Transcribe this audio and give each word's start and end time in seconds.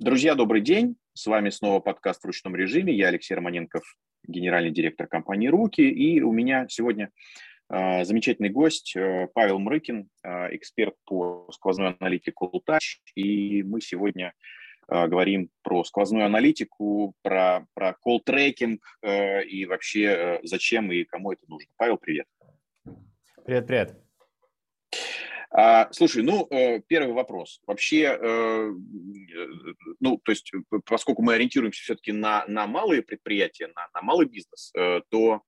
Друзья, 0.00 0.36
добрый 0.36 0.60
день. 0.60 0.94
С 1.12 1.26
вами 1.26 1.50
снова 1.50 1.80
подкаст 1.80 2.22
в 2.22 2.24
ручном 2.24 2.54
режиме. 2.54 2.92
Я 2.92 3.08
Алексей 3.08 3.34
Романенков, 3.34 3.82
генеральный 4.22 4.70
директор 4.70 5.08
компании 5.08 5.48
«Руки». 5.48 5.80
И 5.80 6.22
у 6.22 6.30
меня 6.30 6.66
сегодня 6.68 7.10
э, 7.68 8.04
замечательный 8.04 8.48
гость 8.48 8.94
э, 8.94 9.26
Павел 9.34 9.58
Мрыкин, 9.58 10.08
э, 10.22 10.54
эксперт 10.54 10.94
по 11.04 11.48
сквозной 11.52 11.96
аналитике 11.98 12.32
Touch. 12.64 13.00
И 13.16 13.64
мы 13.64 13.80
сегодня 13.80 14.34
э, 14.88 15.08
говорим 15.08 15.50
про 15.62 15.82
сквозную 15.82 16.26
аналитику, 16.26 17.14
про, 17.22 17.66
про 17.74 17.96
колл-трекинг 18.00 18.78
э, 19.02 19.42
и 19.46 19.66
вообще 19.66 20.04
э, 20.04 20.38
зачем 20.44 20.92
и 20.92 21.02
кому 21.02 21.32
это 21.32 21.42
нужно. 21.48 21.72
Павел, 21.76 21.96
привет. 21.96 22.28
Привет, 23.44 23.66
привет. 23.66 24.07
А, 25.50 25.90
слушай, 25.92 26.22
ну, 26.22 26.46
э, 26.50 26.80
первый 26.86 27.14
вопрос. 27.14 27.60
Вообще, 27.66 28.18
э, 28.20 28.72
ну, 30.00 30.20
то 30.22 30.32
есть, 30.32 30.52
поскольку 30.84 31.22
мы 31.22 31.34
ориентируемся 31.34 31.82
все-таки 31.82 32.12
на, 32.12 32.44
на 32.46 32.66
малые 32.66 33.02
предприятия, 33.02 33.68
на, 33.68 33.88
на 33.94 34.02
малый 34.02 34.26
бизнес, 34.26 34.72
э, 34.76 35.00
то 35.08 35.42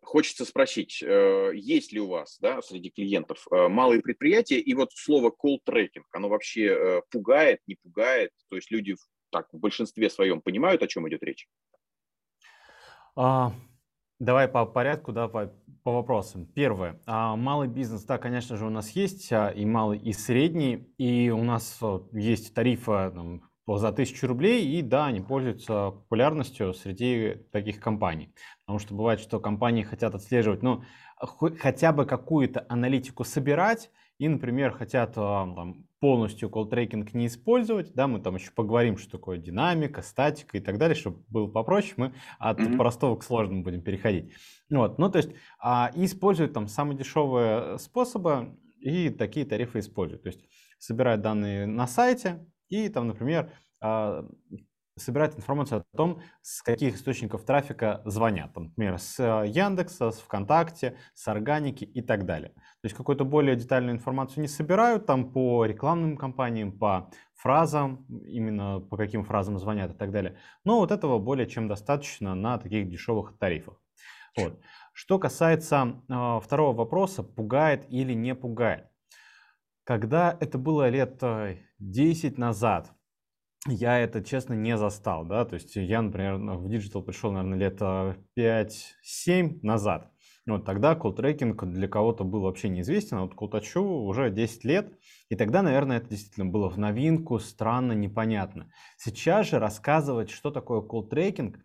хочется 0.00 0.44
спросить, 0.44 1.02
есть 1.02 1.92
ли 1.92 2.00
у 2.00 2.06
вас 2.06 2.38
да, 2.40 2.62
среди 2.62 2.90
клиентов 2.90 3.44
малые 3.50 4.00
предприятия, 4.00 4.60
и 4.60 4.72
вот 4.72 4.92
слово 4.94 5.34
tracking, 5.68 6.04
оно 6.12 6.28
вообще 6.28 7.02
пугает, 7.10 7.60
не 7.66 7.74
пугает? 7.74 8.30
То 8.48 8.56
есть 8.56 8.70
люди 8.70 8.94
так 9.30 9.48
в 9.52 9.58
большинстве 9.58 10.08
своем 10.08 10.40
понимают, 10.40 10.82
о 10.82 10.86
чем 10.86 11.08
идет 11.08 11.24
речь? 11.24 11.48
А, 13.16 13.52
Давай 14.18 14.48
по 14.48 14.66
порядку, 14.66 15.12
да, 15.12 15.28
по, 15.28 15.52
по 15.84 15.92
вопросам. 15.92 16.44
Первое. 16.46 17.00
А, 17.06 17.36
малый 17.36 17.68
бизнес, 17.68 18.04
да, 18.04 18.18
конечно 18.18 18.56
же, 18.56 18.66
у 18.66 18.70
нас 18.70 18.90
есть 18.90 19.32
а, 19.32 19.48
и 19.48 19.64
малый, 19.64 19.98
и 19.98 20.12
средний. 20.12 20.92
И 20.98 21.30
у 21.30 21.44
нас 21.44 21.80
есть 22.12 22.52
тарифы 22.52 23.12
там, 23.14 23.42
за 23.66 23.88
1000 23.88 24.26
рублей, 24.26 24.66
и 24.66 24.82
да, 24.82 25.06
они 25.06 25.20
пользуются 25.20 25.90
популярностью 25.90 26.74
среди 26.74 27.36
таких 27.52 27.78
компаний. 27.78 28.34
Потому 28.64 28.80
что 28.80 28.94
бывает, 28.94 29.20
что 29.20 29.38
компании 29.38 29.82
хотят 29.82 30.14
отслеживать, 30.14 30.62
ну, 30.62 30.82
хотя 31.60 31.92
бы 31.92 32.04
какую-то 32.04 32.66
аналитику 32.68 33.22
собирать, 33.22 33.90
и, 34.18 34.28
например, 34.28 34.72
хотят 34.72 35.14
там, 35.14 35.88
полностью 36.00 36.48
колл-трекинг 36.48 37.10
не 37.12 37.26
использовать, 37.26 37.92
да, 37.94 38.06
мы 38.06 38.20
там 38.20 38.36
еще 38.36 38.50
поговорим, 38.52 38.98
что 38.98 39.12
такое 39.12 39.38
динамика, 39.38 40.02
статика 40.02 40.58
и 40.58 40.60
так 40.60 40.78
далее, 40.78 40.94
чтобы 40.94 41.24
было 41.28 41.48
попроще, 41.48 41.94
мы 41.96 42.14
от 42.38 42.60
mm-hmm. 42.60 42.76
простого 42.76 43.16
к 43.16 43.24
сложному 43.24 43.62
будем 43.62 43.82
переходить. 43.82 44.32
Вот, 44.70 44.98
ну, 44.98 45.10
то 45.10 45.18
есть, 45.18 45.30
а, 45.60 45.90
используют 45.94 46.52
там 46.52 46.68
самые 46.68 46.98
дешевые 46.98 47.78
способы 47.78 48.56
и 48.80 49.10
такие 49.10 49.44
тарифы 49.46 49.80
используют. 49.80 50.22
То 50.22 50.28
есть, 50.28 50.44
собирают 50.78 51.20
данные 51.20 51.66
на 51.66 51.86
сайте 51.86 52.46
и 52.68 52.88
там, 52.88 53.08
например, 53.08 53.50
а, 53.80 54.24
собирает 54.98 55.36
информацию 55.36 55.80
о 55.80 55.96
том, 55.96 56.20
с 56.42 56.62
каких 56.62 56.96
источников 56.96 57.44
трафика 57.44 58.02
звонят. 58.04 58.56
Например, 58.56 58.98
с 58.98 59.18
э, 59.18 59.48
Яндекса, 59.48 60.10
с 60.10 60.18
ВКонтакте, 60.18 60.96
с 61.14 61.28
Органики 61.28 61.84
и 61.84 62.02
так 62.02 62.26
далее. 62.26 62.50
То 62.50 62.84
есть 62.84 62.96
какую-то 62.96 63.24
более 63.24 63.56
детальную 63.56 63.94
информацию 63.94 64.42
не 64.42 64.48
собирают 64.48 65.06
там 65.06 65.32
по 65.32 65.64
рекламным 65.64 66.16
кампаниям, 66.16 66.72
по 66.72 67.10
фразам, 67.34 68.06
именно 68.26 68.80
по 68.80 68.96
каким 68.96 69.24
фразам 69.24 69.58
звонят 69.58 69.92
и 69.92 69.94
так 69.94 70.10
далее. 70.10 70.36
Но 70.64 70.80
вот 70.80 70.90
этого 70.90 71.18
более 71.18 71.46
чем 71.46 71.68
достаточно 71.68 72.34
на 72.34 72.58
таких 72.58 72.88
дешевых 72.88 73.38
тарифах. 73.38 73.80
Вот. 74.36 74.60
Что 74.92 75.18
касается 75.18 76.02
э, 76.08 76.40
второго 76.42 76.76
вопроса, 76.76 77.22
пугает 77.22 77.86
или 77.88 78.12
не 78.12 78.34
пугает. 78.34 78.88
Когда 79.84 80.36
это 80.40 80.58
было 80.58 80.88
лет 80.88 81.22
10 81.78 82.32
э, 82.32 82.40
назад, 82.40 82.92
я 83.66 83.98
это, 83.98 84.22
честно, 84.22 84.54
не 84.54 84.76
застал, 84.76 85.24
да, 85.24 85.44
то 85.44 85.54
есть 85.54 85.74
я, 85.76 86.00
например, 86.02 86.36
в 86.36 86.68
digital 86.68 87.02
пришел, 87.02 87.32
наверное, 87.32 87.58
лет 87.58 87.80
5-7 88.36 89.58
назад, 89.62 90.12
вот 90.46 90.64
тогда 90.64 90.94
колл-трекинг 90.94 91.66
для 91.66 91.88
кого-то 91.88 92.24
был 92.24 92.42
вообще 92.42 92.68
неизвестен, 92.68 93.18
а 93.18 93.22
вот 93.22 93.34
Calltouch 93.34 93.77
у 93.77 93.82
уже 93.82 94.30
10 94.30 94.64
лет, 94.64 94.98
и 95.28 95.36
тогда, 95.36 95.62
наверное, 95.62 95.98
это 95.98 96.08
действительно 96.08 96.46
было 96.46 96.70
в 96.70 96.78
новинку, 96.78 97.38
странно, 97.38 97.92
непонятно. 97.92 98.70
Сейчас 98.96 99.48
же 99.48 99.58
рассказывать, 99.58 100.30
что 100.30 100.50
такое 100.50 100.80
колл-трекинг, 100.80 101.58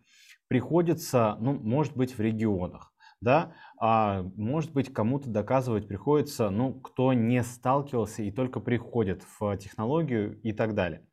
приходится, 0.48 1.36
ну, 1.40 1.54
может 1.54 1.96
быть, 1.96 2.18
в 2.18 2.20
регионах, 2.20 2.92
да, 3.20 3.54
а 3.80 4.22
может 4.36 4.72
быть, 4.72 4.92
кому-то 4.92 5.30
доказывать 5.30 5.88
приходится, 5.88 6.50
ну, 6.50 6.74
кто 6.74 7.14
не 7.14 7.42
сталкивался 7.42 8.22
и 8.22 8.30
только 8.30 8.60
приходит 8.60 9.24
в 9.38 9.56
технологию 9.56 10.38
и 10.42 10.52
так 10.52 10.74
далее. 10.74 11.06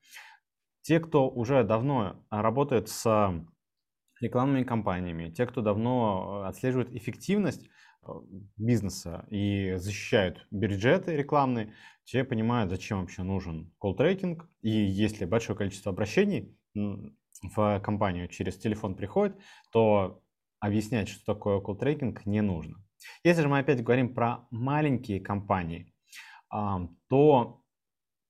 Те, 0.81 0.99
кто 0.99 1.29
уже 1.29 1.63
давно 1.63 2.25
а, 2.29 2.41
работает 2.41 2.89
с 2.89 3.05
рекламными 4.21 4.63
кампаниями, 4.63 5.29
те, 5.29 5.45
кто 5.45 5.61
давно 5.61 6.43
э, 6.43 6.47
отслеживает 6.47 6.93
эффективность 6.93 7.67
э, 8.03 8.11
бизнеса 8.57 9.25
и 9.29 9.75
защищают 9.77 10.45
бюджеты 10.51 11.15
рекламные, 11.15 11.73
те 12.05 12.23
понимают, 12.23 12.69
зачем 12.69 13.01
вообще 13.01 13.23
нужен 13.23 13.73
колл-трекинг. 13.79 14.47
И 14.61 14.69
если 14.69 15.25
большое 15.25 15.57
количество 15.57 15.91
обращений 15.91 16.55
в 16.75 17.79
компанию 17.79 18.27
через 18.27 18.57
телефон 18.57 18.95
приходит, 18.95 19.37
то 19.71 20.21
объяснять, 20.59 21.09
что 21.09 21.33
такое 21.33 21.59
колл-трекинг, 21.59 22.21
не 22.25 22.41
нужно. 22.41 22.77
Если 23.23 23.41
же 23.41 23.47
мы 23.47 23.59
опять 23.59 23.83
говорим 23.83 24.13
про 24.13 24.47
маленькие 24.51 25.19
компании, 25.19 25.91
то 26.49 27.60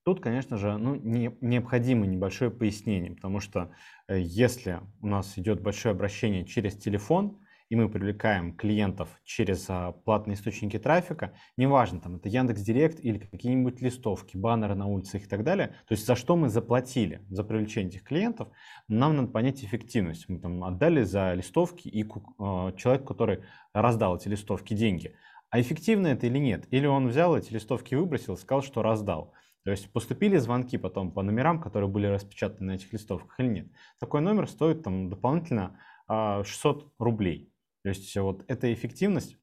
Тут, 0.04 0.20
конечно 0.20 0.56
же, 0.56 0.76
ну, 0.78 0.96
не, 0.96 1.36
необходимо 1.40 2.06
небольшое 2.06 2.50
пояснение, 2.50 3.12
потому 3.12 3.38
что 3.38 3.70
э, 4.08 4.20
если 4.20 4.80
у 5.00 5.06
нас 5.06 5.38
идет 5.38 5.62
большое 5.62 5.92
обращение 5.92 6.44
через 6.44 6.76
телефон, 6.76 7.38
и 7.72 7.76
мы 7.76 7.88
привлекаем 7.88 8.54
клиентов 8.54 9.08
через 9.24 9.64
а, 9.70 9.92
платные 9.92 10.34
источники 10.34 10.78
трафика, 10.78 11.32
неважно, 11.56 12.02
там 12.02 12.16
это 12.16 12.28
Яндекс 12.28 12.60
Директ 12.60 13.00
или 13.00 13.16
какие-нибудь 13.16 13.80
листовки, 13.80 14.36
баннеры 14.36 14.74
на 14.74 14.86
улицах 14.86 15.22
и 15.22 15.26
так 15.26 15.42
далее, 15.42 15.68
то 15.88 15.92
есть 15.92 16.04
за 16.04 16.14
что 16.14 16.36
мы 16.36 16.50
заплатили 16.50 17.22
за 17.30 17.44
привлечение 17.44 17.88
этих 17.88 18.02
клиентов, 18.02 18.48
нам 18.88 19.16
надо 19.16 19.28
понять 19.28 19.64
эффективность. 19.64 20.28
Мы 20.28 20.38
там 20.38 20.62
отдали 20.64 21.02
за 21.02 21.32
листовки 21.32 21.88
и 21.88 22.02
э, 22.02 22.72
человек, 22.76 23.06
который 23.06 23.44
раздал 23.72 24.18
эти 24.18 24.28
листовки, 24.28 24.74
деньги. 24.74 25.16
А 25.48 25.58
эффективно 25.58 26.08
это 26.08 26.26
или 26.26 26.36
нет? 26.38 26.66
Или 26.70 26.86
он 26.86 27.08
взял 27.08 27.34
эти 27.34 27.54
листовки, 27.54 27.94
выбросил, 27.94 28.36
сказал, 28.36 28.62
что 28.62 28.82
раздал. 28.82 29.32
То 29.64 29.70
есть 29.70 29.92
поступили 29.92 30.36
звонки 30.38 30.76
потом 30.76 31.12
по 31.12 31.22
номерам, 31.22 31.60
которые 31.60 31.88
были 31.88 32.06
распечатаны 32.06 32.72
на 32.72 32.74
этих 32.76 32.92
листовках 32.92 33.38
или 33.38 33.48
нет. 33.48 33.68
Такой 34.00 34.20
номер 34.20 34.48
стоит 34.48 34.82
там 34.82 35.08
дополнительно 35.08 35.78
600 36.08 36.08
а, 36.08 37.04
рублей. 37.04 37.52
То 37.82 37.88
есть 37.88 38.16
вот 38.16 38.44
эта 38.48 38.72
эффективность 38.72 39.36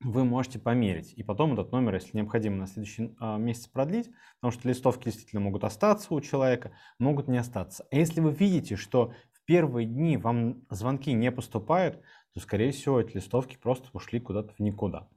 вы 0.00 0.24
можете 0.24 0.58
померить. 0.58 1.12
И 1.14 1.22
потом 1.22 1.52
этот 1.52 1.72
номер, 1.72 1.94
если 1.94 2.16
необходимо, 2.16 2.56
на 2.56 2.66
следующий 2.66 3.14
а, 3.18 3.38
месяц 3.38 3.66
продлить, 3.66 4.10
потому 4.40 4.52
что 4.52 4.68
листовки 4.68 5.04
действительно 5.04 5.40
могут 5.40 5.64
остаться 5.64 6.14
у 6.14 6.20
человека, 6.20 6.72
могут 6.98 7.28
не 7.28 7.38
остаться. 7.38 7.86
А 7.90 7.96
если 7.96 8.20
вы 8.20 8.32
видите, 8.32 8.76
что 8.76 9.12
в 9.32 9.44
первые 9.44 9.86
дни 9.86 10.16
вам 10.16 10.62
звонки 10.70 11.12
не 11.12 11.30
поступают, 11.30 12.00
то, 12.32 12.40
скорее 12.40 12.70
всего, 12.70 13.00
эти 13.00 13.16
листовки 13.16 13.56
просто 13.56 13.88
ушли 13.92 14.20
куда-то 14.20 14.54
в 14.54 14.60
никуда. 14.60 15.08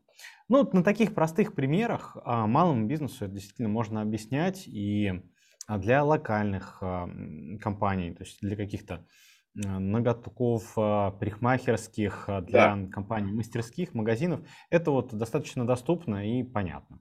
Ну, 0.50 0.70
на 0.72 0.84
таких 0.84 1.14
простых 1.14 1.56
примерах 1.56 2.18
а, 2.24 2.48
малому 2.48 2.88
бизнесу 2.88 3.26
это 3.26 3.34
действительно 3.34 3.70
можно 3.70 4.02
объяснять 4.02 4.68
и 4.68 5.22
а, 5.68 5.78
для 5.78 6.04
локальных 6.04 6.78
а, 6.82 7.10
компаний, 7.60 8.14
то 8.14 8.24
есть 8.24 8.40
для 8.42 8.56
каких-то 8.56 9.06
ноготков, 9.56 10.74
парикмахерских, 10.74 12.26
для 12.42 12.76
да. 12.76 12.88
компаний 12.92 13.32
мастерских, 13.32 13.94
магазинов, 13.94 14.40
это 14.72 14.90
вот 14.90 15.14
достаточно 15.14 15.68
доступно 15.68 16.40
и 16.40 16.42
понятно. 16.42 17.00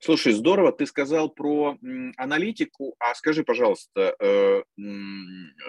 Слушай, 0.00 0.32
здорово, 0.32 0.72
ты 0.72 0.86
сказал 0.86 1.28
про 1.30 1.76
аналитику, 2.16 2.94
а 2.98 3.14
скажи, 3.14 3.44
пожалуйста, 3.44 4.14
э, 4.18 4.62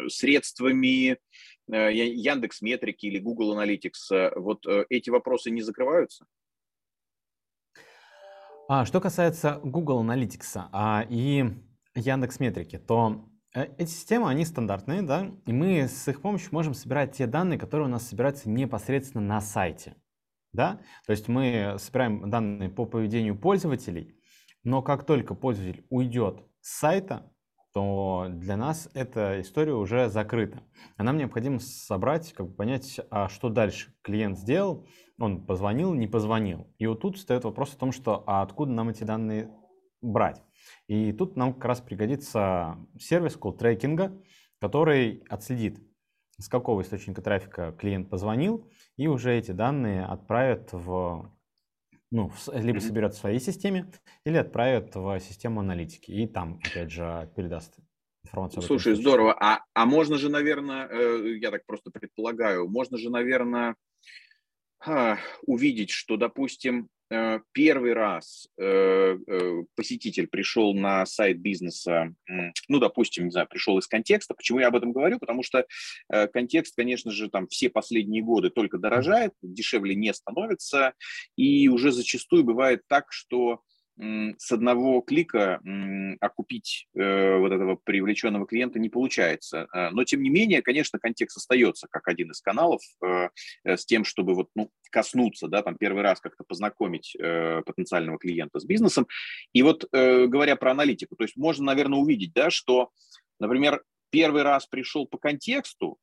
средствами 0.08 1.18
э, 1.72 1.94
Яндекс 1.94 2.62
Метрики 2.62 3.08
или 3.08 3.20
Google 3.20 3.60
Analytics, 3.60 4.12
э, 4.12 4.32
вот 4.40 4.66
эти 4.90 5.10
вопросы 5.10 5.52
не 5.52 5.62
закрываются? 5.62 6.26
А, 8.74 8.86
что 8.86 9.02
касается 9.02 9.60
Google 9.66 10.02
Analytics 10.02 10.70
а, 10.72 11.06
и 11.10 11.44
Яндекс 11.94 12.40
Метрики, 12.40 12.78
то 12.78 13.26
э, 13.54 13.66
эти 13.78 13.90
системы, 13.90 14.30
они 14.30 14.46
стандартные, 14.46 15.02
да, 15.02 15.30
и 15.46 15.52
мы 15.52 15.90
с 15.90 16.08
их 16.08 16.22
помощью 16.22 16.54
можем 16.54 16.74
собирать 16.74 17.12
те 17.12 17.28
данные, 17.28 17.60
которые 17.60 17.88
у 17.88 17.92
нас 17.92 18.08
собираются 18.08 18.50
непосредственно 18.50 19.26
на 19.28 19.42
сайте, 19.42 19.98
да, 20.54 20.80
то 21.06 21.12
есть 21.12 21.28
мы 21.28 21.76
собираем 21.80 22.30
данные 22.30 22.70
по 22.70 22.86
поведению 22.86 23.38
пользователей, 23.38 24.16
но 24.64 24.82
как 24.82 25.06
только 25.06 25.36
пользователь 25.36 25.86
уйдет 25.90 26.42
с 26.62 26.80
сайта, 26.80 27.30
то 27.74 28.28
для 28.30 28.56
нас 28.56 28.90
эта 28.94 29.42
история 29.42 29.74
уже 29.74 30.10
закрыта. 30.10 30.62
А 30.98 31.04
нам 31.04 31.18
необходимо 31.18 31.60
собрать, 31.60 32.34
как 32.34 32.48
бы 32.48 32.54
понять, 32.54 33.00
а 33.10 33.30
что 33.30 33.50
дальше 33.50 33.94
клиент 34.02 34.38
сделал, 34.38 34.88
он 35.22 35.46
позвонил, 35.46 35.94
не 35.94 36.08
позвонил. 36.08 36.68
И 36.78 36.88
вот 36.88 37.02
тут 37.02 37.18
встает 37.18 37.44
вопрос 37.44 37.74
о 37.74 37.78
том, 37.78 37.92
что 37.92 38.24
а 38.28 38.42
откуда 38.42 38.72
нам 38.72 38.90
эти 38.90 39.04
данные 39.04 39.52
брать. 40.02 40.42
И 40.88 41.12
тут 41.14 41.36
нам 41.36 41.54
как 41.54 41.66
раз 41.66 41.82
пригодится 41.82 42.78
сервис 43.00 43.38
call 43.38 43.58
трекинга, 43.58 44.12
который 44.60 45.24
отследит, 45.30 45.80
с 46.38 46.48
какого 46.48 46.82
источника 46.82 47.22
трафика 47.22 47.72
клиент 47.74 48.10
позвонил, 48.10 48.70
и 48.98 49.08
уже 49.08 49.38
эти 49.38 49.52
данные 49.52 50.06
отправят 50.06 50.70
в 50.72 51.32
ну, 52.12 52.30
либо 52.54 52.80
соберет 52.80 53.14
в 53.14 53.18
своей 53.18 53.40
системе, 53.40 53.90
или 54.26 54.36
отправит 54.36 54.96
в 54.96 55.20
систему 55.22 55.62
аналитики. 55.62 56.12
И 56.12 56.28
там, 56.28 56.60
опять 56.62 56.92
же, 56.92 57.32
передаст 57.38 57.78
информацию. 58.26 58.62
Слушай, 58.64 58.96
здорово. 58.96 59.34
А, 59.40 59.64
а 59.74 59.86
можно 59.86 60.18
же, 60.18 60.30
наверное, 60.30 60.88
э, 60.88 61.38
я 61.38 61.52
так 61.52 61.66
просто 61.66 61.90
предполагаю, 61.90 62.68
можно 62.68 62.98
же, 62.98 63.10
наверное, 63.10 63.76
увидеть, 65.46 65.90
что, 65.90 66.18
допустим, 66.18 66.90
э, 67.10 67.40
первый 67.52 67.94
раз 67.94 68.48
э, 68.60 69.18
посетитель 69.76 70.28
пришел 70.28 70.74
на 70.74 71.06
сайт 71.06 71.40
бизнеса, 71.40 72.14
ну, 72.68 72.80
допустим, 72.80 73.26
не 73.26 73.32
знаю, 73.32 73.48
пришел 73.48 73.78
из 73.78 73.88
контекста. 73.88 74.34
Почему 74.34 74.60
я 74.60 74.68
об 74.68 74.76
этом 74.76 74.92
говорю? 74.92 75.20
Потому 75.20 75.44
что 75.44 75.66
контекст, 76.34 76.76
конечно 76.76 77.12
же, 77.12 77.30
там 77.30 77.48
все 77.48 77.70
последние 77.70 78.24
годы 78.24 78.50
только 78.50 78.78
дорожает, 78.78 79.34
дешевле 79.42 79.96
не 79.96 80.14
становится, 80.14 80.94
и 81.36 81.68
уже 81.68 81.92
зачастую 81.92 82.44
бывает 82.44 82.82
так, 82.88 83.12
что 83.12 83.62
с 83.98 84.52
одного 84.52 85.02
клика 85.02 85.62
окупить 86.20 86.88
э, 86.96 87.38
вот 87.38 87.52
этого 87.52 87.76
привлеченного 87.76 88.48
клиента 88.48 88.80
не 88.80 88.90
получается. 88.90 89.68
Э, 89.74 89.90
но, 89.92 90.04
тем 90.04 90.24
не 90.24 90.30
менее, 90.30 90.62
конечно, 90.62 90.98
контекст 90.98 91.38
остается 91.38 91.88
как 91.90 92.08
один 92.08 92.32
из 92.32 92.42
каналов 92.42 92.82
э, 93.04 93.30
с 93.64 93.86
тем, 93.86 94.04
чтобы 94.04 94.34
вот, 94.34 94.50
ну, 94.56 94.72
коснуться, 94.90 95.48
да, 95.48 95.62
там 95.62 95.78
первый 95.78 96.04
раз 96.04 96.20
как-то 96.20 96.44
познакомить 96.44 97.16
потенциального 97.18 98.18
клиента 98.18 98.60
с 98.60 98.66
бизнесом. 98.66 99.08
И 99.54 99.62
вот 99.64 99.88
говоря 99.92 100.58
про 100.58 100.72
аналитику, 100.72 101.16
то 101.16 101.24
есть 101.24 101.38
можно, 101.38 101.66
наверное, 101.66 102.00
увидеть, 102.00 102.34
да, 102.34 102.50
что, 102.50 102.90
например, 103.40 103.84
первый 104.10 104.44
раз 104.44 104.68
пришел 104.68 105.08
по 105.08 105.18
контексту, 105.18 105.98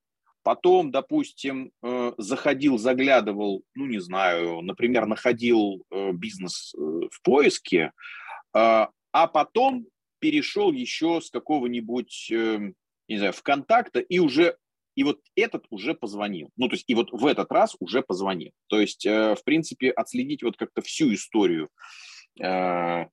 Потом, 0.48 0.90
допустим, 0.90 1.72
э, 1.82 2.12
заходил, 2.16 2.78
заглядывал, 2.78 3.64
ну, 3.74 3.84
не 3.84 3.98
знаю, 3.98 4.62
например, 4.62 5.04
находил 5.04 5.84
э, 5.90 6.12
бизнес 6.12 6.74
э, 6.74 6.78
в 6.80 7.22
поиске, 7.22 7.92
а, 8.54 8.88
потом 9.12 9.84
перешел 10.20 10.72
еще 10.72 11.20
с 11.20 11.28
какого-нибудь, 11.28 12.30
не 12.30 13.18
знаю, 13.18 13.34
ВКонтакта 13.34 14.00
и 14.00 14.20
уже 14.20 14.56
и 14.94 15.04
вот 15.04 15.20
этот 15.36 15.66
уже 15.68 15.92
позвонил. 15.92 16.48
Ну, 16.56 16.68
то 16.68 16.76
есть, 16.76 16.86
и 16.88 16.94
вот 16.94 17.10
в 17.12 17.26
этот 17.26 17.52
раз 17.52 17.76
уже 17.78 18.00
позвонил. 18.00 18.52
То 18.68 18.80
есть, 18.80 19.04
в 19.04 19.40
принципе, 19.44 19.90
отследить 19.90 20.42
вот 20.42 20.56
как-то 20.56 20.80
всю 20.80 21.12
историю 21.12 21.68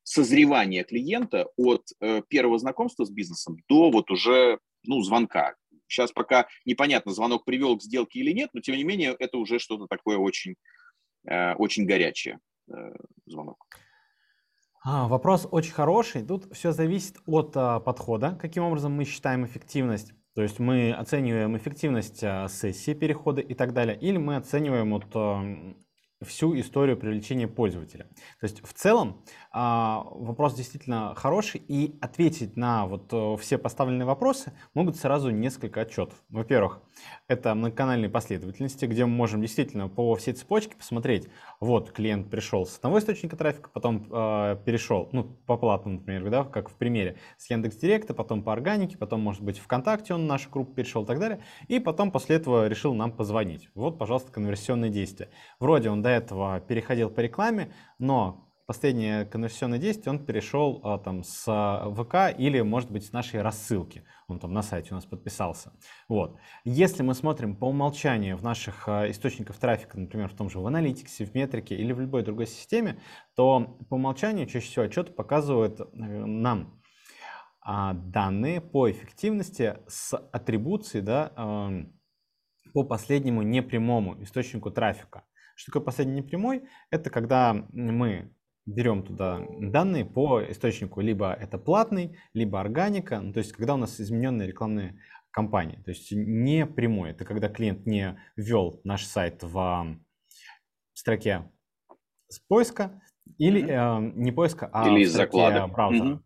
созревания 0.04 0.86
клиента 0.86 1.50
от 1.58 1.84
первого 2.30 2.58
знакомства 2.60 3.04
с 3.04 3.12
бизнесом 3.12 3.58
до 3.68 3.92
вот 3.92 4.10
уже, 4.10 4.60
ну, 4.86 5.02
звонка. 5.02 5.56
Сейчас 5.88 6.12
пока 6.12 6.48
непонятно, 6.66 7.12
звонок 7.12 7.46
привел 7.46 7.78
к 7.78 7.84
сделке 7.84 8.20
или 8.20 8.32
нет, 8.32 8.50
но 8.54 8.62
тем 8.62 8.76
не 8.76 8.84
менее 8.84 9.16
это 9.20 9.38
уже 9.38 9.60
что-то 9.60 9.88
такое 9.88 10.18
очень, 10.18 10.56
э, 11.28 11.54
очень 11.56 11.86
горячее 11.86 12.40
э, 12.72 12.74
звонок. 13.26 13.58
А, 14.88 15.08
вопрос 15.08 15.48
очень 15.50 15.74
хороший. 15.74 16.24
Тут 16.24 16.54
все 16.54 16.72
зависит 16.72 17.18
от 17.26 17.58
а, 17.58 17.80
подхода, 17.80 18.38
каким 18.40 18.64
образом 18.64 18.92
мы 18.94 19.06
считаем 19.06 19.44
эффективность. 19.44 20.14
То 20.36 20.44
есть 20.44 20.60
мы 20.60 20.92
оцениваем 20.92 21.58
эффективность 21.58 22.24
а, 22.24 22.48
сессии, 22.48 22.94
перехода 22.94 23.42
и 23.42 23.56
так 23.56 23.74
далее, 23.74 23.98
или 24.00 24.18
мы 24.18 24.36
оцениваем 24.36 24.92
вот, 24.92 25.06
всю 26.25 26.60
историю 26.60 26.98
привлечения 26.98 27.48
пользователя. 27.48 28.06
То 28.39 28.44
есть 28.44 28.66
в 28.66 28.74
целом 28.74 29.24
а, 29.51 30.04
вопрос 30.12 30.54
действительно 30.54 31.13
хороший, 31.16 31.62
и 31.66 31.98
ответить 32.01 32.57
на 32.57 32.86
вот 32.86 33.07
э, 33.13 33.38
все 33.39 33.57
поставленные 33.57 34.06
вопросы 34.06 34.51
могут 34.74 34.98
сразу 34.98 35.30
несколько 35.30 35.81
отчетов. 35.81 36.16
Во-первых, 36.30 36.81
это 37.27 37.56
многоканальные 37.56 38.10
последовательности, 38.10 38.86
где 38.86 39.06
мы 39.06 39.12
можем 39.12 39.42
действительно 39.42 39.88
по 39.88 40.16
всей 40.16 40.33
цепочке 40.33 40.75
посмотреть, 40.75 41.30
вот 41.60 41.92
клиент 41.92 42.30
пришел 42.30 42.66
с 42.66 42.77
одного 42.77 43.00
источника 43.00 43.38
трафика, 43.38 43.69
потом 43.69 44.07
э, 44.12 44.57
перешел, 44.66 45.10
ну, 45.12 45.24
по 45.24 45.57
платному, 45.57 46.00
например, 46.00 46.30
да, 46.30 46.44
как 46.44 46.69
в 46.69 46.74
примере, 46.74 47.18
с 47.38 47.50
Яндекс.Директа, 47.50 48.13
потом 48.13 48.44
по 48.44 48.51
органике, 48.51 48.98
потом, 48.98 49.22
может 49.22 49.42
быть, 49.42 49.60
ВКонтакте 49.60 50.13
он 50.13 50.27
нашу 50.27 50.50
группу 50.50 50.74
перешел 50.74 51.04
и 51.04 51.06
так 51.06 51.19
далее, 51.19 51.39
и 51.68 51.80
потом 51.80 52.12
после 52.12 52.36
этого 52.38 52.68
решил 52.68 52.94
нам 52.94 53.12
позвонить. 53.12 53.69
Вот, 53.74 53.98
пожалуйста, 53.98 54.31
конверсионные 54.31 54.92
действия. 54.92 55.30
Вроде 55.60 55.89
он 55.89 56.01
до 56.01 56.10
этого 56.15 56.59
переходил 56.59 57.09
по 57.09 57.19
рекламе, 57.19 57.71
но 58.00 58.45
последнее 58.65 59.25
конверсионное 59.25 59.77
действие 59.77 60.12
он 60.12 60.25
перешел 60.25 60.81
а, 60.83 60.97
там 60.97 61.23
с 61.23 61.44
а, 61.47 61.91
ВК 61.91 62.38
или, 62.38 62.62
может 62.62 62.91
быть, 62.91 63.06
с 63.06 63.12
нашей 63.12 63.41
рассылки. 63.41 64.03
Он 64.27 64.39
там 64.39 64.53
на 64.53 64.63
сайте 64.63 64.89
у 64.91 64.95
нас 64.95 65.06
подписался. 65.06 65.71
Вот. 66.09 66.39
Если 66.63 67.03
мы 67.03 67.13
смотрим 67.13 67.56
по 67.56 67.65
умолчанию 67.65 68.38
в 68.38 68.44
наших 68.44 68.88
а, 68.88 69.09
источниках 69.09 69.57
трафика, 69.57 70.00
например, 70.00 70.29
в 70.29 70.33
том 70.33 70.50
же 70.50 70.59
в 70.59 70.65
аналитиксе, 70.65 71.25
в 71.25 71.35
метрике 71.35 71.75
или 71.75 71.94
в 71.94 72.00
любой 72.00 72.23
другой 72.23 72.47
системе, 72.47 73.00
то 73.35 73.77
по 73.89 73.95
умолчанию 73.95 74.47
чаще 74.47 74.67
всего 74.67 74.85
отчеты 74.85 75.12
показывают 75.12 75.79
э, 75.79 75.85
нам 75.94 76.81
а, 77.62 77.94
данные 77.94 78.62
по 78.62 78.89
эффективности 78.89 79.77
с 79.88 80.15
атрибуцией 80.15 81.03
да, 81.03 81.31
э, 81.35 81.85
по 82.73 82.83
последнему 82.83 83.41
непрямому 83.41 84.21
источнику 84.23 84.71
трафика. 84.71 85.23
Что 85.56 85.72
такое 85.72 85.84
последний 85.84 86.22
непрямой? 86.22 86.63
Это 86.92 87.10
когда 87.10 87.66
мы 87.72 88.31
берем 88.66 89.04
туда 89.04 89.46
данные 89.60 90.06
по 90.06 90.42
источнику, 90.44 91.02
либо 91.02 91.34
это 91.34 91.57
платный, 91.57 92.18
либо 92.34 92.60
органика, 92.60 93.19
ну, 93.22 93.31
то 93.34 93.40
есть 93.40 93.54
когда 93.54 93.75
у 93.75 93.78
нас 93.78 94.00
измененные 94.00 94.48
рекламные 94.48 95.00
кампании, 95.31 95.81
то 95.84 95.92
есть 95.92 96.12
не 96.12 96.66
прямой, 96.66 97.12
это 97.12 97.25
когда 97.25 97.48
клиент 97.48 97.86
не 97.86 98.19
ввел 98.36 98.81
наш 98.84 99.06
сайт 99.06 99.44
в 99.44 99.98
строке 100.94 101.52
с 102.28 102.40
поиска, 102.40 103.01
или 103.38 103.63
mm-hmm. 103.63 104.08
э, 104.08 104.12
не 104.16 104.31
поиска, 104.31 104.69
а 104.72 104.88
или 104.88 105.06
в 105.06 105.10
строке 105.10 105.68
браузера. 105.68 106.06
Mm-hmm. 106.06 106.19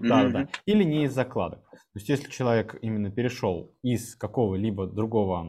Да, 0.00 0.24
mm-hmm. 0.24 0.32
да. 0.32 0.48
Или 0.66 0.84
не 0.84 1.04
из 1.04 1.14
закладок. 1.14 1.60
То 1.70 1.98
есть, 2.00 2.08
если 2.08 2.28
человек 2.28 2.76
именно 2.82 3.10
перешел 3.10 3.72
из 3.82 4.16
какого-либо 4.16 4.88
другого, 4.88 5.46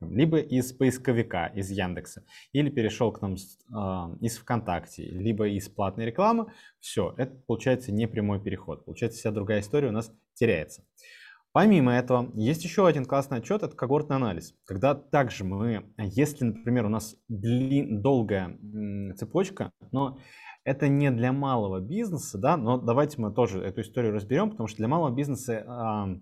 либо 0.00 0.38
из 0.38 0.72
поисковика, 0.72 1.46
из 1.46 1.70
Яндекса, 1.70 2.24
или 2.52 2.68
перешел 2.68 3.12
к 3.12 3.22
нам 3.22 3.34
э, 3.34 4.16
из 4.20 4.38
ВКонтакте, 4.38 5.04
либо 5.04 5.46
из 5.48 5.68
платной 5.68 6.06
рекламы, 6.06 6.46
все, 6.80 7.14
это 7.16 7.36
получается 7.46 7.92
не 7.92 8.08
прямой 8.08 8.42
переход. 8.42 8.84
Получается, 8.84 9.20
вся 9.20 9.30
другая 9.30 9.60
история 9.60 9.88
у 9.88 9.92
нас 9.92 10.12
теряется. 10.34 10.84
Помимо 11.52 11.92
этого, 11.92 12.32
есть 12.34 12.64
еще 12.64 12.88
один 12.88 13.04
классный 13.04 13.38
отчет, 13.38 13.62
это 13.62 13.76
когортный 13.76 14.16
анализ. 14.16 14.56
Когда 14.64 14.96
также 14.96 15.44
мы, 15.44 15.84
если, 15.98 16.46
например, 16.46 16.86
у 16.86 16.88
нас 16.88 17.14
длин, 17.28 18.02
долгая 18.02 18.58
цепочка, 19.16 19.70
но 19.92 20.18
это 20.64 20.88
не 20.88 21.10
для 21.10 21.32
малого 21.32 21.80
бизнеса, 21.80 22.38
да, 22.38 22.56
но 22.56 22.78
давайте 22.78 23.20
мы 23.20 23.32
тоже 23.32 23.60
эту 23.62 23.82
историю 23.82 24.14
разберем, 24.14 24.50
потому 24.50 24.66
что 24.66 24.78
для 24.78 24.88
малого 24.88 25.14
бизнеса 25.14 26.20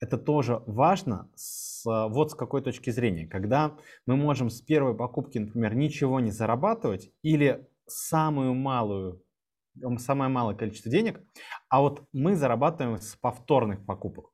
это 0.00 0.18
тоже 0.18 0.62
важно 0.66 1.30
с, 1.36 1.84
вот 1.84 2.32
с 2.32 2.34
какой 2.34 2.62
точки 2.62 2.90
зрения. 2.90 3.26
Когда 3.26 3.76
мы 4.06 4.16
можем 4.16 4.50
с 4.50 4.60
первой 4.60 4.96
покупки, 4.96 5.38
например, 5.38 5.74
ничего 5.74 6.20
не 6.20 6.30
зарабатывать 6.30 7.10
или 7.22 7.68
самую 7.86 8.54
малую, 8.54 9.22
самое 9.98 10.30
малое 10.30 10.56
количество 10.56 10.90
денег, 10.90 11.20
а 11.68 11.80
вот 11.80 12.04
мы 12.12 12.34
зарабатываем 12.34 12.98
с 12.98 13.14
повторных 13.16 13.84
покупок. 13.86 14.30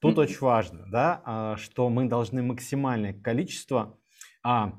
Тут 0.00 0.16
mm-hmm. 0.16 0.20
очень 0.20 0.38
важно, 0.40 0.86
да, 0.90 1.22
а, 1.24 1.56
что 1.56 1.88
мы 1.88 2.08
должны 2.08 2.42
максимальное 2.42 3.12
количество 3.12 3.98
а, 4.44 4.74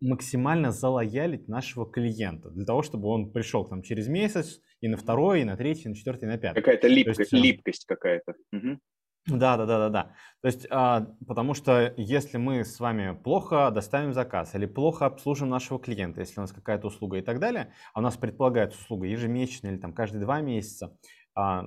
максимально 0.00 0.72
залоялить 0.72 1.48
нашего 1.48 1.90
клиента, 1.90 2.50
для 2.50 2.64
того, 2.64 2.82
чтобы 2.82 3.08
он 3.08 3.32
пришел 3.32 3.64
к 3.64 3.70
нам 3.70 3.82
через 3.82 4.08
месяц, 4.08 4.60
и 4.80 4.88
на 4.88 4.96
второй, 4.96 5.42
и 5.42 5.44
на 5.44 5.56
третий, 5.56 5.84
и 5.84 5.88
на 5.88 5.94
четвертый, 5.94 6.24
и 6.24 6.28
на 6.28 6.38
пятый. 6.38 6.56
Какая-то 6.56 6.88
липкость, 6.88 7.18
есть, 7.18 7.32
липкость 7.32 7.84
какая-то. 7.86 8.34
Угу. 8.52 8.78
Да, 9.26 9.56
да, 9.56 9.66
да, 9.66 9.78
да, 9.78 9.88
да. 9.90 10.02
То 10.40 10.46
есть, 10.46 10.66
а, 10.70 11.06
потому 11.26 11.52
что 11.52 11.92
если 11.96 12.38
мы 12.38 12.64
с 12.64 12.80
вами 12.80 13.14
плохо 13.22 13.70
доставим 13.70 14.14
заказ 14.14 14.54
или 14.54 14.64
плохо 14.64 15.06
обслужим 15.06 15.50
нашего 15.50 15.78
клиента, 15.78 16.20
если 16.20 16.40
у 16.40 16.42
нас 16.42 16.52
какая-то 16.52 16.86
услуга 16.86 17.18
и 17.18 17.22
так 17.22 17.38
далее, 17.38 17.72
а 17.92 18.00
у 18.00 18.02
нас 18.02 18.16
предполагается 18.16 18.80
услуга 18.80 19.06
ежемесячно 19.06 19.68
или 19.68 19.76
там 19.76 19.92
каждые 19.92 20.22
два 20.22 20.40
месяца, 20.40 20.96
а, 21.34 21.66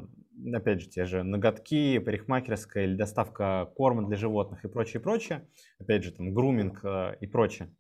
опять 0.52 0.82
же, 0.82 0.90
те 0.90 1.06
же 1.06 1.24
ноготки, 1.24 2.00
парикмахерская 2.00 2.86
или 2.86 2.96
доставка 2.96 3.72
корма 3.76 4.08
для 4.08 4.18
животных 4.18 4.66
и 4.66 4.68
прочее, 4.68 5.00
прочее, 5.00 5.48
опять 5.80 6.04
же, 6.04 6.12
там 6.12 6.34
груминг 6.34 6.84
а, 6.84 7.12
и 7.12 7.28
прочее, 7.28 7.74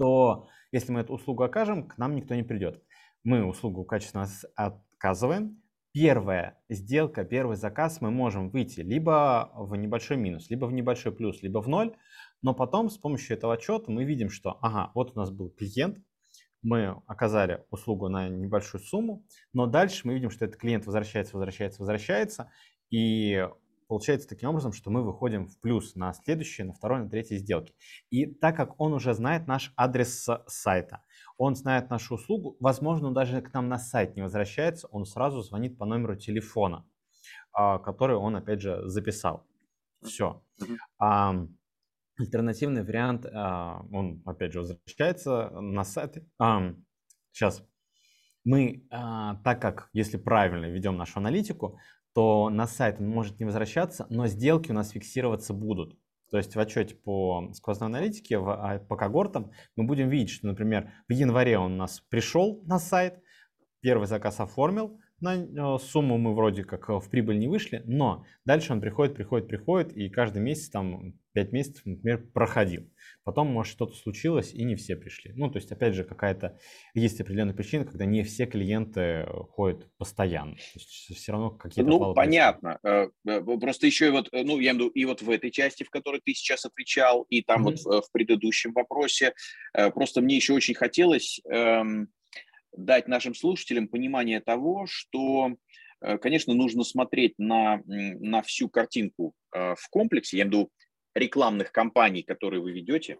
то 0.00 0.48
если 0.72 0.92
мы 0.92 1.00
эту 1.00 1.12
услугу 1.12 1.42
окажем, 1.42 1.86
к 1.86 1.98
нам 1.98 2.14
никто 2.14 2.34
не 2.34 2.42
придет. 2.42 2.82
Мы 3.22 3.44
услугу 3.44 3.84
качественно 3.84 4.26
отказываем. 4.56 5.62
Первая 5.92 6.58
сделка, 6.70 7.22
первый 7.22 7.56
заказ 7.58 8.00
мы 8.00 8.10
можем 8.10 8.48
выйти 8.48 8.80
либо 8.80 9.50
в 9.54 9.76
небольшой 9.76 10.16
минус, 10.16 10.48
либо 10.48 10.64
в 10.64 10.72
небольшой 10.72 11.12
плюс, 11.12 11.42
либо 11.42 11.60
в 11.60 11.68
ноль. 11.68 11.94
Но 12.40 12.54
потом 12.54 12.88
с 12.88 12.96
помощью 12.96 13.36
этого 13.36 13.52
отчета 13.52 13.92
мы 13.92 14.04
видим, 14.04 14.30
что 14.30 14.56
ага, 14.62 14.90
вот 14.94 15.12
у 15.14 15.18
нас 15.18 15.30
был 15.30 15.50
клиент, 15.50 15.98
мы 16.62 17.02
оказали 17.06 17.66
услугу 17.70 18.08
на 18.08 18.30
небольшую 18.30 18.82
сумму, 18.82 19.26
но 19.52 19.66
дальше 19.66 20.06
мы 20.06 20.14
видим, 20.14 20.30
что 20.30 20.46
этот 20.46 20.58
клиент 20.58 20.86
возвращается, 20.86 21.36
возвращается, 21.36 21.80
возвращается, 21.82 22.50
и 22.88 23.46
получается 23.90 24.28
таким 24.28 24.50
образом, 24.50 24.72
что 24.72 24.88
мы 24.88 25.02
выходим 25.02 25.48
в 25.48 25.58
плюс 25.58 25.96
на 25.96 26.12
следующие, 26.12 26.64
на 26.64 26.72
второй, 26.72 27.00
на 27.00 27.10
третьей 27.10 27.38
сделки. 27.38 27.74
И 28.08 28.24
так 28.24 28.54
как 28.56 28.80
он 28.80 28.92
уже 28.92 29.14
знает 29.14 29.48
наш 29.48 29.72
адрес 29.76 30.28
сайта, 30.46 31.02
он 31.36 31.56
знает 31.56 31.90
нашу 31.90 32.14
услугу, 32.14 32.56
возможно, 32.60 33.08
он 33.08 33.14
даже 33.14 33.42
к 33.42 33.52
нам 33.52 33.68
на 33.68 33.78
сайт 33.78 34.14
не 34.14 34.22
возвращается, 34.22 34.86
он 34.92 35.06
сразу 35.06 35.42
звонит 35.42 35.76
по 35.76 35.86
номеру 35.86 36.14
телефона, 36.14 36.86
а, 37.52 37.80
который 37.80 38.14
он, 38.14 38.36
опять 38.36 38.60
же, 38.60 38.88
записал. 38.88 39.44
Все. 40.04 40.40
Альтернативный 42.16 42.84
вариант, 42.84 43.26
а, 43.26 43.84
он, 43.90 44.22
опять 44.24 44.52
же, 44.52 44.60
возвращается 44.60 45.50
на 45.50 45.82
сайт. 45.82 46.16
Сейчас. 47.32 47.66
Мы, 48.44 48.86
а, 48.90 49.34
так 49.42 49.60
как, 49.60 49.90
если 49.92 50.16
правильно 50.16 50.66
ведем 50.66 50.96
нашу 50.96 51.18
аналитику, 51.18 51.78
то 52.14 52.50
на 52.50 52.66
сайт 52.66 53.00
он 53.00 53.08
может 53.08 53.38
не 53.38 53.46
возвращаться, 53.46 54.06
но 54.10 54.26
сделки 54.26 54.70
у 54.70 54.74
нас 54.74 54.90
фиксироваться 54.90 55.54
будут. 55.54 55.98
То 56.30 56.38
есть 56.38 56.54
в 56.54 56.60
отчете 56.60 56.94
по 56.94 57.50
сквозной 57.54 57.88
аналитике, 57.88 58.38
в, 58.38 58.50
а, 58.50 58.78
по 58.78 58.96
когортам, 58.96 59.50
мы 59.76 59.84
будем 59.84 60.08
видеть, 60.08 60.30
что, 60.30 60.46
например, 60.46 60.92
в 61.08 61.12
январе 61.12 61.58
он 61.58 61.72
у 61.72 61.76
нас 61.76 62.00
пришел 62.00 62.62
на 62.66 62.78
сайт, 62.78 63.20
первый 63.80 64.06
заказ 64.06 64.38
оформил, 64.38 65.00
на 65.20 65.36
э, 65.36 65.78
сумму 65.78 66.18
мы 66.18 66.34
вроде 66.34 66.64
как 66.64 66.88
э, 66.88 66.98
в 66.98 67.10
прибыль 67.10 67.38
не 67.38 67.48
вышли, 67.48 67.82
но 67.86 68.24
дальше 68.44 68.72
он 68.72 68.80
приходит, 68.80 69.14
приходит, 69.14 69.48
приходит, 69.48 69.92
и 69.96 70.08
каждый 70.08 70.40
месяц, 70.40 70.70
там, 70.70 71.14
5 71.32 71.52
месяцев, 71.52 71.82
например, 71.84 72.26
проходил. 72.32 72.90
Потом, 73.22 73.48
может, 73.48 73.72
что-то 73.72 73.94
случилось, 73.94 74.52
и 74.52 74.64
не 74.64 74.74
все 74.74 74.96
пришли. 74.96 75.32
Ну, 75.34 75.50
то 75.50 75.58
есть, 75.58 75.70
опять 75.70 75.94
же, 75.94 76.04
какая-то 76.04 76.58
есть 76.94 77.20
определенная 77.20 77.54
причина, 77.54 77.84
когда 77.84 78.04
не 78.04 78.22
все 78.24 78.46
клиенты 78.46 79.00
э, 79.00 79.26
ходят 79.50 79.88
постоянно. 79.98 80.54
То 80.54 80.60
есть, 80.74 81.16
все 81.16 81.32
равно 81.32 81.50
какие-то 81.50 81.88
Ну, 81.88 82.14
понятно. 82.14 82.78
Происходят. 82.82 83.60
Просто 83.60 83.86
еще 83.86 84.06
и 84.06 84.10
вот, 84.10 84.28
ну, 84.32 84.58
я 84.58 84.72
имею 84.72 84.72
в 84.72 84.74
виду, 84.74 84.88
и 84.88 85.04
вот 85.04 85.22
в 85.22 85.30
этой 85.30 85.50
части, 85.50 85.84
в 85.84 85.90
которой 85.90 86.20
ты 86.24 86.32
сейчас 86.32 86.64
отвечал, 86.64 87.26
и 87.28 87.42
там 87.42 87.66
mm-hmm. 87.66 87.76
вот 87.84 88.06
в 88.06 88.12
предыдущем 88.12 88.72
вопросе, 88.72 89.34
просто 89.72 90.20
мне 90.20 90.36
еще 90.36 90.54
очень 90.54 90.74
хотелось 90.74 91.40
эм, 91.50 92.08
дать 92.76 93.08
нашим 93.08 93.34
слушателям 93.34 93.88
понимание 93.88 94.40
того, 94.40 94.86
что, 94.88 95.56
э, 96.00 96.18
конечно, 96.18 96.54
нужно 96.54 96.84
смотреть 96.84 97.34
на, 97.38 97.82
на 97.86 98.42
всю 98.42 98.68
картинку 98.68 99.34
э, 99.52 99.74
в 99.74 99.88
комплексе, 99.90 100.38
я 100.38 100.44
имею 100.44 100.50
в 100.50 100.54
виду 100.54 100.70
рекламных 101.14 101.72
кампаний, 101.72 102.22
которые 102.22 102.62
вы 102.62 102.70
ведете, 102.72 103.18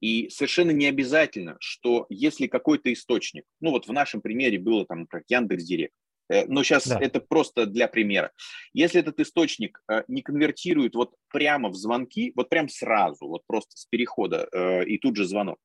и 0.00 0.28
совершенно 0.28 0.72
не 0.72 0.86
обязательно, 0.86 1.56
что 1.60 2.06
если 2.08 2.48
какой-то 2.48 2.92
источник, 2.92 3.44
ну 3.60 3.70
вот 3.70 3.86
в 3.86 3.92
нашем 3.92 4.20
примере 4.20 4.58
было 4.58 4.84
там, 4.84 5.00
например, 5.00 5.24
Яндекс.Директ, 5.28 5.94
э, 6.30 6.46
но 6.46 6.64
сейчас 6.64 6.88
да. 6.88 6.98
это 7.00 7.20
просто 7.20 7.66
для 7.66 7.86
примера. 7.86 8.32
Если 8.72 9.00
этот 9.00 9.20
источник 9.20 9.80
не 10.08 10.22
конвертирует 10.22 10.94
вот 10.96 11.14
прямо 11.32 11.68
в 11.68 11.76
звонки, 11.76 12.32
вот 12.34 12.48
прям 12.48 12.68
сразу, 12.68 13.28
вот 13.28 13.42
просто 13.46 13.76
с 13.76 13.86
перехода 13.86 14.48
и 14.84 14.98
тут 14.98 15.16
же 15.16 15.24
звонок, 15.24 15.58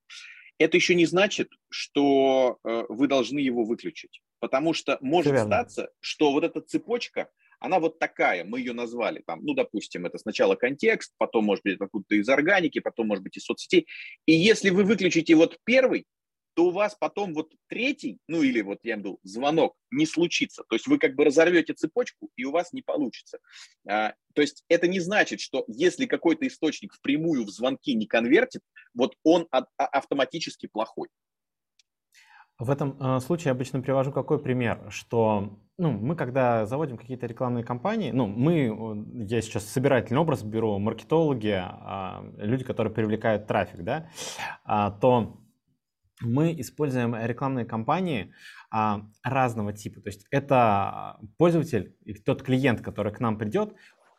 это 0.57 0.77
еще 0.77 0.95
не 0.95 1.05
значит, 1.05 1.50
что 1.69 2.57
э, 2.63 2.83
вы 2.89 3.07
должны 3.07 3.39
его 3.39 3.63
выключить. 3.63 4.22
Потому 4.39 4.74
что 4.74 4.98
может 5.01 5.39
статься, 5.39 5.89
что 6.00 6.31
вот 6.31 6.43
эта 6.43 6.62
цепочка, 6.62 7.29
она 7.60 7.79
вот 7.79 7.98
такая, 7.98 8.43
мы 8.43 8.60
ее 8.60 8.74
назвали, 8.74 9.24
там, 9.25 9.39
ну, 9.43 9.53
допустим, 9.53 10.05
это 10.05 10.17
сначала 10.17 10.55
контекст, 10.55 11.13
потом, 11.17 11.45
может 11.45 11.63
быть, 11.63 11.79
откуда-то 11.79 12.15
из 12.15 12.27
органики, 12.27 12.79
потом, 12.79 13.07
может 13.07 13.24
быть, 13.24 13.38
из 13.38 13.45
соцсетей. 13.45 13.88
И 14.25 14.33
если 14.33 14.69
вы 14.69 14.83
выключите 14.83 15.36
вот 15.36 15.57
первый, 15.63 16.05
то 16.53 16.65
у 16.65 16.72
вас 16.72 16.95
потом 16.95 17.33
вот 17.33 17.51
третий, 17.67 18.19
ну 18.27 18.41
или 18.41 18.62
вот 18.62 18.79
я 18.83 18.93
имею 18.93 19.01
в 19.01 19.05
виду 19.05 19.19
звонок 19.24 19.75
не 19.91 20.05
случится. 20.05 20.63
То 20.69 20.75
есть 20.75 20.88
вы 20.88 20.98
как 20.98 21.15
бы 21.15 21.25
разорвете 21.25 21.74
цепочку, 21.74 22.29
и 22.36 22.45
у 22.45 22.51
вас 22.51 22.74
не 22.74 22.81
получится. 22.81 23.39
А, 23.88 24.13
то 24.33 24.41
есть 24.41 24.63
это 24.67 24.88
не 24.88 25.00
значит, 25.00 25.39
что 25.39 25.65
если 25.67 26.05
какой-то 26.05 26.48
источник 26.48 26.93
впрямую 26.93 27.45
в 27.45 27.50
звонки 27.50 27.93
не 27.93 28.05
конвертит, 28.05 28.62
вот 28.93 29.15
он 29.24 29.48
а- 29.51 29.65
автоматически 29.77 30.67
плохой. 30.67 31.10
В 32.60 32.69
этом 32.69 32.98
э, 33.00 33.19
случае 33.19 33.48
я 33.48 33.51
обычно 33.51 33.81
привожу 33.81 34.12
какой 34.12 34.39
пример, 34.39 34.86
что 34.89 35.57
ну, 35.77 35.91
мы 35.91 36.15
когда 36.15 36.67
заводим 36.67 36.98
какие-то 36.98 37.25
рекламные 37.25 37.63
кампании, 37.63 38.12
ну, 38.12 38.27
мы, 38.27 39.25
я 39.27 39.41
сейчас 39.41 39.65
собирательный 39.65 40.22
образ 40.22 40.43
беру, 40.43 40.77
маркетологи, 40.77 41.62
э, 41.62 42.45
люди, 42.45 42.63
которые 42.63 42.93
привлекают 42.93 43.48
трафик, 43.48 43.81
да, 43.83 44.07
э, 44.67 44.91
то 45.01 45.43
мы 46.24 46.60
используем 46.60 47.15
рекламные 47.15 47.65
кампании 47.65 48.34
а, 48.72 49.06
разного 49.24 49.74
типа. 49.74 50.01
То 50.01 50.10
есть 50.10 50.25
это 50.32 51.18
пользователь, 51.38 51.96
тот 52.25 52.44
клиент, 52.44 52.82
который 52.82 53.13
к 53.13 53.20
нам 53.20 53.38
придет, 53.38 53.75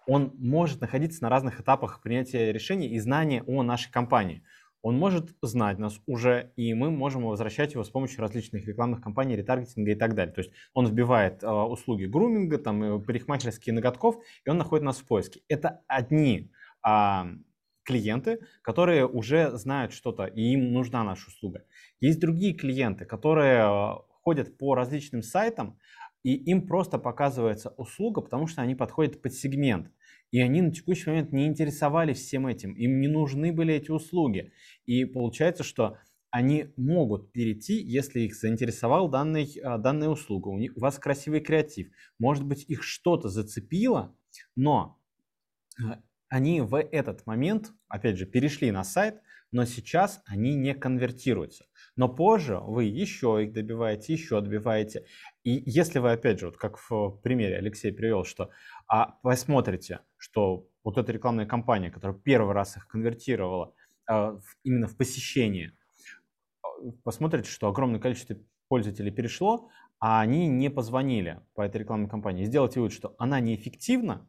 он 0.06 0.34
может 0.38 0.80
находиться 0.80 1.22
на 1.22 1.30
разных 1.30 1.60
этапах 1.60 2.02
принятия 2.02 2.52
решений 2.52 2.88
и 2.88 2.98
знания 2.98 3.42
о 3.46 3.62
нашей 3.62 3.90
компании. 3.90 4.44
Он 4.82 4.98
может 4.98 5.30
знать 5.40 5.78
нас 5.78 5.98
уже, 6.04 6.52
и 6.56 6.74
мы 6.74 6.90
можем 6.90 7.24
возвращать 7.24 7.72
его 7.72 7.84
с 7.84 7.88
помощью 7.88 8.20
различных 8.20 8.66
рекламных 8.66 9.00
кампаний, 9.00 9.34
ретаргетинга 9.34 9.92
и 9.92 9.94
так 9.94 10.14
далее. 10.14 10.34
То 10.34 10.42
есть 10.42 10.52
он 10.74 10.86
вбивает 10.86 11.42
э, 11.42 11.48
услуги 11.48 12.04
груминга, 12.04 12.58
там, 12.58 13.02
парикмахерские 13.02 13.74
ноготков, 13.74 14.16
и 14.44 14.50
он 14.50 14.58
находит 14.58 14.84
нас 14.84 14.98
в 14.98 15.06
поиске. 15.06 15.40
Это 15.48 15.80
одни 15.86 16.50
э, 16.86 17.22
клиенты, 17.84 18.40
которые 18.62 19.06
уже 19.06 19.56
знают 19.56 19.92
что-то, 19.92 20.24
и 20.24 20.40
им 20.52 20.72
нужна 20.72 21.04
наша 21.04 21.28
услуга. 21.28 21.64
Есть 22.00 22.20
другие 22.20 22.54
клиенты, 22.54 23.04
которые 23.04 23.64
э, 23.64 23.94
ходят 24.22 24.58
по 24.58 24.74
различным 24.74 25.22
сайтам, 25.22 25.78
и 26.22 26.34
им 26.34 26.66
просто 26.66 26.98
показывается 26.98 27.70
услуга, 27.76 28.22
потому 28.22 28.46
что 28.46 28.62
они 28.62 28.74
подходят 28.74 29.20
под 29.20 29.34
сегмент. 29.34 29.90
И 30.30 30.40
они 30.40 30.62
на 30.62 30.72
текущий 30.72 31.10
момент 31.10 31.32
не 31.32 31.46
интересовались 31.46 32.18
всем 32.18 32.46
этим, 32.46 32.72
им 32.72 33.00
не 33.00 33.08
нужны 33.08 33.52
были 33.52 33.74
эти 33.74 33.90
услуги. 33.90 34.52
И 34.86 35.04
получается, 35.04 35.62
что 35.62 35.98
они 36.30 36.72
могут 36.76 37.30
перейти, 37.30 37.74
если 37.74 38.22
их 38.22 38.34
заинтересовал 38.34 39.08
данный, 39.08 39.44
э, 39.44 39.78
данная 39.78 40.08
услуга. 40.08 40.48
У, 40.48 40.58
них, 40.58 40.72
у 40.76 40.80
вас 40.80 40.98
красивый 40.98 41.40
креатив. 41.40 41.92
Может 42.18 42.44
быть, 42.44 42.64
их 42.68 42.82
что-то 42.82 43.28
зацепило, 43.28 44.16
но 44.56 44.98
э, 45.78 45.98
они 46.34 46.60
в 46.62 46.76
этот 46.76 47.26
момент, 47.26 47.70
опять 47.86 48.18
же, 48.18 48.26
перешли 48.26 48.72
на 48.72 48.82
сайт, 48.82 49.20
но 49.52 49.64
сейчас 49.66 50.20
они 50.26 50.56
не 50.56 50.74
конвертируются. 50.74 51.66
Но 51.94 52.08
позже 52.08 52.58
вы 52.58 52.86
еще 52.86 53.38
их 53.44 53.52
добиваете, 53.52 54.14
еще 54.14 54.40
добиваете. 54.40 55.04
И 55.44 55.62
если 55.64 56.00
вы, 56.00 56.10
опять 56.10 56.40
же, 56.40 56.46
вот 56.46 56.56
как 56.56 56.76
в 56.76 57.20
примере 57.22 57.56
Алексей 57.56 57.92
привел, 57.92 58.24
что 58.24 58.50
а, 58.88 59.12
посмотрите, 59.22 60.00
что 60.16 60.66
вот 60.82 60.98
эта 60.98 61.12
рекламная 61.12 61.46
кампания, 61.46 61.92
которая 61.92 62.18
первый 62.18 62.52
раз 62.52 62.76
их 62.76 62.88
конвертировала 62.88 63.72
а, 64.10 64.36
именно 64.64 64.88
в 64.88 64.96
посещение, 64.96 65.70
посмотрите, 67.04 67.48
что 67.48 67.68
огромное 67.68 68.00
количество 68.00 68.36
пользователей 68.66 69.12
перешло, 69.12 69.68
а 70.00 70.20
они 70.20 70.48
не 70.48 70.68
позвонили 70.68 71.42
по 71.54 71.62
этой 71.62 71.82
рекламной 71.82 72.08
кампании. 72.08 72.44
Сделайте 72.44 72.80
вывод, 72.80 72.92
что 72.92 73.14
она 73.18 73.38
неэффективна, 73.38 74.28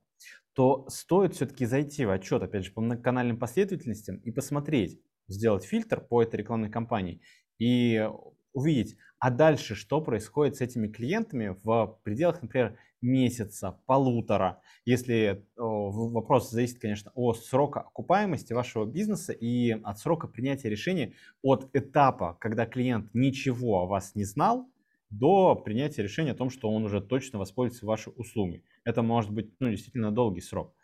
то 0.56 0.88
стоит 0.90 1.36
все-таки 1.36 1.66
зайти 1.66 2.06
в 2.06 2.12
отчет, 2.12 2.42
опять 2.44 2.66
же, 2.66 2.72
по 2.72 2.82
многоканальным 2.82 3.38
последовательностям 3.40 4.18
и 4.18 4.32
посмотреть, 4.32 5.02
сделать 5.28 5.66
фильтр 5.66 6.02
по 6.02 6.24
этой 6.24 6.38
рекламной 6.38 6.70
кампании 6.70 7.22
и 7.60 8.10
увидеть, 8.54 8.96
а 9.20 9.32
дальше 9.32 9.76
что 9.76 10.02
происходит 10.02 10.56
с 10.56 10.62
этими 10.62 10.88
клиентами 10.88 11.56
в 11.64 12.00
пределах, 12.04 12.42
например, 12.42 12.78
месяца, 13.02 13.80
полутора, 13.86 14.62
если 14.86 15.46
вопрос 15.58 16.50
зависит, 16.50 16.80
конечно, 16.80 17.12
от 17.16 17.38
срока 17.38 17.82
окупаемости 17.82 18.54
вашего 18.54 18.86
бизнеса 18.86 19.34
и 19.34 19.72
от 19.72 20.00
срока 20.00 20.28
принятия 20.28 20.70
решения, 20.70 21.14
от 21.44 21.70
этапа, 21.74 22.38
когда 22.40 22.66
клиент 22.66 23.10
ничего 23.14 23.82
о 23.82 23.88
вас 23.88 24.16
не 24.16 24.24
знал, 24.24 24.70
до 25.10 25.56
принятия 25.56 26.02
решения 26.02 26.32
о 26.32 26.36
том, 26.36 26.50
что 26.50 26.70
он 26.72 26.84
уже 26.84 27.00
точно 27.02 27.40
воспользуется 27.40 27.86
вашей 27.86 28.12
услугой. 28.16 28.64
Это 28.86 29.02
может 29.02 29.32
быть 29.32 29.54
ну, 29.60 29.70
действительно 29.70 30.12
долгий 30.12 30.42
срок. 30.42 30.76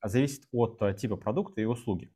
А 0.00 0.08
зависит 0.08 0.44
от 0.52 0.80
э, 0.80 0.94
типа 0.94 1.16
продукта 1.16 1.60
и 1.60 1.64
услуги. 1.64 2.10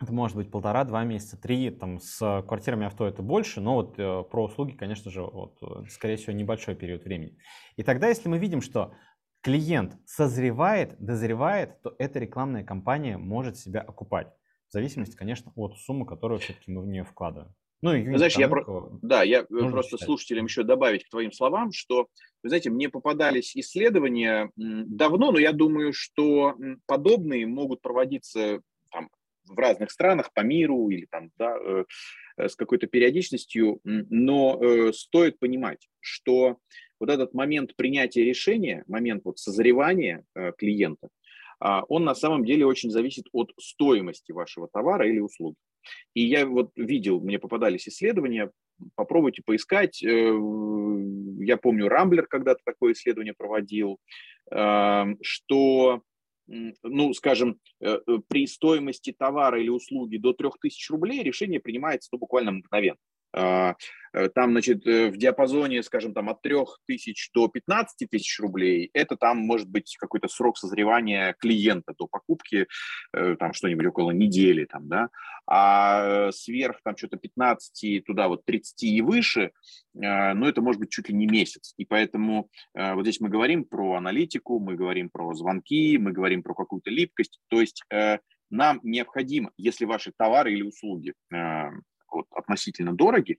Это 0.00 0.12
может 0.12 0.36
быть 0.36 0.50
полтора-два 0.50 1.04
месяца, 1.04 1.40
три, 1.40 1.70
там 1.70 2.00
с 2.00 2.18
квартирами 2.46 2.86
авто 2.86 3.06
это 3.06 3.22
больше, 3.22 3.60
но 3.60 3.74
вот 3.76 3.98
э, 3.98 4.22
про 4.24 4.44
услуги, 4.44 4.72
конечно 4.72 5.10
же, 5.10 5.22
вот, 5.22 5.56
э, 5.62 5.88
скорее 5.88 6.16
всего, 6.16 6.32
небольшой 6.32 6.74
период 6.74 7.04
времени. 7.04 7.38
И 7.76 7.82
тогда, 7.82 8.08
если 8.08 8.28
мы 8.28 8.38
видим, 8.38 8.60
что 8.60 8.94
клиент 9.40 9.96
созревает, 10.04 10.96
дозревает, 10.98 11.80
то 11.82 11.94
эта 11.98 12.18
рекламная 12.18 12.64
кампания 12.64 13.18
может 13.18 13.56
себя 13.56 13.80
окупать. 13.80 14.28
В 14.68 14.72
зависимости, 14.72 15.16
конечно, 15.16 15.52
от 15.54 15.78
суммы, 15.78 16.06
которую 16.06 16.40
все-таки 16.40 16.72
мы 16.72 16.82
в 16.82 16.86
нее 16.86 17.04
вкладываем. 17.04 17.54
Ну, 17.84 17.94
и 17.94 18.16
знаешь, 18.16 18.36
я, 18.38 18.48
про... 18.48 18.88
да, 19.02 19.22
я 19.22 19.40
э, 19.40 19.44
просто 19.44 19.96
читать. 19.98 20.06
слушателям 20.06 20.46
еще 20.46 20.62
добавить 20.62 21.04
к 21.04 21.10
твоим 21.10 21.32
словам, 21.32 21.70
что, 21.70 22.08
вы 22.42 22.48
знаете, 22.48 22.70
мне 22.70 22.88
попадались 22.88 23.54
исследования 23.54 24.50
давно, 24.56 25.32
но 25.32 25.38
я 25.38 25.52
думаю, 25.52 25.92
что 25.92 26.54
подобные 26.86 27.46
могут 27.46 27.82
проводиться 27.82 28.62
там, 28.90 29.10
в 29.44 29.58
разных 29.58 29.90
странах 29.90 30.32
по 30.32 30.40
миру 30.40 30.88
или 30.88 31.06
там, 31.10 31.30
да, 31.36 31.58
с 32.38 32.56
какой-то 32.56 32.86
периодичностью, 32.86 33.80
но 33.84 34.90
стоит 34.92 35.38
понимать, 35.38 35.86
что 36.00 36.56
вот 36.98 37.10
этот 37.10 37.34
момент 37.34 37.76
принятия 37.76 38.24
решения, 38.24 38.84
момент 38.86 39.26
вот 39.26 39.38
созревания 39.38 40.24
клиента, 40.56 41.10
а, 41.60 41.82
он 41.88 42.04
на 42.04 42.14
самом 42.14 42.44
деле 42.44 42.66
очень 42.66 42.90
зависит 42.90 43.26
от 43.32 43.52
стоимости 43.60 44.32
вашего 44.32 44.68
товара 44.68 45.08
или 45.08 45.18
услуги. 45.18 45.56
И 46.14 46.22
я 46.22 46.46
вот 46.46 46.70
видел, 46.76 47.20
мне 47.20 47.38
попадались 47.38 47.88
исследования, 47.88 48.50
попробуйте 48.94 49.42
поискать. 49.44 50.02
Э, 50.02 50.08
я 51.40 51.56
помню, 51.56 51.88
Рамблер 51.88 52.26
когда-то 52.26 52.60
такое 52.64 52.92
исследование 52.92 53.34
проводил, 53.36 53.98
эм, 54.50 55.18
что 55.22 56.02
ну, 56.46 57.14
скажем, 57.14 57.58
э, 57.80 57.98
э, 58.06 58.18
при 58.28 58.46
стоимости 58.46 59.14
товара 59.16 59.60
или 59.60 59.70
услуги 59.70 60.18
до 60.18 60.32
3000 60.34 60.92
рублей 60.92 61.22
решение 61.22 61.60
принимается 61.60 62.10
ну, 62.12 62.18
буквально 62.18 62.52
мгновенно. 62.52 62.98
А, 63.36 63.74
э, 64.12 64.28
там, 64.28 64.52
значит, 64.52 64.86
э, 64.86 65.10
в 65.10 65.16
диапазоне, 65.16 65.82
скажем, 65.82 66.14
там 66.14 66.30
от 66.30 66.40
3 66.42 66.54
тысяч 66.86 67.30
до 67.34 67.48
15 67.48 68.08
тысяч 68.08 68.38
рублей, 68.38 68.90
это 68.92 69.16
там 69.16 69.38
может 69.38 69.68
быть 69.68 69.96
какой-то 69.98 70.28
срок 70.28 70.56
созревания 70.56 71.34
клиента 71.40 71.94
до 71.98 72.06
покупки, 72.06 72.68
э, 73.12 73.36
там 73.36 73.52
что-нибудь 73.52 73.86
около 73.86 74.12
недели, 74.12 74.66
там, 74.66 74.88
да, 74.88 75.08
а 75.46 76.32
сверх 76.32 76.80
там 76.82 76.96
что-то 76.96 77.16
15, 77.16 78.04
туда 78.04 78.28
вот 78.28 78.44
30 78.44 78.82
и 78.84 79.02
выше, 79.02 79.52
ну, 79.92 80.46
это 80.46 80.62
может 80.62 80.80
быть 80.80 80.90
чуть 80.90 81.08
ли 81.08 81.14
не 81.14 81.26
месяц. 81.26 81.74
И 81.76 81.84
поэтому 81.84 82.48
вот 82.74 83.02
здесь 83.02 83.20
мы 83.20 83.28
говорим 83.28 83.64
про 83.64 83.94
аналитику, 83.94 84.58
мы 84.58 84.74
говорим 84.74 85.10
про 85.10 85.34
звонки, 85.34 85.98
мы 85.98 86.12
говорим 86.12 86.42
про 86.42 86.54
какую-то 86.54 86.90
липкость, 86.90 87.40
то 87.48 87.60
есть 87.60 87.84
нам 88.50 88.80
необходимо, 88.82 89.50
если 89.56 89.84
ваши 89.84 90.12
товары 90.16 90.52
или 90.54 90.62
услуги 90.62 91.12
вот, 92.14 92.26
относительно 92.30 92.94
дороги, 92.94 93.38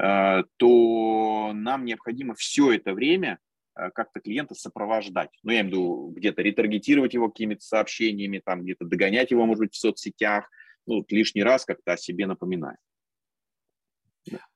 э, 0.00 0.42
то 0.56 1.52
нам 1.54 1.84
необходимо 1.84 2.34
все 2.34 2.72
это 2.72 2.92
время 2.92 3.38
э, 3.74 3.90
как-то 3.94 4.20
клиента 4.20 4.54
сопровождать. 4.54 5.30
Ну, 5.42 5.52
я 5.52 5.60
имею 5.60 5.66
в 5.66 5.72
виду 5.72 6.12
где-то 6.16 6.42
ретаргетировать 6.42 7.14
его 7.14 7.28
какими-то 7.28 7.62
сообщениями, 7.62 8.42
там 8.44 8.62
где-то 8.62 8.84
догонять 8.84 9.30
его, 9.30 9.46
может 9.46 9.60
быть, 9.60 9.74
в 9.74 9.78
соцсетях, 9.78 10.48
ну, 10.86 11.04
лишний 11.08 11.42
раз 11.42 11.64
как-то 11.64 11.92
о 11.92 11.96
себе 11.96 12.26
напоминая. 12.26 12.78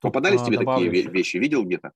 Попадались 0.00 0.42
а, 0.42 0.46
тебе 0.46 0.58
такие 0.58 0.90
еще. 0.90 1.10
вещи? 1.10 1.36
Видел 1.38 1.64
где-то? 1.64 1.92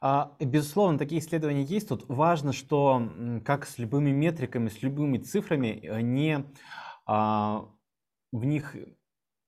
А, 0.00 0.36
безусловно, 0.40 0.98
такие 0.98 1.20
исследования 1.20 1.62
есть. 1.62 1.88
Тут 1.88 2.04
важно, 2.08 2.52
что 2.52 3.40
как 3.44 3.66
с 3.66 3.78
любыми 3.78 4.10
метриками, 4.10 4.68
с 4.68 4.82
любыми 4.82 5.18
цифрами, 5.18 5.80
э, 5.82 6.00
не 6.00 6.44
а, 7.06 7.68
в 8.32 8.44
них 8.44 8.76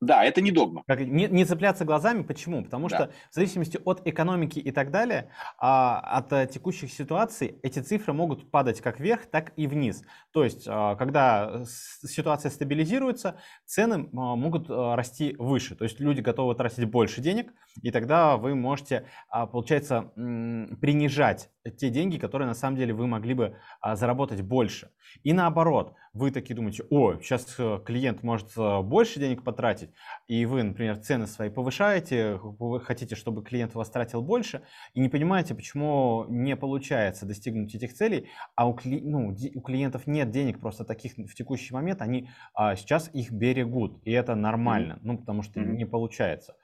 да, 0.06 0.24
это 0.24 0.40
не 0.40 0.50
догма. 0.50 0.82
Как, 0.86 1.00
не, 1.00 1.26
не 1.26 1.44
цепляться 1.44 1.84
глазами. 1.84 2.22
Почему? 2.22 2.64
Потому 2.64 2.88
да. 2.88 2.96
что 2.96 3.12
в 3.30 3.34
зависимости 3.34 3.78
от 3.84 4.06
экономики 4.06 4.58
и 4.58 4.70
так 4.70 4.90
далее, 4.90 5.30
а, 5.58 6.00
от 6.00 6.32
а, 6.32 6.46
текущих 6.46 6.92
ситуаций, 6.92 7.58
эти 7.62 7.80
цифры 7.80 8.12
могут 8.12 8.50
падать 8.50 8.80
как 8.80 9.00
вверх, 9.00 9.26
так 9.26 9.52
и 9.56 9.66
вниз. 9.66 10.02
То 10.32 10.44
есть, 10.44 10.66
а, 10.68 10.94
когда 10.96 11.62
ситуация 11.66 12.50
стабилизируется, 12.50 13.38
цены 13.64 14.08
а, 14.12 14.36
могут 14.36 14.70
а, 14.70 14.96
расти 14.96 15.34
выше. 15.38 15.74
То 15.74 15.84
есть 15.84 16.00
люди 16.00 16.20
готовы 16.20 16.54
тратить 16.54 16.84
больше 16.84 17.20
денег, 17.20 17.52
и 17.82 17.90
тогда 17.90 18.36
вы 18.36 18.54
можете, 18.54 19.06
а, 19.28 19.46
получается, 19.46 20.12
м, 20.16 20.78
принижать 20.80 21.50
те 21.70 21.90
деньги, 21.90 22.18
которые 22.18 22.48
на 22.48 22.54
самом 22.54 22.76
деле 22.76 22.94
вы 22.94 23.06
могли 23.06 23.34
бы 23.34 23.56
а, 23.80 23.96
заработать 23.96 24.42
больше. 24.42 24.90
И 25.22 25.32
наоборот, 25.32 25.94
вы 26.12 26.30
такие 26.30 26.54
думаете, 26.54 26.84
о, 26.90 27.18
сейчас 27.18 27.54
э, 27.58 27.78
клиент 27.84 28.22
может 28.22 28.56
э, 28.56 28.82
больше 28.82 29.20
денег 29.20 29.44
потратить, 29.44 29.90
и 30.28 30.46
вы, 30.46 30.62
например, 30.62 30.96
цены 30.96 31.26
свои 31.26 31.50
повышаете, 31.50 32.36
вы 32.42 32.80
хотите, 32.80 33.14
чтобы 33.14 33.42
клиент 33.42 33.74
у 33.74 33.78
вас 33.78 33.90
тратил 33.90 34.22
больше, 34.22 34.62
и 34.94 35.00
не 35.00 35.08
понимаете, 35.08 35.54
почему 35.54 36.24
не 36.28 36.56
получается 36.56 37.26
достигнуть 37.26 37.74
этих 37.74 37.92
целей, 37.92 38.30
а 38.54 38.66
у, 38.66 38.74
кли, 38.74 39.00
ну, 39.02 39.36
у 39.54 39.60
клиентов 39.60 40.06
нет 40.06 40.30
денег 40.30 40.60
просто 40.60 40.84
таких 40.84 41.18
в 41.18 41.34
текущий 41.34 41.74
момент, 41.74 42.00
они 42.00 42.30
а, 42.54 42.76
сейчас 42.76 43.10
их 43.12 43.30
берегут, 43.30 44.00
и 44.04 44.12
это 44.12 44.34
нормально, 44.34 44.94
mm-hmm. 44.94 45.02
ну, 45.02 45.18
потому 45.18 45.42
что 45.42 45.60
mm-hmm. 45.60 45.72
не 45.72 45.84
получается. 45.84 46.56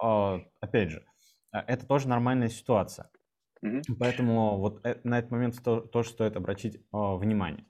А, 0.00 0.40
опять 0.60 0.90
же, 0.90 1.04
это 1.52 1.84
тоже 1.84 2.08
нормальная 2.08 2.48
ситуация. 2.48 3.10
Mm-hmm. 3.64 3.82
Поэтому 3.98 4.58
вот 4.58 4.80
э, 4.84 5.00
на 5.04 5.18
этот 5.18 5.30
момент 5.30 5.62
то, 5.62 5.80
тоже 5.80 6.10
стоит 6.10 6.36
обратить 6.36 6.80
а, 6.92 7.16
внимание. 7.16 7.66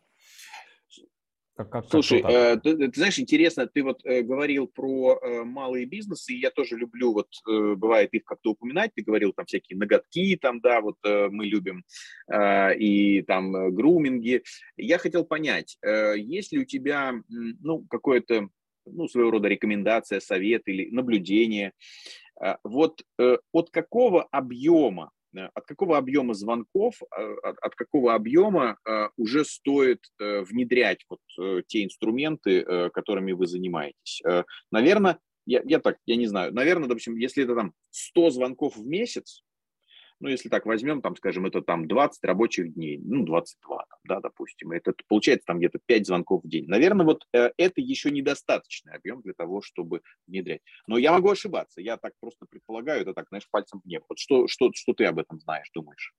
Как, 1.57 1.69
как, 1.69 1.91
Слушай, 1.91 2.23
э, 2.27 2.57
ты, 2.57 2.75
ты 2.75 2.93
знаешь, 2.95 3.19
интересно, 3.19 3.67
ты 3.67 3.83
вот 3.83 4.01
э, 4.05 4.23
говорил 4.23 4.67
про 4.67 5.19
э, 5.21 5.45
малые 5.45 5.85
бизнесы, 5.85 6.33
и 6.33 6.41
я 6.41 6.51
тоже 6.51 6.77
люблю, 6.77 7.13
вот 7.13 7.29
э, 7.47 7.75
бывает 7.75 8.15
их 8.15 8.25
как-то 8.25 8.53
упоминать, 8.53 8.93
ты 8.95 9.03
говорил 9.03 9.35
там 9.35 9.45
всякие 9.45 9.79
ноготки, 9.79 10.39
там, 10.41 10.61
да, 10.61 10.81
вот 10.81 10.97
э, 11.05 11.29
мы 11.29 11.45
любим, 11.45 11.85
э, 12.33 12.79
и 12.79 13.21
там 13.23 13.55
э, 13.55 13.71
груминги. 13.73 14.43
Я 14.79 14.97
хотел 14.97 15.25
понять, 15.27 15.77
э, 15.83 16.15
есть 16.17 16.53
ли 16.53 16.61
у 16.61 16.65
тебя, 16.65 17.13
ну, 17.29 17.85
какое-то, 17.91 18.49
ну, 18.87 19.07
своего 19.09 19.33
рода 19.33 19.49
рекомендация, 19.49 20.21
совет 20.21 20.63
или 20.67 20.89
наблюдение, 20.91 21.73
э, 22.43 22.55
вот 22.65 23.03
э, 23.19 23.37
от 23.53 23.69
какого 23.69 24.23
объема 24.23 25.11
от 25.33 25.65
какого 25.67 25.97
объема 25.97 26.35
звонков, 26.35 26.95
э, 27.03 27.35
от, 27.43 27.59
от 27.59 27.75
какого 27.75 28.15
объема 28.15 28.79
э, 28.87 29.09
уже 29.17 29.45
стоит 29.45 30.01
внедрять 30.19 31.05
вот 31.09 31.67
те 31.67 31.85
инструменты, 31.85 32.91
которыми 32.93 33.33
вы 33.33 33.47
занимаетесь. 33.47 34.23
Наверное, 34.71 35.19
я, 35.47 35.63
я 35.65 35.81
так, 35.81 35.99
я 36.07 36.17
не 36.17 36.27
знаю, 36.27 36.53
наверное, 36.55 36.89
допустим, 36.89 37.17
если 37.17 37.45
это 37.45 37.55
там 37.55 37.73
100 37.91 38.31
звонков 38.31 38.77
в 38.77 38.87
месяц, 38.87 39.43
ну, 40.21 40.29
если 40.29 40.49
так 40.49 40.67
возьмем, 40.67 41.01
там, 41.03 41.17
скажем, 41.17 41.47
это 41.47 41.63
там 41.63 41.89
20 41.89 42.23
рабочих 42.25 42.75
дней, 42.75 42.99
ну, 42.99 43.25
22, 43.25 43.77
там, 43.77 43.99
да, 44.05 44.21
допустим, 44.21 44.73
это 44.73 44.93
получается 45.09 45.47
там 45.47 45.59
где-то 45.59 45.79
5 45.85 46.07
звонков 46.07 46.45
в 46.45 46.49
день. 46.49 46.67
Наверное, 46.69 47.07
вот 47.07 47.27
э, 47.33 47.51
это 47.57 47.81
еще 47.81 48.11
недостаточный 48.11 48.93
объем 48.93 49.23
для 49.23 49.33
того, 49.33 49.63
чтобы 49.63 50.03
внедрять. 50.27 50.61
Но 50.87 50.99
я 50.99 51.13
могу 51.13 51.31
ошибаться, 51.31 51.81
я 51.81 51.97
так 51.97 52.13
просто 52.21 52.47
предполагаю, 52.49 53.03
это 53.03 53.15
так, 53.15 53.29
знаешь, 53.29 53.49
пальцем 53.51 53.81
в 53.83 53.89
небо. 53.89 54.05
Вот 54.09 54.19
что, 54.19 54.47
что, 54.47 54.71
что 54.75 54.93
ты 54.93 55.07
об 55.07 55.19
этом 55.19 55.41
знаешь, 55.41 55.71
думаешь? 55.75 56.15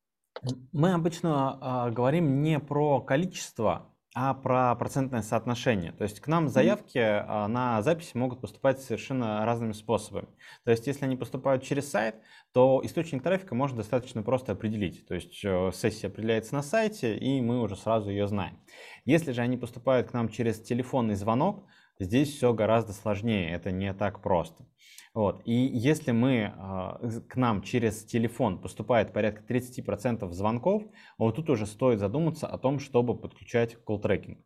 Мы 0.71 0.93
обычно 0.93 1.87
э, 1.89 1.93
говорим 1.93 2.41
не 2.41 2.59
про 2.59 3.01
количество 3.01 3.93
а 4.13 4.33
про 4.33 4.75
процентное 4.75 5.21
соотношение. 5.21 5.93
То 5.93 6.03
есть 6.03 6.19
к 6.19 6.27
нам 6.27 6.49
заявки 6.49 6.99
а, 6.99 7.47
на 7.47 7.81
записи 7.81 8.17
могут 8.17 8.41
поступать 8.41 8.81
совершенно 8.81 9.45
разными 9.45 9.71
способами. 9.71 10.27
То 10.65 10.71
есть 10.71 10.85
если 10.85 11.05
они 11.05 11.15
поступают 11.15 11.63
через 11.63 11.89
сайт, 11.89 12.15
то 12.51 12.81
источник 12.83 13.23
трафика 13.23 13.55
можно 13.55 13.77
достаточно 13.77 14.21
просто 14.21 14.51
определить. 14.51 15.07
То 15.07 15.15
есть 15.15 15.39
э, 15.45 15.71
сессия 15.73 16.07
определяется 16.07 16.55
на 16.55 16.61
сайте, 16.61 17.17
и 17.17 17.41
мы 17.41 17.61
уже 17.61 17.77
сразу 17.77 18.09
ее 18.09 18.27
знаем. 18.27 18.59
Если 19.05 19.31
же 19.31 19.41
они 19.41 19.55
поступают 19.55 20.09
к 20.09 20.13
нам 20.13 20.27
через 20.27 20.59
телефонный 20.61 21.15
звонок, 21.15 21.65
здесь 21.99 22.35
все 22.35 22.53
гораздо 22.53 22.93
сложнее, 22.93 23.51
это 23.51 23.71
не 23.71 23.93
так 23.93 24.21
просто. 24.21 24.65
Вот. 25.13 25.41
И 25.45 25.53
если 25.53 26.11
мы, 26.11 26.53
э, 26.55 27.21
к 27.27 27.35
нам 27.35 27.61
через 27.61 28.05
телефон 28.05 28.61
поступает 28.61 29.11
порядка 29.11 29.43
30% 29.43 30.31
звонков, 30.31 30.83
вот 31.17 31.35
тут 31.35 31.49
уже 31.49 31.65
стоит 31.65 31.99
задуматься 31.99 32.47
о 32.47 32.57
том, 32.57 32.79
чтобы 32.79 33.17
подключать 33.17 33.77
колл-трекинг. 33.85 34.37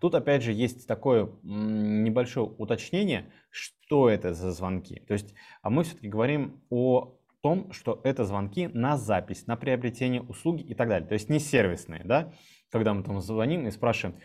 Тут 0.00 0.14
опять 0.14 0.42
же 0.42 0.52
есть 0.52 0.86
такое 0.86 1.30
небольшое 1.42 2.46
уточнение, 2.46 3.30
что 3.50 4.08
это 4.08 4.32
за 4.32 4.52
звонки. 4.52 5.00
То 5.00 5.12
есть 5.12 5.34
а 5.60 5.70
мы 5.70 5.84
все-таки 5.84 6.08
говорим 6.08 6.62
о 6.70 7.18
том, 7.42 7.72
что 7.72 8.00
это 8.02 8.24
звонки 8.24 8.68
на 8.68 8.96
запись, 8.96 9.46
на 9.46 9.56
приобретение 9.56 10.22
услуги 10.22 10.62
и 10.62 10.74
так 10.74 10.88
далее. 10.88 11.08
То 11.08 11.14
есть 11.14 11.28
не 11.28 11.38
сервисные, 11.38 12.02
да, 12.04 12.32
когда 12.70 12.94
мы 12.94 13.02
там 13.02 13.20
звоним 13.20 13.66
и 13.66 13.70
спрашиваем, 13.70 14.18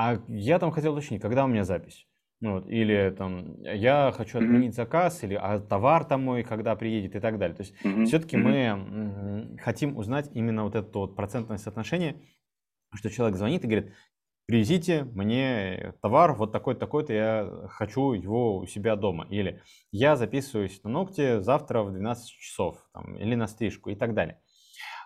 а 0.00 0.18
я 0.28 0.58
там 0.58 0.70
хотел 0.70 0.94
уточнить, 0.94 1.20
когда 1.20 1.44
у 1.44 1.48
меня 1.48 1.64
запись? 1.64 2.06
Ну 2.40 2.54
вот, 2.54 2.66
или 2.70 3.14
там 3.18 3.62
я 3.62 4.12
хочу 4.16 4.38
отменить 4.38 4.72
mm-hmm. 4.72 4.76
заказ, 4.76 5.22
или 5.22 5.34
а 5.34 5.58
товар 5.58 6.06
там 6.06 6.24
мой, 6.24 6.42
когда 6.42 6.74
приедет 6.74 7.16
и 7.16 7.20
так 7.20 7.38
далее. 7.38 7.54
То 7.54 7.62
есть 7.64 7.74
mm-hmm. 7.84 8.06
все-таки 8.06 8.38
mm-hmm. 8.38 8.76
мы 8.76 9.58
хотим 9.58 9.98
узнать 9.98 10.30
именно 10.32 10.64
вот 10.64 10.74
это 10.74 10.98
вот 10.98 11.16
процентное 11.16 11.58
соотношение, 11.58 12.16
что 12.94 13.10
человек 13.10 13.36
звонит 13.36 13.62
и 13.62 13.66
говорит, 13.66 13.92
привезите 14.46 15.04
мне 15.04 15.92
товар 16.00 16.32
вот 16.32 16.50
такой-то, 16.50 16.80
такой-то, 16.80 17.12
я 17.12 17.68
хочу 17.68 18.14
его 18.14 18.56
у 18.56 18.66
себя 18.66 18.96
дома. 18.96 19.26
Или 19.28 19.60
я 19.92 20.16
записываюсь 20.16 20.82
на 20.82 20.88
ногти 20.88 21.40
завтра 21.40 21.82
в 21.82 21.92
12 21.92 22.26
часов, 22.26 22.78
там, 22.94 23.18
или 23.18 23.34
на 23.34 23.46
стрижку 23.48 23.90
и 23.90 23.96
так 23.96 24.14
далее. 24.14 24.40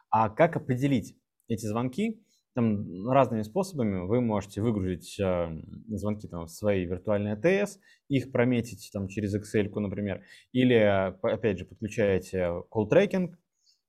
А 0.08 0.28
как 0.28 0.54
определить 0.54 1.16
эти 1.48 1.66
звонки? 1.66 2.23
Там 2.54 3.08
разными 3.08 3.42
способами 3.42 4.06
вы 4.06 4.20
можете 4.20 4.62
выгрузить 4.62 5.18
э, 5.18 5.60
звонки 5.88 6.28
там, 6.28 6.46
в 6.46 6.50
свои 6.50 6.84
виртуальные 6.84 7.34
АТС, 7.34 7.78
их 8.08 8.30
прометить 8.30 8.90
там, 8.92 9.08
через 9.08 9.34
Excel, 9.34 9.68
например, 9.78 10.22
или, 10.52 10.74
опять 11.22 11.58
же, 11.58 11.64
подключаете 11.64 12.62
tracking, 12.72 13.34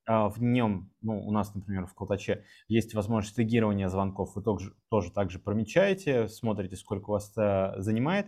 э, 0.08 0.28
в 0.28 0.42
нем, 0.42 0.90
ну, 1.00 1.24
у 1.24 1.30
нас, 1.30 1.54
например, 1.54 1.86
в 1.86 1.94
Колтаче 1.94 2.44
есть 2.66 2.94
возможность 2.94 3.36
тегирования 3.36 3.88
звонков, 3.88 4.34
вы 4.34 4.42
тоже, 4.42 4.72
тоже 4.90 5.12
также 5.12 5.38
промечаете, 5.38 6.28
смотрите, 6.28 6.76
сколько 6.76 7.10
у 7.10 7.12
вас 7.12 7.30
это 7.30 7.76
занимает, 7.78 8.26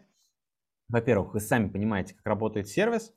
во-первых, 0.89 1.35
вы 1.35 1.41
сами 1.41 1.69
понимаете, 1.69 2.15
как 2.15 2.27
работает 2.27 2.69
сервис, 2.69 3.13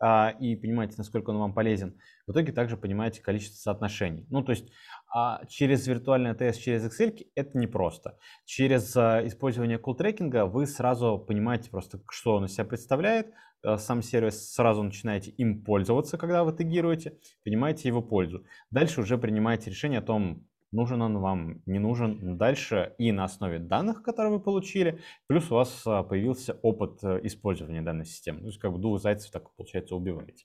а, 0.00 0.30
и 0.40 0.56
понимаете, 0.56 0.94
насколько 0.98 1.30
он 1.30 1.38
вам 1.38 1.54
полезен, 1.54 1.98
в 2.26 2.32
итоге 2.32 2.52
также 2.52 2.76
понимаете 2.76 3.22
количество 3.22 3.56
соотношений. 3.56 4.26
Ну, 4.28 4.42
то 4.42 4.50
есть 4.50 4.70
а 5.14 5.46
через 5.46 5.86
виртуальный 5.86 6.32
АТС, 6.32 6.58
через 6.58 6.84
Excel 6.84 7.24
это 7.36 7.56
непросто. 7.56 8.18
Через 8.44 8.96
а, 8.96 9.24
использование 9.24 9.78
кул-трекинга 9.78 10.44
вы 10.46 10.66
сразу 10.66 11.18
понимаете 11.18 11.70
просто, 11.70 12.00
что 12.10 12.34
он 12.34 12.46
из 12.46 12.54
себя 12.54 12.64
представляет, 12.64 13.32
а, 13.62 13.78
сам 13.78 14.02
сервис 14.02 14.52
сразу 14.52 14.82
начинаете 14.82 15.30
им 15.30 15.62
пользоваться, 15.62 16.18
когда 16.18 16.42
вы 16.42 16.52
тегируете, 16.52 17.16
понимаете 17.44 17.88
его 17.88 18.02
пользу. 18.02 18.44
Дальше 18.72 19.02
уже 19.02 19.16
принимаете 19.16 19.70
решение 19.70 20.00
о 20.00 20.02
том, 20.02 20.48
нужен 20.72 21.00
он 21.00 21.18
вам, 21.18 21.62
не 21.64 21.78
нужен. 21.78 22.36
Дальше 22.36 22.94
и 22.98 23.12
на 23.12 23.22
основе 23.22 23.60
данных, 23.60 24.02
которые 24.02 24.32
вы 24.32 24.40
получили, 24.40 25.00
плюс 25.28 25.48
у 25.52 25.54
вас 25.54 25.82
а, 25.86 26.02
появился 26.02 26.58
опыт 26.62 27.04
э, 27.04 27.20
использования 27.22 27.82
данной 27.82 28.04
системы. 28.04 28.40
То 28.40 28.46
есть 28.46 28.58
как 28.58 28.72
бы 28.72 28.80
двух 28.80 29.00
зайцев 29.00 29.30
так 29.30 29.54
получается 29.54 29.94
убиваете. 29.94 30.44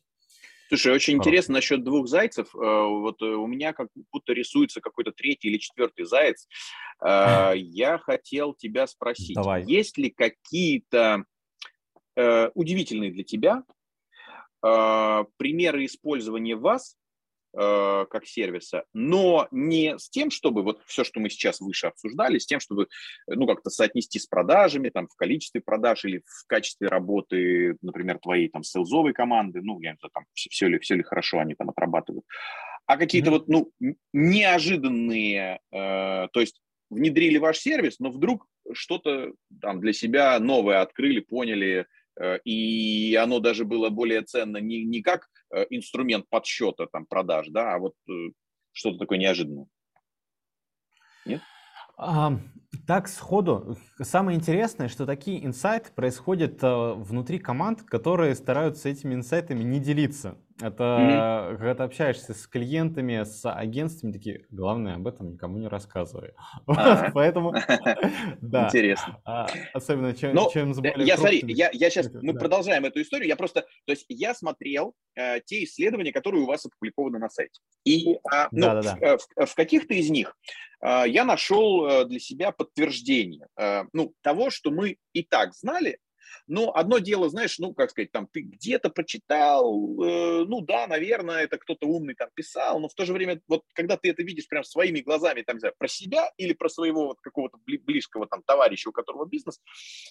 Слушай, 0.69 0.93
очень 0.93 1.13
Хорошо. 1.15 1.29
интересно 1.29 1.53
насчет 1.55 1.83
двух 1.83 2.07
зайцев. 2.07 2.55
Э, 2.55 2.59
вот 2.59 3.21
э, 3.21 3.25
у 3.25 3.47
меня 3.47 3.73
как 3.73 3.89
будто 4.13 4.33
рисуется 4.33 4.79
какой-то 4.79 5.11
третий 5.11 5.49
или 5.49 5.57
четвертый 5.57 6.05
заяц. 6.05 6.47
Я 7.01 7.97
хотел 7.97 8.53
тебя 8.53 8.85
спросить, 8.85 9.35
Давай. 9.35 9.63
есть 9.63 9.97
ли 9.97 10.09
какие-то 10.09 11.23
удивительные 12.53 13.11
для 13.11 13.23
тебя 13.23 13.63
примеры 14.59 15.85
использования 15.85 16.57
вас 16.57 16.98
Э, 16.98 16.98
как 17.51 18.25
сервиса, 18.25 18.83
но 18.93 19.47
не 19.51 19.97
с 19.97 20.09
тем, 20.09 20.29
чтобы 20.29 20.61
вот 20.61 20.81
все, 20.85 21.03
что 21.03 21.19
мы 21.19 21.29
сейчас 21.29 21.59
выше 21.59 21.87
обсуждали, 21.87 22.37
с 22.37 22.45
тем, 22.45 22.59
чтобы 22.59 22.87
ну 23.27 23.47
как-то 23.47 23.69
соотнести 23.69 24.19
с 24.19 24.27
продажами, 24.27 24.89
там 24.89 25.07
в 25.07 25.15
количестве 25.15 25.61
продаж 25.61 26.05
или 26.05 26.21
в 26.25 26.45
качестве 26.47 26.87
работы, 26.87 27.75
например, 27.81 28.19
твоей 28.19 28.49
там 28.49 28.63
селзовой 28.63 29.13
команды, 29.13 29.61
ну 29.63 29.79
я 29.81 29.91
не 29.91 29.97
знаю, 29.99 30.11
там 30.13 30.25
все, 30.33 30.67
ли 30.67 30.77
все 30.79 30.95
ли 30.95 31.03
хорошо 31.03 31.39
они 31.39 31.55
там 31.55 31.69
отрабатывают, 31.69 32.25
а 32.85 32.97
какие-то 32.97 33.29
mm-hmm. 33.29 33.33
вот 33.33 33.47
ну 33.47 33.71
неожиданные, 34.13 35.59
э, 35.71 36.27
то 36.31 36.39
есть 36.39 36.61
внедрили 36.89 37.37
ваш 37.37 37.57
сервис, 37.57 37.99
но 37.99 38.11
вдруг 38.11 38.45
что-то 38.73 39.33
там 39.61 39.79
для 39.79 39.93
себя 39.93 40.39
новое 40.39 40.81
открыли, 40.81 41.19
поняли, 41.19 41.87
Э, 42.19 42.37
и 42.43 43.15
оно 43.15 43.39
даже 43.39 43.65
было 43.65 43.89
более 43.89 44.21
ценно 44.21 44.57
не, 44.57 44.83
не 44.83 45.01
как 45.01 45.23
э, 45.23 45.38
инструмент 45.69 46.29
подсчета 46.29 46.87
там, 46.87 47.05
продаж, 47.05 47.47
да, 47.49 47.75
а 47.75 47.79
вот 47.79 47.95
э, 48.09 48.31
что-то 48.71 48.99
такое 48.99 49.17
неожиданное. 49.17 49.67
Нет? 51.25 51.41
Так, 52.85 53.07
сходу. 53.07 53.77
Самое 54.01 54.37
интересное, 54.37 54.87
что 54.87 55.05
такие 55.05 55.45
инсайты 55.45 55.91
происходят 55.91 56.59
внутри 56.61 57.39
команд, 57.39 57.83
которые 57.83 58.35
стараются 58.35 58.89
этими 58.89 59.15
инсайтами 59.15 59.63
не 59.63 59.79
делиться. 59.79 60.37
Это 60.61 60.83
mm-hmm. 60.83 61.57
когда 61.57 61.75
ты 61.75 61.83
общаешься 61.83 62.33
с 62.33 62.45
клиентами, 62.45 63.23
с 63.23 63.49
агентствами, 63.49 64.11
такие, 64.11 64.45
главное, 64.49 64.95
об 64.95 65.07
этом 65.07 65.31
никому 65.31 65.57
не 65.57 65.67
рассказывай. 65.67 66.33
Поэтому, 67.13 67.53
да. 68.41 68.65
Интересно. 68.67 69.21
А, 69.23 69.47
особенно, 69.73 70.13
чем, 70.13 70.35
чем 70.51 70.73
с 70.73 70.79
более 70.79 71.07
Я, 71.07 71.17
смотри, 71.17 71.43
я, 71.47 71.69
я 71.71 71.89
сейчас, 71.89 72.09
мы 72.13 72.33
продолжаем 72.33 72.83
эту 72.83 73.01
историю, 73.01 73.29
я 73.29 73.37
просто, 73.37 73.61
то 73.61 73.91
есть 73.91 74.05
я 74.09 74.33
смотрел 74.33 74.95
э, 75.15 75.39
те 75.45 75.63
исследования, 75.63 76.11
которые 76.11 76.43
у 76.43 76.45
вас 76.45 76.65
опубликованы 76.65 77.19
на 77.19 77.29
сайте. 77.29 77.61
И 77.85 78.17
а, 78.29 78.49
ну, 78.51 78.61
да, 78.61 78.81
да, 78.81 78.97
да. 78.99 79.17
в, 79.17 79.45
в 79.45 79.55
каких-то 79.55 79.93
из 79.93 80.09
них 80.09 80.35
э, 80.81 81.03
я 81.07 81.23
нашел 81.23 81.87
э, 81.87 82.05
для 82.05 82.19
себя 82.19 82.51
подтверждение 82.59 83.47
э, 83.55 83.85
ну, 83.93 84.13
того, 84.21 84.49
что 84.49 84.69
мы 84.69 84.97
и 85.13 85.23
так 85.23 85.55
знали, 85.55 85.97
но 86.47 86.75
одно 86.75 86.99
дело, 86.99 87.29
знаешь, 87.29 87.59
ну, 87.59 87.73
как 87.73 87.91
сказать, 87.91 88.11
там, 88.11 88.27
ты 88.27 88.41
где-то 88.41 88.89
прочитал, 88.89 90.03
э, 90.03 90.45
ну, 90.45 90.61
да, 90.61 90.87
наверное, 90.87 91.43
это 91.43 91.57
кто-то 91.57 91.87
умный 91.87 92.15
там 92.15 92.29
писал, 92.33 92.79
но 92.79 92.87
в 92.87 92.93
то 92.93 93.05
же 93.05 93.13
время, 93.13 93.41
вот, 93.47 93.63
когда 93.73 93.97
ты 93.97 94.09
это 94.09 94.23
видишь 94.23 94.47
прям 94.47 94.63
своими 94.63 94.99
глазами, 94.99 95.41
там, 95.41 95.57
не 95.57 95.59
знаю, 95.59 95.73
про 95.77 95.87
себя 95.87 96.31
или 96.37 96.53
про 96.53 96.69
своего 96.69 97.07
вот 97.07 97.21
какого-то 97.21 97.57
близкого 97.65 98.27
там 98.27 98.41
товарища, 98.43 98.89
у 98.89 98.91
которого 98.91 99.25
бизнес, 99.25 99.59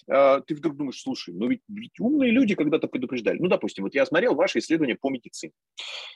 э, 0.07 0.41
ты 0.45 0.55
вдруг 0.55 0.77
думаешь, 0.77 1.01
слушай, 1.01 1.33
ну, 1.33 1.47
ведь, 1.47 1.61
ведь 1.67 1.99
умные 1.99 2.31
люди 2.31 2.55
когда-то 2.55 2.87
предупреждали. 2.87 3.37
Ну, 3.39 3.47
допустим, 3.47 3.83
вот 3.83 3.95
я 3.95 4.05
смотрел 4.05 4.35
ваши 4.35 4.59
исследования 4.59 4.95
по 4.95 5.09
медицине, 5.09 5.53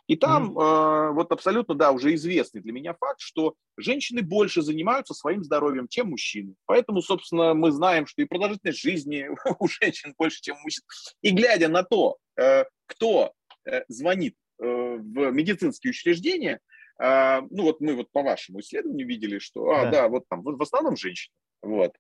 и 0.08 0.16
там 0.16 0.52
mm-hmm. 0.52 1.10
э, 1.10 1.14
вот 1.14 1.32
абсолютно, 1.32 1.76
да, 1.76 1.92
уже 1.92 2.14
известный 2.16 2.62
для 2.62 2.72
меня 2.74 2.94
факт, 2.94 3.20
что 3.20 3.56
женщины 3.78 4.22
больше 4.22 4.62
занимаются 4.62 5.14
своим 5.14 5.44
здоровьем, 5.44 5.88
чем 5.88 6.10
мужчины. 6.10 6.56
Поэтому, 6.66 7.02
собственно, 7.02 7.54
мы 7.54 7.72
знаем, 7.72 8.06
что 8.06 8.22
и 8.22 8.26
продолжительность 8.26 8.80
жизни 8.80 9.28
у 9.60 9.68
женщин 9.68 9.93
больше, 10.18 10.42
чем 10.42 10.58
мужчин. 10.64 10.84
И 11.22 11.32
глядя 11.32 11.68
на 11.68 11.84
то, 11.84 12.18
э, 12.38 12.66
кто 12.86 13.34
э, 13.66 13.84
звонит 13.88 14.36
э, 14.60 14.66
в 14.66 15.32
медицинские 15.32 15.92
учреждения, 15.92 16.60
ну 17.00 17.64
вот 17.64 17.82
мы 17.82 17.96
вот 17.96 18.12
по 18.12 18.22
вашему 18.22 18.60
исследованию 18.60 19.08
видели, 19.08 19.40
что, 19.40 19.68
а, 19.72 19.86
да, 19.86 19.92
да 19.92 20.08
вот 20.10 20.26
там 20.30 20.44
в 20.44 20.62
основном 20.62 20.96
женщины. 20.96 21.34
Вот. 21.64 21.92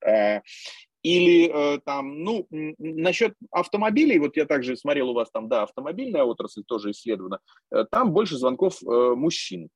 Или 1.02 1.80
там, 1.80 2.24
ну, 2.24 2.48
насчет 2.78 3.34
автомобилей, 3.50 4.20
вот 4.20 4.38
я 4.38 4.46
также 4.46 4.78
смотрел 4.78 5.10
у 5.10 5.14
вас 5.16 5.32
там, 5.32 5.50
да, 5.50 5.64
автомобильная 5.64 6.24
отрасль 6.24 6.64
тоже 6.64 6.92
исследована, 6.92 7.40
там 7.90 8.14
больше 8.14 8.38
звонков 8.38 8.84
мужчин. 8.84 9.70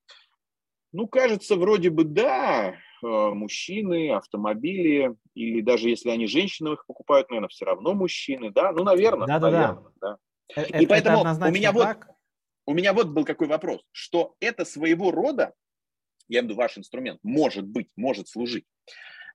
Ну, 0.93 1.08
кажется, 1.08 1.56
вроде 1.56 1.89
бы 1.89 2.03
да, 2.03 2.75
мужчины, 3.01 4.12
автомобили, 4.12 5.15
или 5.33 5.62
даже 5.62 5.89
если 5.89 6.10
они 6.10 6.27
женщины 6.27 6.73
их 6.73 6.86
покупают, 6.86 7.29
наверное, 7.29 7.49
все 7.49 7.65
равно 7.65 7.93
мужчины, 7.93 8.51
да? 8.51 8.71
Ну, 8.71 8.83
наверное, 8.83 9.27
да, 9.27 9.39
наверное, 9.39 9.91
да. 10.01 10.10
да. 10.10 10.17
Это, 10.55 10.77
И 10.77 10.86
поэтому 10.86 11.21
у 11.21 11.51
меня 11.51 11.73
так. 11.73 12.05
вот 12.07 12.17
у 12.67 12.73
меня 12.73 12.93
вот 12.93 13.07
был 13.07 13.23
какой 13.23 13.47
вопрос, 13.47 13.81
что 13.91 14.36
это 14.41 14.65
своего 14.65 15.10
рода, 15.10 15.53
я 16.27 16.39
имею 16.39 16.49
в 16.49 16.51
виду 16.51 16.55
ваш 16.55 16.77
инструмент, 16.77 17.19
может 17.23 17.65
быть, 17.65 17.89
может 17.95 18.27
служить 18.27 18.65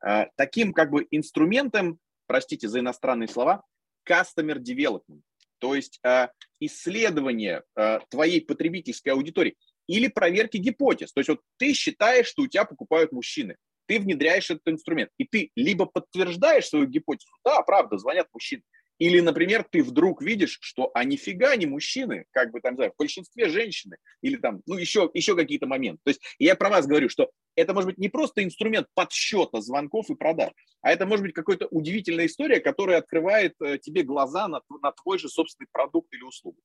э, 0.07 0.27
таким 0.37 0.75
как 0.75 0.91
бы 0.91 1.07
инструментом, 1.11 1.99
простите 2.27 2.69
за 2.69 2.81
иностранные 2.81 3.29
слова, 3.29 3.65
customer 4.09 4.59
development, 4.59 5.23
то 5.59 5.75
есть 5.75 5.99
э, 6.05 6.29
исследование 6.61 7.63
твоей 8.11 8.45
потребительской 8.45 9.13
аудитории 9.13 9.57
или 9.87 10.09
проверки 10.09 10.57
гипотез. 10.57 11.13
То 11.13 11.21
есть 11.21 11.29
вот 11.29 11.41
ты 11.59 11.73
считаешь, 11.75 12.27
что 12.27 12.43
у 12.43 12.47
тебя 12.47 12.65
покупают 12.65 13.13
мужчины, 13.13 13.57
ты 13.87 13.99
внедряешь 13.99 14.51
этот 14.51 14.67
инструмент, 14.69 15.11
и 15.19 15.25
ты 15.25 15.51
либо 15.57 15.87
подтверждаешь 15.87 16.67
свою 16.67 16.87
гипотезу, 16.87 17.33
да, 17.45 17.61
правда, 17.63 17.99
звонят 17.99 18.29
мужчины, 18.33 18.63
или, 19.03 19.19
например, 19.19 19.67
ты 19.69 19.83
вдруг 19.83 20.23
видишь, 20.23 20.59
что 20.61 20.93
а 20.95 21.03
нифига 21.03 21.57
не 21.57 21.67
мужчины, 21.67 22.27
как 22.31 22.53
бы 22.53 22.61
там, 22.61 22.75
не 22.75 22.77
знаю, 22.77 22.93
в 22.93 22.97
большинстве 22.97 23.49
женщины, 23.49 23.97
или 24.21 24.37
там, 24.37 24.63
ну, 24.67 24.77
еще, 24.77 25.11
еще 25.13 25.35
какие-то 25.35 25.67
моменты. 25.67 26.01
То 26.05 26.11
есть 26.11 26.21
я 26.39 26.55
про 26.55 26.71
вас 26.71 26.87
говорю, 26.87 27.09
что 27.09 27.33
это 27.57 27.75
может 27.75 27.89
быть 27.89 27.99
не 27.99 28.09
просто 28.09 28.45
инструмент 28.45 28.87
подсчета 28.95 29.61
звонков 29.61 30.09
и 30.11 30.15
продаж, 30.15 30.53
а 30.83 30.93
это 30.93 31.05
может 31.05 31.25
быть 31.25 31.35
какая-то 31.35 31.67
удивительная 31.73 32.27
история, 32.27 32.61
которая 32.61 32.99
открывает 32.99 33.55
э, 33.61 33.79
тебе 33.79 34.05
глаза 34.05 34.47
на, 34.47 34.61
на 34.81 34.93
твой 34.93 35.19
же 35.19 35.29
собственный 35.29 35.67
продукт 35.73 36.13
или 36.15 36.23
услугу. 36.23 36.59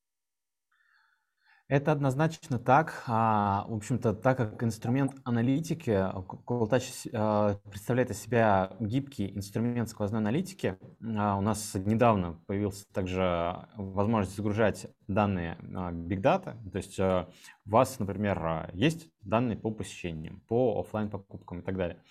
Это 1.70 1.92
однозначно 1.92 2.60
так. 2.60 3.04
А, 3.08 3.66
в 3.68 3.74
общем-то, 3.74 4.14
так 4.14 4.38
как 4.38 4.64
инструмент 4.64 5.12
аналитики, 5.26 5.90
Cooltouch 5.90 7.10
а, 7.14 7.60
представляет 7.70 8.10
из 8.10 8.22
себя 8.22 8.72
гибкий 8.80 9.36
инструмент 9.36 9.90
сквозной 9.90 10.22
аналитики, 10.22 10.78
а, 11.04 11.38
у 11.38 11.42
нас 11.42 11.76
недавно 11.76 12.40
появился 12.48 12.86
также 12.94 13.68
возможность 13.76 14.38
загружать 14.38 14.88
данные 15.10 15.58
Big 15.62 16.22
Data. 16.22 16.56
То 16.72 16.78
есть 16.78 16.98
у 17.02 17.26
вас, 17.70 18.00
например, 18.00 18.70
есть 18.72 19.12
данные 19.20 19.58
по 19.58 19.70
посещениям, 19.70 20.40
по 20.48 20.80
офлайн 20.80 21.10
покупкам 21.10 21.60
и 21.60 21.64
так 21.64 21.76
далее. 21.76 22.02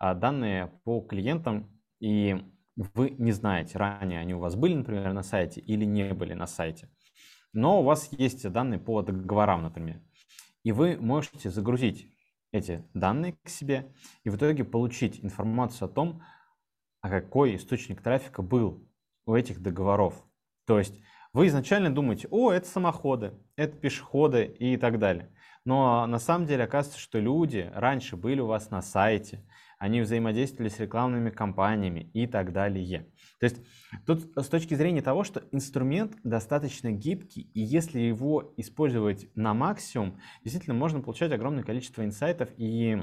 Данные 0.00 0.72
по 0.82 1.00
клиентам, 1.00 1.70
и 2.00 2.44
вы 2.74 3.10
не 3.10 3.30
знаете, 3.30 3.78
ранее 3.78 4.18
они 4.18 4.34
у 4.34 4.40
вас 4.40 4.56
были, 4.56 4.74
например, 4.74 5.12
на 5.12 5.22
сайте 5.22 5.60
или 5.60 5.84
не 5.84 6.12
были 6.14 6.34
на 6.34 6.48
сайте 6.48 6.88
но 7.54 7.80
у 7.80 7.84
вас 7.84 8.08
есть 8.12 8.48
данные 8.50 8.78
по 8.78 9.02
договорам, 9.02 9.62
например. 9.62 10.00
И 10.62 10.72
вы 10.72 10.96
можете 10.96 11.50
загрузить 11.50 12.08
эти 12.52 12.84
данные 12.94 13.36
к 13.42 13.48
себе 13.48 13.92
и 14.24 14.30
в 14.30 14.36
итоге 14.36 14.64
получить 14.64 15.24
информацию 15.24 15.86
о 15.86 15.92
том, 15.92 16.22
а 17.00 17.10
какой 17.10 17.56
источник 17.56 18.02
трафика 18.02 18.42
был 18.42 18.88
у 19.26 19.34
этих 19.34 19.60
договоров. 19.60 20.14
То 20.66 20.78
есть 20.78 20.94
вы 21.32 21.48
изначально 21.48 21.94
думаете, 21.94 22.28
о, 22.30 22.52
это 22.52 22.66
самоходы, 22.66 23.34
это 23.56 23.76
пешеходы 23.76 24.44
и 24.44 24.76
так 24.76 24.98
далее. 24.98 25.30
Но 25.64 26.06
на 26.06 26.18
самом 26.18 26.46
деле 26.46 26.64
оказывается, 26.64 27.00
что 27.00 27.18
люди 27.18 27.70
раньше 27.74 28.16
были 28.16 28.40
у 28.40 28.46
вас 28.46 28.70
на 28.70 28.82
сайте, 28.82 29.44
они 29.84 30.00
взаимодействовали 30.00 30.70
с 30.70 30.80
рекламными 30.80 31.28
кампаниями 31.28 32.10
и 32.14 32.26
так 32.26 32.54
далее. 32.54 33.06
То 33.38 33.44
есть 33.44 33.60
тут 34.06 34.32
с 34.34 34.48
точки 34.48 34.72
зрения 34.72 35.02
того, 35.02 35.24
что 35.24 35.44
инструмент 35.52 36.16
достаточно 36.24 36.90
гибкий, 36.90 37.50
и 37.52 37.60
если 37.60 38.00
его 38.00 38.54
использовать 38.56 39.28
на 39.34 39.52
максимум, 39.52 40.18
действительно 40.42 40.74
можно 40.74 41.02
получать 41.02 41.32
огромное 41.32 41.64
количество 41.64 42.02
инсайтов 42.02 42.48
и 42.56 43.02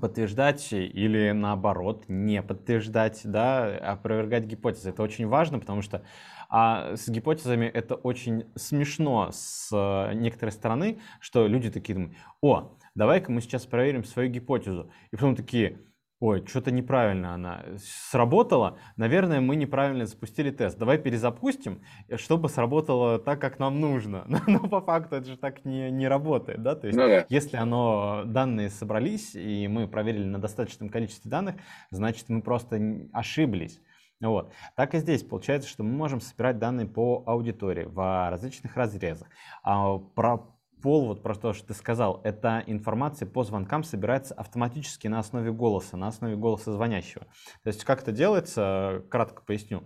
подтверждать 0.00 0.72
или 0.72 1.32
наоборот 1.32 2.04
не 2.08 2.42
подтверждать, 2.42 3.20
да, 3.24 3.66
опровергать 3.76 4.44
гипотезы. 4.44 4.90
Это 4.90 5.02
очень 5.02 5.26
важно, 5.26 5.58
потому 5.58 5.82
что 5.82 6.02
а 6.48 6.96
с 6.96 7.10
гипотезами 7.10 7.66
это 7.66 7.94
очень 7.94 8.46
смешно 8.56 9.28
с 9.32 9.68
э, 9.70 10.14
некоторой 10.14 10.52
стороны, 10.52 10.98
что 11.20 11.46
люди 11.46 11.70
такие 11.70 11.94
думают, 11.94 12.16
о, 12.40 12.76
давай-ка 12.94 13.30
мы 13.30 13.40
сейчас 13.40 13.66
проверим 13.66 14.02
свою 14.02 14.30
гипотезу. 14.30 14.90
И 15.12 15.16
потом 15.16 15.36
такие, 15.36 15.78
ой, 16.20 16.46
что-то 16.46 16.70
неправильно 16.70 17.34
она 17.34 17.64
сработала, 18.10 18.78
наверное, 18.96 19.40
мы 19.40 19.56
неправильно 19.56 20.04
запустили 20.06 20.50
тест. 20.50 20.78
Давай 20.78 20.98
перезапустим, 20.98 21.82
чтобы 22.16 22.48
сработало 22.48 23.18
так, 23.18 23.40
как 23.40 23.58
нам 23.58 23.80
нужно. 23.80 24.24
Но 24.46 24.60
по 24.60 24.82
факту 24.82 25.16
это 25.16 25.26
же 25.26 25.36
так 25.36 25.64
не, 25.64 25.90
не 25.90 26.06
работает, 26.06 26.62
да? 26.62 26.76
То 26.76 26.86
есть, 26.86 26.98
ну, 26.98 27.08
да. 27.08 27.26
если 27.28 27.56
оно, 27.56 28.22
данные 28.26 28.68
собрались, 28.68 29.34
и 29.34 29.66
мы 29.66 29.88
проверили 29.88 30.24
на 30.24 30.38
достаточном 30.38 30.90
количестве 30.90 31.30
данных, 31.30 31.56
значит, 31.90 32.28
мы 32.28 32.42
просто 32.42 33.08
ошиблись. 33.12 33.80
Вот. 34.20 34.52
Так 34.76 34.94
и 34.94 34.98
здесь 34.98 35.22
получается, 35.22 35.68
что 35.68 35.82
мы 35.82 35.92
можем 35.92 36.20
собирать 36.20 36.58
данные 36.58 36.86
по 36.86 37.22
аудитории 37.26 37.84
в 37.84 38.30
различных 38.30 38.76
разрезах. 38.76 39.28
А 39.62 39.96
про 39.96 40.59
пол, 40.80 41.06
вот 41.06 41.22
про 41.22 41.34
то, 41.34 41.52
что 41.52 41.68
ты 41.68 41.74
сказал, 41.74 42.20
эта 42.24 42.62
информация 42.66 43.26
по 43.28 43.44
звонкам 43.44 43.84
собирается 43.84 44.34
автоматически 44.34 45.08
на 45.08 45.18
основе 45.18 45.52
голоса, 45.52 45.96
на 45.96 46.08
основе 46.08 46.36
голоса 46.36 46.72
звонящего. 46.72 47.26
То 47.62 47.68
есть 47.68 47.84
как 47.84 48.02
это 48.02 48.12
делается, 48.12 49.04
кратко 49.10 49.42
поясню 49.42 49.82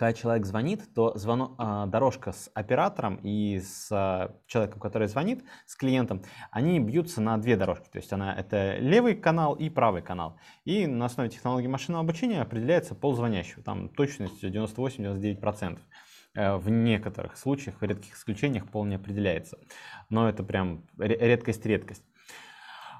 когда 0.00 0.14
человек 0.14 0.46
звонит, 0.46 0.94
то 0.94 1.12
звонок, 1.18 1.56
а, 1.58 1.84
дорожка 1.84 2.32
с 2.32 2.50
оператором 2.54 3.16
и 3.16 3.60
с 3.60 3.88
а, 3.92 4.34
человеком, 4.46 4.80
который 4.80 5.08
звонит, 5.08 5.44
с 5.66 5.76
клиентом, 5.76 6.22
они 6.50 6.80
бьются 6.80 7.20
на 7.20 7.36
две 7.36 7.54
дорожки. 7.54 7.86
То 7.90 7.98
есть 7.98 8.10
она, 8.10 8.34
это 8.34 8.78
левый 8.78 9.14
канал 9.14 9.52
и 9.52 9.68
правый 9.68 10.00
канал. 10.00 10.38
И 10.64 10.86
на 10.86 11.04
основе 11.04 11.28
технологии 11.28 11.66
машинного 11.66 12.02
обучения 12.02 12.40
определяется 12.40 12.94
пол 12.94 13.14
звонящего. 13.14 13.62
Там 13.62 13.90
точность 13.90 14.42
98-99%. 14.42 15.80
Э, 16.34 16.56
в 16.56 16.68
некоторых 16.70 17.36
случаях, 17.36 17.80
в 17.80 17.84
редких 17.84 18.14
исключениях 18.14 18.68
пол 18.68 18.84
не 18.84 18.94
определяется. 18.94 19.58
Но 20.10 20.28
это 20.28 20.44
прям 20.44 20.84
редкость-редкость. 20.98 22.04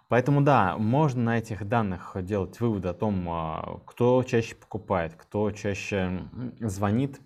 Поэтому 0.08 0.40
да, 0.40 0.76
можно 0.76 1.22
на 1.22 1.38
этих 1.38 1.68
данных 1.68 2.16
делать 2.22 2.58
выводы 2.58 2.88
о 2.88 2.94
том, 2.94 3.24
а, 3.28 3.80
кто 3.86 4.24
чаще 4.24 4.56
покупает, 4.56 5.14
кто 5.14 5.52
чаще 5.52 6.22
звонит 6.58 7.20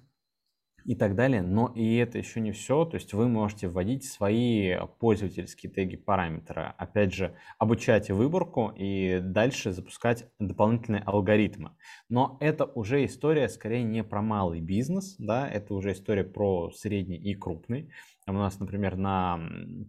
и 0.84 0.94
так 0.94 1.14
далее. 1.14 1.42
Но 1.42 1.72
и 1.74 1.96
это 1.96 2.18
еще 2.18 2.40
не 2.40 2.52
все. 2.52 2.84
То 2.84 2.96
есть 2.96 3.12
вы 3.14 3.28
можете 3.28 3.68
вводить 3.68 4.04
свои 4.04 4.76
пользовательские 4.98 5.72
теги 5.72 5.96
параметры. 5.96 6.74
Опять 6.78 7.14
же, 7.14 7.34
обучать 7.58 8.10
выборку 8.10 8.72
и 8.76 9.20
дальше 9.20 9.72
запускать 9.72 10.26
дополнительные 10.38 11.02
алгоритмы. 11.02 11.72
Но 12.08 12.36
это 12.40 12.64
уже 12.64 13.04
история 13.04 13.48
скорее 13.48 13.82
не 13.82 14.04
про 14.04 14.22
малый 14.22 14.60
бизнес, 14.60 15.16
да, 15.18 15.48
это 15.48 15.74
уже 15.74 15.92
история 15.92 16.24
про 16.24 16.70
средний 16.70 17.16
и 17.16 17.34
крупный. 17.34 17.90
У 18.26 18.32
нас, 18.32 18.58
например, 18.58 18.96
на 18.96 19.38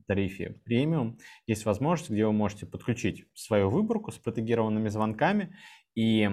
тарифе 0.08 0.62
премиум 0.66 1.18
есть 1.48 1.66
возможность, 1.66 2.12
где 2.12 2.26
вы 2.26 2.34
можете 2.34 2.66
подключить 2.66 3.26
свою 3.34 3.70
выборку 3.70 4.12
с 4.12 4.18
протегированными 4.18 4.90
звонками, 4.90 5.56
и 5.96 6.30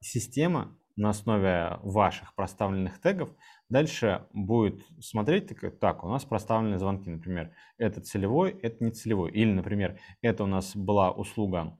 система 0.00 0.76
на 0.96 1.10
основе 1.10 1.78
ваших 1.82 2.34
проставленных 2.34 3.00
тегов 3.00 3.30
дальше 3.70 4.26
будет 4.32 4.84
смотреть, 5.00 5.48
так, 5.48 5.78
так, 5.78 6.04
у 6.04 6.08
нас 6.08 6.24
проставлены 6.24 6.78
звонки, 6.78 7.08
например, 7.08 7.52
это 7.78 8.00
целевой, 8.00 8.50
это 8.50 8.84
не 8.84 8.90
целевой. 8.90 9.30
Или, 9.30 9.52
например, 9.52 9.98
это 10.20 10.44
у 10.44 10.46
нас 10.46 10.76
была 10.76 11.10
услуга 11.10 11.78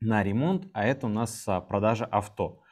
на 0.00 0.22
ремонт, 0.22 0.68
а 0.72 0.84
это 0.84 1.06
у 1.06 1.10
нас 1.10 1.46
а, 1.46 1.60
продажа 1.60 2.04
авто. 2.06 2.62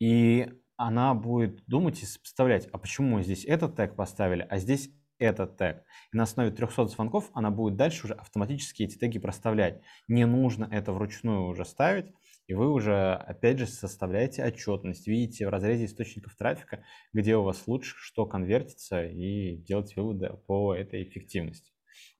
И 0.00 0.48
она 0.76 1.14
будет 1.14 1.64
думать 1.66 2.02
и 2.02 2.06
сопоставлять, 2.06 2.66
а 2.72 2.78
почему 2.78 3.16
мы 3.16 3.22
здесь 3.22 3.44
этот 3.44 3.76
тег 3.76 3.94
поставили, 3.96 4.46
а 4.48 4.58
здесь 4.58 4.90
этот 5.18 5.56
тег. 5.56 5.84
И 6.12 6.16
на 6.16 6.24
основе 6.24 6.50
300 6.50 6.86
звонков 6.86 7.30
она 7.34 7.50
будет 7.50 7.76
дальше 7.76 8.06
уже 8.06 8.14
автоматически 8.14 8.82
эти 8.82 8.96
теги 8.96 9.18
проставлять. 9.18 9.80
Не 10.08 10.26
нужно 10.26 10.68
это 10.70 10.92
вручную 10.92 11.46
уже 11.46 11.64
ставить, 11.64 12.12
и 12.46 12.54
вы 12.54 12.70
уже, 12.70 13.14
опять 13.14 13.58
же, 13.58 13.66
составляете 13.66 14.44
отчетность, 14.44 15.06
видите 15.06 15.46
в 15.46 15.50
разрезе 15.50 15.86
источников 15.86 16.36
трафика, 16.36 16.84
где 17.12 17.36
у 17.36 17.42
вас 17.42 17.66
лучше, 17.66 17.94
что 17.96 18.26
конвертится, 18.26 19.04
и 19.04 19.56
делать 19.56 19.96
выводы 19.96 20.30
по 20.46 20.74
этой 20.74 21.04
эффективности. 21.04 21.72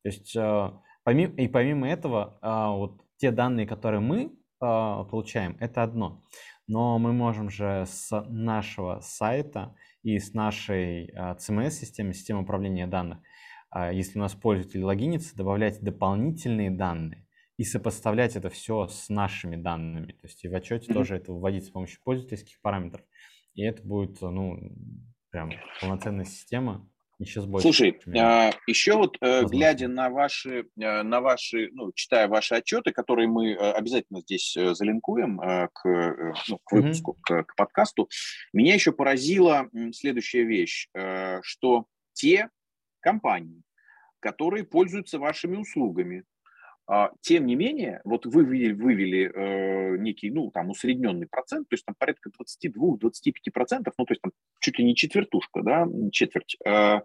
То 0.03 0.09
есть, 0.09 0.35
э, 0.35 0.71
помимо, 1.03 1.35
и 1.35 1.49
помимо 1.49 1.89
этого, 1.89 2.39
э, 2.41 2.79
вот 2.79 3.03
те 3.19 3.31
данные, 3.31 3.67
которые 3.67 4.01
мы 4.01 4.25
э, 4.25 4.31
получаем, 4.61 5.57
это 5.61 5.83
одно. 5.83 6.25
Но 6.67 6.99
мы 6.99 7.13
можем 7.13 7.51
же 7.51 7.85
с 7.87 8.11
нашего 8.29 9.01
сайта 9.01 9.75
и 10.03 10.19
с 10.19 10.33
нашей 10.33 11.11
CMS-системы, 11.13 12.15
системы 12.15 12.43
управления 12.43 12.87
данных, 12.87 13.19
если 13.93 14.19
у 14.19 14.23
нас 14.23 14.33
пользователь 14.35 14.83
логинится, 14.83 15.37
добавлять 15.37 15.83
дополнительные 15.83 16.71
данные, 16.71 17.24
и 17.57 17.65
сопоставлять 17.65 18.37
это 18.37 18.51
все 18.51 18.89
с 18.89 19.09
нашими 19.09 19.57
данными. 19.57 20.13
То 20.13 20.27
есть 20.27 20.45
и 20.45 20.49
в 20.49 20.55
отчете 20.55 20.91
mm-hmm. 20.91 20.95
тоже 20.95 21.17
это 21.17 21.33
вводить 21.33 21.67
с 21.67 21.71
помощью 21.71 22.01
пользовательских 22.03 22.61
параметров. 22.61 23.05
И 23.55 23.63
это 23.63 23.83
будет, 23.83 24.21
ну, 24.21 24.59
прям 25.31 25.53
полноценная 25.81 26.25
система, 26.25 26.89
еще 27.19 27.41
с 27.41 27.47
больше. 27.47 27.63
Слушай, 27.63 28.01
а, 28.19 28.51
еще 28.67 28.97
вот 28.97 29.17
э, 29.21 29.45
глядя 29.45 29.87
на 29.87 30.11
ваши, 30.11 30.67
э, 30.81 31.03
на 31.03 31.21
ваши, 31.21 31.71
ну, 31.73 31.93
читая 31.93 32.27
ваши 32.27 32.57
отчеты, 32.57 32.93
которые 32.93 33.29
мы 33.29 33.53
э, 33.53 33.57
обязательно 33.57 34.21
здесь 34.21 34.53
залинкуем 34.53 35.39
к, 35.39 36.35
ну, 36.49 36.59
к 36.65 36.73
выпуску, 36.73 37.13
mm-hmm. 37.13 37.43
к, 37.43 37.47
к 37.47 37.57
подкасту, 37.57 38.09
меня 38.53 38.75
еще 38.75 38.91
поразила 38.91 39.69
следующая 39.93 40.45
вещь, 40.45 40.89
что 41.43 41.87
те 42.15 42.49
компании, 43.01 43.63
которые 44.21 44.65
пользуются 44.65 45.19
вашими 45.19 45.57
услугами, 45.57 46.25
тем 47.23 47.47
не 47.47 47.55
менее, 47.55 48.01
вот 48.05 48.27
вы 48.27 48.45
вывели, 48.45 48.73
вывели 48.73 49.33
э, 49.33 49.97
некий, 49.99 50.31
ну, 50.31 50.51
там, 50.51 50.69
усредненный 50.69 51.27
процент, 51.27 51.69
то 51.69 51.75
есть 51.75 51.85
там 51.87 51.95
порядка 51.99 52.31
22-25%, 52.31 53.93
ну, 53.97 54.05
то 54.05 54.13
есть 54.13 54.21
там 54.21 54.33
чуть 54.61 54.79
ли 54.79 54.85
не 54.85 54.95
четвертушка, 54.95 55.63
да, 55.63 55.87
четверть. 56.13 56.57
Э, 56.65 57.01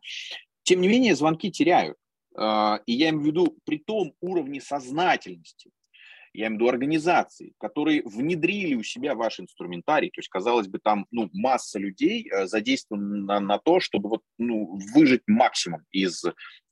тем 0.63 0.81
не 0.81 0.89
менее, 0.89 1.15
звонки 1.15 1.49
теряют. 1.49 1.97
Э, 2.37 2.79
и 2.85 2.93
я 2.93 3.09
имею 3.09 3.23
в 3.23 3.27
виду 3.27 3.57
при 3.65 3.77
том 3.77 4.13
уровне 4.19 4.59
сознательности, 4.59 5.71
я 6.33 6.47
имею 6.47 6.51
в 6.51 6.61
виду 6.61 6.69
организации, 6.69 7.53
которые 7.59 8.03
внедрили 8.03 8.75
у 8.75 8.83
себя 8.83 9.15
ваш 9.15 9.39
инструментарий, 9.39 10.09
то 10.09 10.19
есть, 10.19 10.29
казалось 10.29 10.67
бы, 10.67 10.79
там 10.79 11.05
ну, 11.11 11.29
масса 11.33 11.79
людей 11.79 12.29
э, 12.29 12.47
задействована 12.47 13.39
на 13.39 13.57
то, 13.57 13.79
чтобы 13.79 14.09
вот, 14.09 14.21
ну, 14.37 14.79
выжить 14.93 15.23
максимум 15.27 15.81
из, 15.91 16.23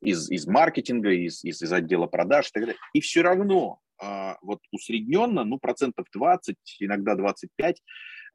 из, 0.02 0.30
из 0.30 0.48
маркетинга, 0.48 1.12
из, 1.12 1.43
из, 1.43 1.62
из 1.62 1.74
отдела 1.74 2.08
продаж 2.08 2.48
и 2.48 2.52
так 2.54 2.63
далее. 2.63 2.78
И 2.93 3.02
все 3.02 3.22
равно 3.22 3.80
а, 4.00 4.38
вот 4.41 4.60
усредненно, 4.72 5.43
ну, 5.43 5.58
процентов 5.60 6.06
20, 6.13 6.56
иногда 6.80 7.15
25 7.15 7.82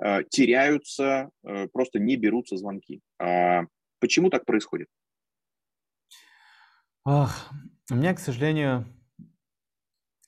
э, 0.05 0.25
теряются, 0.29 1.31
э, 1.45 1.69
просто 1.69 1.99
не 1.99 2.17
берутся 2.17 2.57
звонки. 2.57 3.01
А 3.21 3.63
почему 4.01 4.31
так 4.31 4.45
происходит? 4.45 4.89
Ах, 7.05 7.51
у 7.91 7.95
меня, 7.95 8.15
к 8.15 8.19
сожалению, 8.19 8.87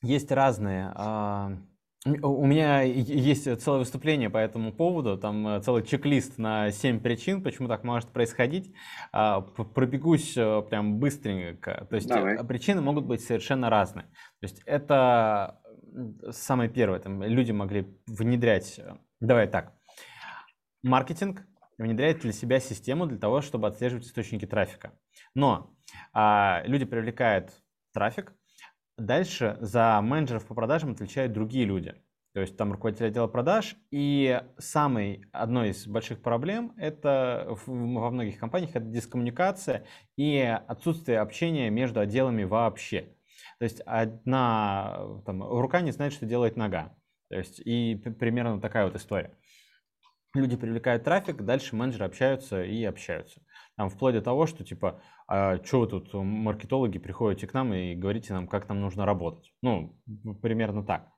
есть 0.05 0.31
разные. 0.31 0.91
А, 0.95 1.57
у 2.05 2.45
меня 2.45 2.81
есть 2.81 3.43
целое 3.61 3.79
выступление 3.79 4.29
по 4.29 4.37
этому 4.37 4.71
поводу, 4.71 5.17
там 5.17 5.47
э, 5.47 5.61
целый 5.61 5.83
чек-лист 5.83 6.37
на 6.37 6.71
7 6.71 6.99
причин, 6.99 7.41
почему 7.41 7.67
так 7.67 7.83
может 7.83 8.09
происходить. 8.09 8.73
А, 9.11 9.41
пробегусь 9.41 10.37
э, 10.37 10.61
прям 10.69 10.99
быстренько. 10.99 11.87
То 11.89 11.95
есть 11.95 12.09
э, 12.09 12.13
Давай. 12.13 12.45
причины 12.45 12.81
могут 12.81 13.05
быть 13.05 13.21
совершенно 13.21 13.71
разные. 13.71 14.05
То 14.05 14.43
есть 14.43 14.61
это 14.65 15.59
самое 16.29 16.69
первое, 16.69 16.99
там 16.99 17.23
люди 17.23 17.51
могли 17.51 17.87
внедрять, 18.05 18.79
давай 19.19 19.47
так, 19.47 19.73
маркетинг 20.83 21.47
внедряет 21.77 22.19
для 22.19 22.31
себя 22.31 22.59
систему 22.59 23.07
для 23.07 23.17
того, 23.17 23.41
чтобы 23.41 23.67
отслеживать 23.67 24.05
источники 24.05 24.45
трафика. 24.45 24.93
Но 25.33 25.75
а, 26.13 26.61
люди 26.65 26.85
привлекают 26.85 27.51
трафик, 27.93 28.33
Дальше 28.97 29.57
за 29.59 29.99
менеджеров 30.01 30.45
по 30.45 30.55
продажам 30.55 30.91
отвечают 30.91 31.33
другие 31.33 31.65
люди. 31.65 31.95
То 32.33 32.41
есть 32.41 32.57
там 32.57 32.71
руководитель 32.73 33.07
отдела 33.07 33.27
продаж. 33.27 33.75
И 33.91 34.41
самой 34.57 35.23
одной 35.31 35.69
из 35.69 35.87
больших 35.87 36.21
проблем 36.21 36.73
это 36.77 37.47
во 37.65 38.11
многих 38.11 38.39
компаниях 38.39 38.71
это 38.71 38.85
дискоммуникация 38.85 39.85
и 40.17 40.37
отсутствие 40.67 41.19
общения 41.19 41.69
между 41.69 41.99
отделами 41.99 42.43
вообще. 42.43 43.15
То 43.59 43.63
есть 43.63 43.81
одна 43.85 45.21
там, 45.25 45.43
рука 45.43 45.81
не 45.81 45.91
знает, 45.91 46.13
что 46.13 46.25
делает 46.25 46.57
нога. 46.57 46.97
То 47.29 47.37
есть 47.37 47.59
и 47.59 47.95
примерно 47.95 48.59
такая 48.59 48.85
вот 48.85 48.95
история. 48.95 49.37
Люди 50.33 50.57
привлекают 50.57 51.05
трафик, 51.05 51.41
дальше 51.43 51.75
менеджеры 51.75 52.05
общаются 52.05 52.63
и 52.63 52.83
общаются. 52.83 53.41
Там, 53.77 53.89
вплоть 53.89 54.15
до 54.15 54.21
того, 54.21 54.45
что 54.45 54.63
типа, 54.63 55.01
а 55.27 55.57
что 55.63 55.81
вы 55.81 55.87
тут, 55.87 56.13
маркетологи, 56.13 56.97
приходите 56.97 57.45
к 57.45 57.53
нам 57.53 57.73
и 57.73 57.93
говорите 57.93 58.33
нам, 58.33 58.47
как 58.47 58.69
нам 58.69 58.79
нужно 58.79 59.05
работать. 59.05 59.53
Ну, 59.61 59.99
примерно 60.41 60.83
так. 60.83 61.09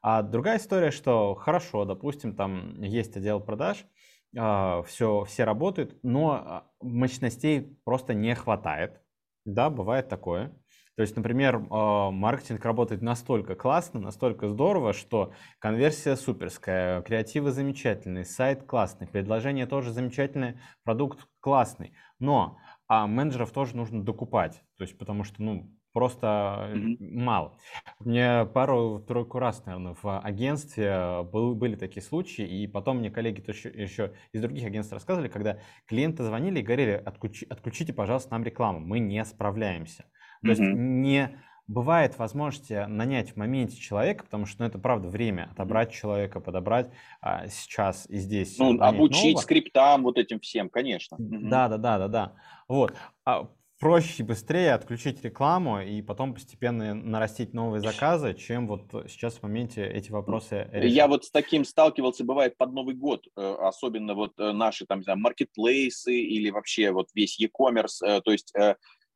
А 0.00 0.22
другая 0.22 0.58
история, 0.58 0.92
что 0.92 1.34
хорошо, 1.34 1.84
допустим, 1.84 2.36
там 2.36 2.80
есть 2.80 3.16
отдел 3.16 3.40
продаж, 3.40 3.84
все, 4.32 5.24
все 5.24 5.44
работают, 5.44 5.98
но 6.02 6.70
мощностей 6.80 7.78
просто 7.84 8.14
не 8.14 8.34
хватает. 8.34 9.00
Да, 9.44 9.68
бывает 9.70 10.08
такое. 10.08 10.52
То 10.98 11.02
есть, 11.02 11.14
например, 11.14 11.64
а, 11.70 12.10
маркетинг 12.10 12.64
работает 12.64 13.02
настолько 13.02 13.54
классно, 13.54 14.00
настолько 14.00 14.48
здорово, 14.48 14.92
что 14.92 15.32
конверсия 15.60 16.16
суперская, 16.16 17.02
креативы 17.02 17.52
замечательные, 17.52 18.24
сайт 18.24 18.64
классный, 18.64 19.06
предложение 19.06 19.66
тоже 19.66 19.92
замечательное, 19.92 20.60
продукт 20.82 21.28
классный. 21.38 21.92
Но 22.18 22.58
а 22.88 23.06
менеджеров 23.06 23.52
тоже 23.52 23.76
нужно 23.76 24.02
докупать, 24.02 24.60
то 24.76 24.82
есть 24.82 24.98
потому 24.98 25.22
что, 25.22 25.40
ну, 25.40 25.70
просто 25.92 26.72
mm-hmm. 26.74 26.96
мало. 27.12 27.56
Мне 28.00 28.44
пару-тройку 28.46 29.38
раз, 29.38 29.64
наверное, 29.66 29.94
в 30.02 30.18
агентстве 30.18 31.22
был, 31.32 31.54
были 31.54 31.76
такие 31.76 32.02
случаи, 32.02 32.44
и 32.44 32.66
потом 32.66 32.98
мне 32.98 33.12
коллеги 33.12 33.48
еще, 33.48 33.68
еще 33.68 34.14
из 34.32 34.42
других 34.42 34.66
агентств 34.66 34.92
рассказывали, 34.92 35.28
когда 35.28 35.60
клиенты 35.86 36.24
звонили 36.24 36.58
и 36.58 36.62
говорили, 36.64 36.90
отключи, 36.90 37.46
отключите, 37.48 37.92
пожалуйста, 37.92 38.32
нам 38.32 38.42
рекламу, 38.42 38.80
мы 38.80 38.98
не 38.98 39.24
справляемся. 39.24 40.04
То 40.42 40.48
есть 40.48 40.60
не 40.60 41.38
бывает 41.68 42.18
возможности 42.18 42.86
нанять 42.88 43.32
в 43.32 43.36
моменте 43.36 43.76
человека, 43.76 44.24
потому 44.24 44.46
что 44.46 44.62
ну, 44.62 44.68
это 44.68 44.78
правда 44.78 45.08
время 45.08 45.50
отобрать 45.52 45.92
человека, 45.92 46.40
подобрать 46.40 46.90
а, 47.20 47.46
сейчас 47.48 48.08
и 48.08 48.16
здесь. 48.16 48.58
Ну, 48.58 48.80
обучить 48.80 49.34
нового. 49.34 49.42
скриптам, 49.42 50.02
вот 50.02 50.18
этим 50.18 50.40
всем, 50.40 50.70
конечно. 50.70 51.16
Да, 51.20 51.68
да, 51.68 51.76
да, 51.76 51.98
да, 51.98 52.08
да. 52.08 52.32
Вот. 52.68 52.94
А 53.24 53.48
проще 53.78 54.22
и 54.22 54.26
быстрее 54.26 54.72
отключить 54.72 55.22
рекламу 55.22 55.80
и 55.80 56.02
потом 56.02 56.34
постепенно 56.34 56.94
нарастить 56.94 57.54
новые 57.54 57.80
заказы, 57.80 58.34
чем 58.34 58.66
вот 58.66 58.90
сейчас 59.08 59.34
в 59.34 59.42
моменте 59.42 59.86
эти 59.86 60.10
вопросы 60.10 60.68
решать. 60.72 60.92
Я 60.92 61.06
вот 61.06 61.24
с 61.24 61.30
таким 61.30 61.64
сталкивался, 61.64 62.24
бывает, 62.24 62.56
под 62.56 62.72
Новый 62.72 62.94
год, 62.94 63.26
э, 63.36 63.56
особенно 63.60 64.14
вот 64.14 64.32
э, 64.38 64.52
наши 64.52 64.84
там, 64.84 64.98
не 64.98 65.04
знаю, 65.04 65.18
маркетплейсы 65.20 66.14
или 66.14 66.50
вообще 66.50 66.90
вот 66.90 67.08
весь 67.14 67.38
e-commerce, 67.38 68.04
э, 68.04 68.20
то 68.20 68.32
есть 68.32 68.52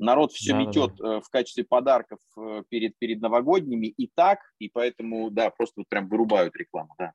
народ 0.02 0.32
все 0.32 0.52
да, 0.52 0.58
метет 0.58 0.94
да, 0.96 1.04
да. 1.04 1.20
в 1.20 1.28
качестве 1.28 1.64
подарков 1.64 2.18
перед, 2.68 2.98
перед 2.98 3.20
новогодними 3.20 3.86
и 3.86 4.10
так, 4.14 4.40
и 4.58 4.68
поэтому, 4.68 5.30
да, 5.30 5.50
просто 5.50 5.80
вот 5.80 5.88
прям 5.88 6.08
вырубают 6.08 6.56
рекламу, 6.56 6.94
да. 6.98 7.12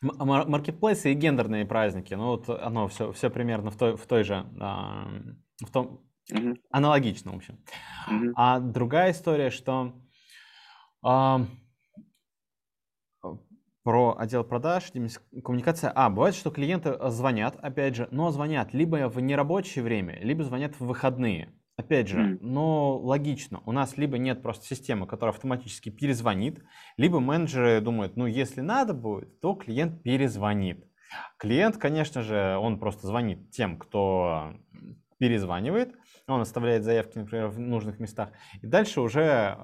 Маркетплейсы 0.00 1.12
и 1.12 1.14
гендерные 1.14 1.64
праздники, 1.64 2.14
ну 2.14 2.26
вот 2.26 2.48
оно 2.48 2.88
все, 2.88 3.12
все 3.12 3.30
примерно 3.30 3.70
в 3.70 3.76
той, 3.76 3.96
в 3.96 4.06
той 4.06 4.24
же, 4.24 4.46
в 4.54 5.70
том, 5.72 6.00
Угу. 6.30 6.56
Аналогично, 6.70 7.32
в 7.32 7.36
общем. 7.36 7.58
Угу. 8.08 8.32
А 8.36 8.60
другая 8.60 9.10
история, 9.10 9.50
что 9.50 9.92
э, 11.04 11.38
про 13.82 14.16
отдел 14.18 14.44
продаж, 14.44 14.92
коммуникация. 15.44 15.90
А, 15.94 16.08
бывает, 16.10 16.34
что 16.34 16.50
клиенты 16.50 16.96
звонят, 17.10 17.56
опять 17.60 17.96
же, 17.96 18.08
но 18.10 18.30
звонят 18.30 18.72
либо 18.72 19.08
в 19.08 19.20
нерабочее 19.20 19.82
время, 19.82 20.18
либо 20.20 20.44
звонят 20.44 20.78
в 20.78 20.86
выходные. 20.86 21.52
Опять 21.76 22.08
же, 22.08 22.18
mm. 22.18 22.38
но 22.42 22.98
логично. 22.98 23.62
У 23.64 23.72
нас 23.72 23.96
либо 23.96 24.18
нет 24.18 24.42
просто 24.42 24.66
системы, 24.66 25.06
которая 25.06 25.34
автоматически 25.34 25.88
перезвонит, 25.88 26.62
либо 26.98 27.18
менеджеры 27.18 27.80
думают, 27.80 28.16
ну, 28.16 28.26
если 28.26 28.60
надо 28.60 28.92
будет, 28.92 29.40
то 29.40 29.54
клиент 29.54 30.02
перезвонит. 30.02 30.86
Клиент, 31.38 31.78
конечно 31.78 32.22
же, 32.22 32.56
он 32.60 32.78
просто 32.78 33.06
звонит 33.06 33.50
тем, 33.50 33.78
кто 33.78 34.52
перезванивает, 35.18 35.94
он 36.26 36.40
оставляет 36.40 36.84
заявки, 36.84 37.18
например, 37.18 37.48
в 37.48 37.58
нужных 37.58 38.00
местах. 38.00 38.30
И 38.60 38.66
дальше 38.66 39.00
уже 39.00 39.58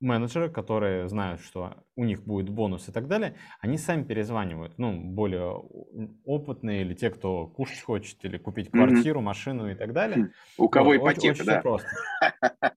менеджеры, 0.00 0.48
которые 0.48 1.08
знают, 1.08 1.40
что 1.40 1.84
у 1.96 2.04
них 2.04 2.24
будет 2.24 2.48
бонус 2.48 2.88
и 2.88 2.92
так 2.92 3.06
далее, 3.06 3.36
они 3.60 3.78
сами 3.78 4.02
перезванивают. 4.02 4.78
Ну, 4.78 4.92
более 4.92 5.62
опытные 6.24 6.82
или 6.82 6.94
те, 6.94 7.10
кто 7.10 7.46
кушать 7.46 7.82
хочет, 7.82 8.24
или 8.24 8.38
купить 8.38 8.70
квартиру, 8.70 9.20
mm-hmm. 9.20 9.24
машину 9.24 9.70
и 9.70 9.74
так 9.74 9.92
далее. 9.92 10.32
У 10.56 10.68
кого 10.68 10.86
вот, 10.86 10.96
ипотека, 10.96 11.32
очень, 11.32 11.44
да? 11.44 11.60
просто. 11.60 11.88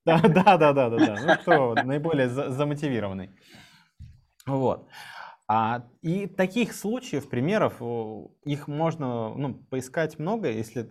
Да, 0.06 0.20
да, 0.20 0.58
да, 0.58 0.74
да, 0.74 0.90
да. 0.90 1.18
Ну, 1.26 1.36
кто 1.42 1.76
наиболее 1.76 2.28
замотивированный. 2.28 3.30
Вот. 4.46 4.90
А, 5.46 5.86
и 6.02 6.26
таких 6.26 6.74
случаев, 6.74 7.30
примеров, 7.30 7.82
их 8.46 8.68
можно 8.68 9.34
ну, 9.36 9.54
поискать 9.54 10.18
много. 10.18 10.50
Если, 10.50 10.90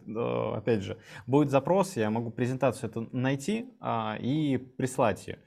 опять 0.56 0.82
же, 0.82 0.98
будет 1.26 1.50
запрос, 1.50 1.96
я 1.96 2.10
могу 2.10 2.30
презентацию 2.30 2.90
эту 2.90 3.08
найти 3.16 3.72
а, 3.80 4.16
и 4.20 4.58
прислать 4.58 5.26
ее. 5.26 5.38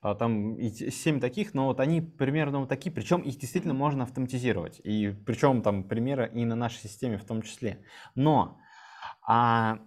А, 0.00 0.14
там 0.14 0.58
7 0.60 1.20
таких, 1.20 1.52
но 1.52 1.66
вот 1.66 1.80
они 1.80 2.00
примерно 2.00 2.60
вот 2.60 2.68
такие, 2.68 2.90
причем 2.90 3.20
их 3.20 3.38
действительно 3.38 3.74
можно 3.74 4.04
автоматизировать. 4.04 4.80
И 4.82 5.10
причем 5.26 5.62
там 5.62 5.84
примеры 5.84 6.30
и 6.34 6.44
на 6.44 6.56
нашей 6.56 6.78
системе 6.78 7.18
в 7.18 7.24
том 7.26 7.42
числе. 7.42 7.84
Но 8.14 8.58
а, 9.26 9.80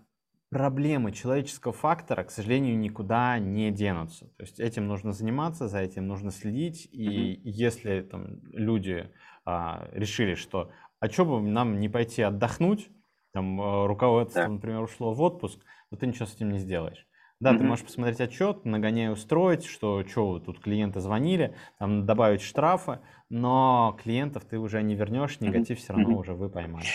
проблемы 0.52 1.14
человеческого 1.14 1.74
фактора, 1.74 2.26
к 2.26 2.30
сожалению, 2.30 2.78
никуда 2.78 3.40
не 3.40 3.72
денутся. 3.72 4.26
То 4.36 4.44
есть 4.44 4.60
этим 4.60 4.86
нужно 4.86 5.14
заниматься, 5.14 5.70
за 5.70 5.80
этим 5.80 6.08
нужно 6.08 6.30
следить. 6.30 6.90
И 6.92 7.08
mm-hmm. 7.08 7.40
если 7.44 8.02
там, 8.02 8.42
люди 8.52 9.10
а, 9.46 9.88
решили, 9.94 10.36
что 10.36 10.72
а 11.00 11.10
что 11.10 11.26
бы 11.26 11.42
нам 11.42 11.80
не 11.80 11.88
пойти 11.88 12.22
отдохнуть, 12.22 12.90
там 13.32 13.62
а, 13.62 13.88
руководство, 13.88 14.44
да. 14.44 14.50
например, 14.50 14.82
ушло 14.82 15.14
в 15.14 15.22
отпуск, 15.22 15.58
то 15.90 15.96
ты 15.96 16.06
ничего 16.06 16.26
с 16.26 16.36
этим 16.36 16.52
не 16.52 16.60
сделаешь. 16.60 17.08
Да, 17.40 17.54
mm-hmm. 17.54 17.58
ты 17.58 17.64
можешь 17.64 17.86
посмотреть 17.86 18.20
отчет, 18.20 18.66
нагоняй 18.66 19.12
устроить, 19.12 19.64
что 19.64 20.06
что 20.06 20.40
тут 20.40 20.60
клиенты 20.60 21.00
звонили, 21.00 21.56
там 21.80 22.06
добавить 22.06 22.42
штрафы, 22.42 23.00
но 23.30 23.98
клиентов 24.04 24.44
ты 24.44 24.60
уже 24.60 24.84
не 24.84 24.96
вернешь, 24.96 25.40
негатив 25.40 25.78
mm-hmm. 25.78 25.82
все 25.82 25.94
равно 25.94 26.12
mm-hmm. 26.12 26.20
уже 26.20 26.34
вы 26.34 26.50
поймали. 26.50 26.86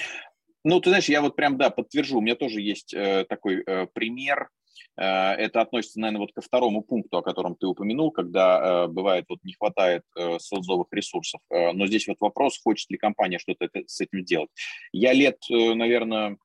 Ну, 0.68 0.80
ты 0.80 0.90
знаешь, 0.90 1.08
я 1.08 1.20
вот 1.22 1.36
прям, 1.36 1.58
да, 1.58 1.70
подтвержу, 1.70 2.18
у 2.18 2.20
меня 2.20 2.34
тоже 2.34 2.60
есть 2.60 2.92
э, 2.92 3.24
такой 3.28 3.62
э, 3.64 3.86
пример. 3.94 4.48
Э, 4.96 5.30
это 5.34 5.60
относится, 5.60 6.00
наверное, 6.00 6.22
вот 6.22 6.32
ко 6.32 6.40
второму 6.40 6.82
пункту, 6.82 7.18
о 7.18 7.22
котором 7.22 7.54
ты 7.54 7.68
упомянул, 7.68 8.10
когда 8.10 8.58
э, 8.58 8.86
бывает 8.88 9.26
вот 9.28 9.38
не 9.44 9.52
хватает 9.52 10.02
э, 10.18 10.40
селзовых 10.40 10.88
ресурсов. 10.90 11.40
Э, 11.50 11.70
но 11.70 11.86
здесь 11.86 12.08
вот 12.08 12.16
вопрос, 12.18 12.60
хочет 12.60 12.90
ли 12.90 12.98
компания 12.98 13.38
что-то 13.38 13.68
с 13.86 14.00
этим 14.00 14.24
делать. 14.24 14.50
Я 14.90 15.12
лет, 15.12 15.38
э, 15.52 15.74
наверное, 15.74 16.36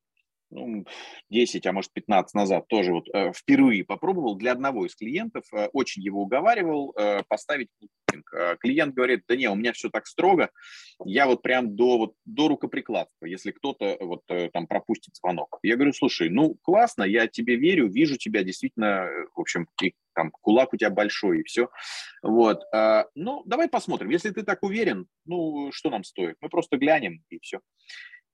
ну, 0.51 0.85
10, 1.29 1.65
а 1.65 1.71
может 1.71 1.91
15 1.93 2.35
назад 2.35 2.67
тоже 2.67 2.93
вот 2.93 3.07
э, 3.13 3.31
впервые 3.33 3.83
попробовал 3.83 4.35
для 4.35 4.51
одного 4.51 4.85
из 4.85 4.95
клиентов, 4.95 5.45
э, 5.53 5.69
очень 5.73 6.01
его 6.03 6.21
уговаривал 6.21 6.93
э, 6.97 7.23
поставить. 7.27 7.69
Э, 8.33 8.57
клиент 8.59 8.93
говорит, 8.93 9.23
да 9.27 9.35
не, 9.35 9.47
у 9.49 9.55
меня 9.55 9.71
все 9.71 9.89
так 9.89 10.05
строго, 10.05 10.49
я 11.05 11.25
вот 11.25 11.41
прям 11.41 11.75
до, 11.75 11.97
вот, 11.97 12.13
до 12.25 12.49
рукоприкладства, 12.49 13.25
если 13.25 13.51
кто-то 13.51 13.97
вот 14.01 14.23
там 14.51 14.67
пропустит 14.67 15.15
звонок. 15.15 15.59
Я 15.63 15.75
говорю, 15.75 15.93
слушай, 15.93 16.29
ну 16.29 16.55
классно, 16.61 17.03
я 17.03 17.27
тебе 17.27 17.55
верю, 17.55 17.89
вижу 17.89 18.17
тебя 18.17 18.43
действительно, 18.43 19.07
в 19.33 19.39
общем, 19.39 19.67
и, 19.81 19.93
там 20.13 20.31
кулак 20.31 20.73
у 20.73 20.77
тебя 20.77 20.89
большой 20.89 21.39
и 21.39 21.43
все. 21.43 21.69
Вот, 22.21 22.63
ну 23.15 23.43
давай 23.45 23.69
посмотрим, 23.69 24.09
если 24.09 24.31
ты 24.31 24.43
так 24.43 24.61
уверен, 24.61 25.07
ну 25.25 25.71
что 25.71 25.89
нам 25.89 26.03
стоит, 26.03 26.35
мы 26.41 26.49
просто 26.49 26.77
глянем 26.77 27.23
и 27.29 27.39
все. 27.39 27.61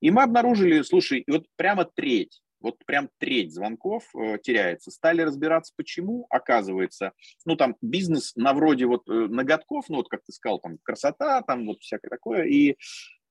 И 0.00 0.10
мы 0.10 0.22
обнаружили, 0.22 0.82
слушай, 0.82 1.24
вот 1.26 1.46
прямо 1.56 1.84
треть, 1.84 2.40
вот 2.60 2.84
прям 2.86 3.08
треть 3.18 3.52
звонков 3.52 4.04
э, 4.14 4.38
теряется. 4.42 4.90
Стали 4.90 5.22
разбираться, 5.22 5.72
почему, 5.76 6.26
оказывается, 6.30 7.12
ну 7.44 7.56
там 7.56 7.76
бизнес 7.82 8.34
на 8.36 8.52
вроде 8.52 8.86
вот 8.86 9.08
э, 9.08 9.12
ноготков, 9.12 9.88
ну 9.88 9.96
вот 9.96 10.08
как 10.08 10.24
ты 10.24 10.32
сказал, 10.32 10.58
там 10.58 10.78
красота, 10.82 11.42
там 11.42 11.66
вот 11.66 11.80
всякое 11.80 12.08
такое, 12.08 12.44
и 12.44 12.76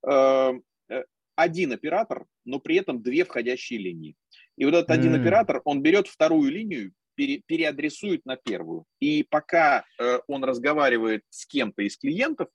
э, 0.07 0.51
э 0.89 1.03
один 1.35 1.71
оператор, 1.71 2.25
но 2.45 2.59
при 2.59 2.77
этом 2.77 3.03
две 3.03 3.23
входящие 3.23 3.79
линии. 3.79 4.15
И 4.57 4.65
вот 4.65 4.73
этот 4.73 4.89
mm. 4.89 4.93
один 4.93 5.13
оператор, 5.13 5.61
он 5.65 5.83
берет 5.83 6.07
вторую 6.07 6.51
линию, 6.51 6.93
пере, 7.13 7.43
переадресует 7.45 8.25
на 8.25 8.37
первую. 8.37 8.85
И 8.99 9.23
пока 9.23 9.85
э, 9.99 10.19
он 10.27 10.43
разговаривает 10.43 11.21
с 11.29 11.45
кем-то 11.45 11.83
из 11.83 11.95
клиентов, 11.95 12.47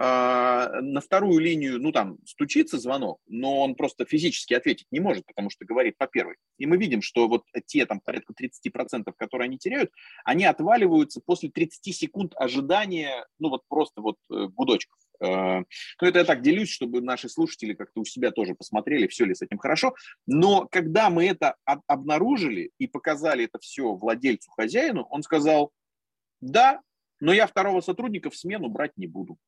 на 0.00 1.00
вторую 1.00 1.40
линию, 1.40 1.80
ну 1.80 1.90
там 1.90 2.18
стучится 2.24 2.78
звонок, 2.78 3.20
но 3.26 3.62
он 3.62 3.74
просто 3.74 4.04
физически 4.04 4.54
ответить 4.54 4.86
не 4.92 5.00
может, 5.00 5.26
потому 5.26 5.50
что 5.50 5.64
говорит 5.64 5.98
по 5.98 6.06
первой. 6.06 6.36
И 6.56 6.66
мы 6.66 6.76
видим, 6.76 7.02
что 7.02 7.26
вот 7.26 7.42
те 7.66 7.84
там 7.84 8.00
порядка 8.00 8.32
30%, 8.32 9.12
которые 9.16 9.46
они 9.46 9.58
теряют, 9.58 9.90
они 10.24 10.44
отваливаются 10.44 11.20
после 11.24 11.50
30 11.50 11.94
секунд 11.96 12.32
ожидания, 12.36 13.26
ну 13.40 13.48
вот 13.48 13.62
просто 13.66 14.00
вот 14.00 14.16
э, 14.30 14.46
гудочков. 14.46 14.98
Э, 15.20 15.64
ну, 16.00 16.08
это 16.08 16.20
я 16.20 16.24
так 16.24 16.42
делюсь, 16.42 16.70
чтобы 16.70 17.00
наши 17.00 17.28
слушатели 17.28 17.74
как-то 17.74 18.00
у 18.00 18.04
себя 18.04 18.30
тоже 18.30 18.54
посмотрели, 18.54 19.08
все 19.08 19.24
ли 19.24 19.34
с 19.34 19.42
этим 19.42 19.58
хорошо. 19.58 19.94
Но 20.26 20.68
когда 20.70 21.10
мы 21.10 21.26
это 21.26 21.56
обнаружили 21.64 22.70
и 22.78 22.86
показали 22.86 23.46
это 23.46 23.58
все 23.58 23.94
владельцу, 23.94 24.50
хозяину, 24.52 25.08
он 25.10 25.22
сказал, 25.22 25.72
да, 26.40 26.80
но 27.20 27.32
я 27.32 27.46
второго 27.46 27.80
сотрудника 27.80 28.30
в 28.30 28.36
смену 28.36 28.68
брать 28.68 28.96
не 28.96 29.08
буду. 29.08 29.38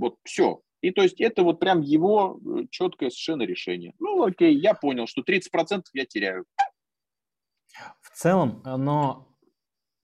Вот 0.00 0.16
все. 0.24 0.62
И 0.80 0.90
то 0.92 1.02
есть 1.02 1.20
это 1.20 1.42
вот 1.42 1.60
прям 1.60 1.82
его 1.82 2.40
э, 2.40 2.64
четкое 2.70 3.10
совершенно 3.10 3.42
решение. 3.42 3.92
Ну, 3.98 4.24
окей, 4.24 4.56
я 4.56 4.74
понял, 4.74 5.06
что 5.06 5.22
30% 5.22 5.82
я 5.92 6.06
теряю. 6.06 6.46
В 8.00 8.10
целом, 8.16 8.62
но 8.64 9.28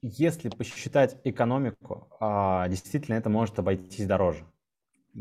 если 0.02 0.50
посчитать 0.50 1.18
экономику, 1.24 2.08
а, 2.20 2.68
действительно 2.68 3.16
это 3.16 3.30
может 3.30 3.58
обойтись 3.58 4.06
дороже. 4.06 4.46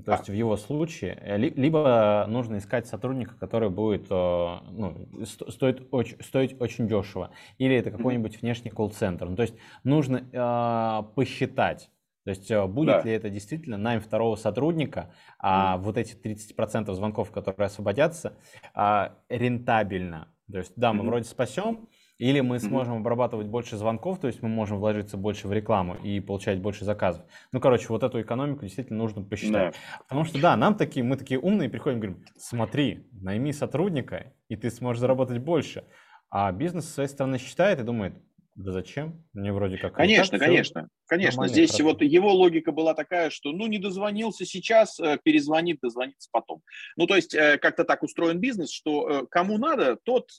То 0.03 0.11
есть 0.11 0.27
в 0.27 0.33
его 0.33 0.57
случае 0.57 1.17
э, 1.21 1.37
либо 1.37 2.25
нужно 2.27 2.57
искать 2.57 2.85
сотрудника, 2.85 3.35
который 3.35 3.69
будет 3.69 4.07
э, 4.09 4.57
ну, 4.71 5.07
стоит 5.23 5.87
очень, 5.91 6.21
стоить 6.21 6.59
очень 6.59 6.87
дешево, 6.87 7.31
или 7.59 7.75
это 7.77 7.91
какой-нибудь 7.91 8.41
внешний 8.41 8.71
колл-центр. 8.71 9.29
Ну, 9.29 9.37
то 9.37 9.43
есть 9.43 9.55
нужно 9.85 10.17
э, 10.17 11.13
посчитать, 11.15 11.89
то 12.25 12.31
есть 12.31 12.51
будет 12.69 12.87
да. 12.87 13.01
ли 13.03 13.11
это 13.11 13.29
действительно 13.29 13.77
найм 13.77 14.01
второго 14.01 14.35
сотрудника, 14.35 15.13
а 15.39 15.77
вот 15.77 15.97
эти 15.97 16.15
30% 16.15 16.91
звонков, 16.93 17.31
которые 17.31 17.67
освободятся, 17.67 18.37
а, 18.73 19.19
рентабельно. 19.29 20.27
То 20.51 20.57
есть 20.57 20.73
да, 20.75 20.91
мы 20.91 21.03
mm-hmm. 21.03 21.07
вроде 21.07 21.25
спасем, 21.25 21.87
или 22.17 22.39
мы 22.39 22.59
сможем 22.59 22.97
обрабатывать 22.97 23.47
больше 23.47 23.77
звонков, 23.77 24.19
то 24.19 24.27
есть 24.27 24.41
мы 24.41 24.49
можем 24.49 24.79
вложиться 24.79 25.17
больше 25.17 25.47
в 25.47 25.53
рекламу 25.53 25.95
и 25.95 26.19
получать 26.19 26.61
больше 26.61 26.85
заказов. 26.85 27.23
Ну, 27.51 27.59
короче, 27.59 27.87
вот 27.89 28.03
эту 28.03 28.21
экономику 28.21 28.61
действительно 28.61 28.99
нужно 28.99 29.21
посчитать. 29.21 29.73
Да. 29.73 29.99
Потому 30.07 30.23
что, 30.23 30.39
да, 30.41 30.55
нам 30.55 30.75
такие, 30.75 31.03
мы 31.03 31.17
такие 31.17 31.39
умные 31.39 31.69
приходим 31.69 31.97
и 31.97 32.01
говорим, 32.01 32.25
смотри, 32.37 33.07
найми 33.11 33.51
сотрудника, 33.51 34.33
и 34.47 34.55
ты 34.55 34.71
сможешь 34.71 35.01
заработать 35.01 35.39
больше. 35.39 35.85
А 36.29 36.51
бизнес, 36.51 36.85
с 36.85 36.93
своей 36.93 37.09
стороны, 37.09 37.37
считает 37.37 37.79
и 37.79 37.83
думает, 37.83 38.15
да 38.55 38.71
зачем? 38.71 39.21
Мне 39.33 39.51
вроде 39.51 39.77
как... 39.77 39.95
Конечно, 39.95 40.39
конечно, 40.39 40.87
конечно. 41.07 41.47
Здесь 41.47 41.71
хорошо. 41.71 41.89
вот 41.89 42.01
его 42.01 42.33
логика 42.33 42.71
была 42.71 42.93
такая, 42.93 43.29
что 43.29 43.51
ну 43.51 43.67
не 43.67 43.79
дозвонился 43.79 44.45
сейчас, 44.45 44.97
э, 44.97 45.19
перезвонит, 45.21 45.79
дозвонится 45.81 46.29
потом. 46.31 46.61
Ну 46.95 47.05
то 47.05 47.17
есть 47.17 47.35
э, 47.35 47.57
как-то 47.57 47.83
так 47.83 48.01
устроен 48.01 48.39
бизнес, 48.39 48.71
что 48.71 49.09
э, 49.09 49.25
кому 49.29 49.57
надо, 49.57 49.97
тот 50.03 50.29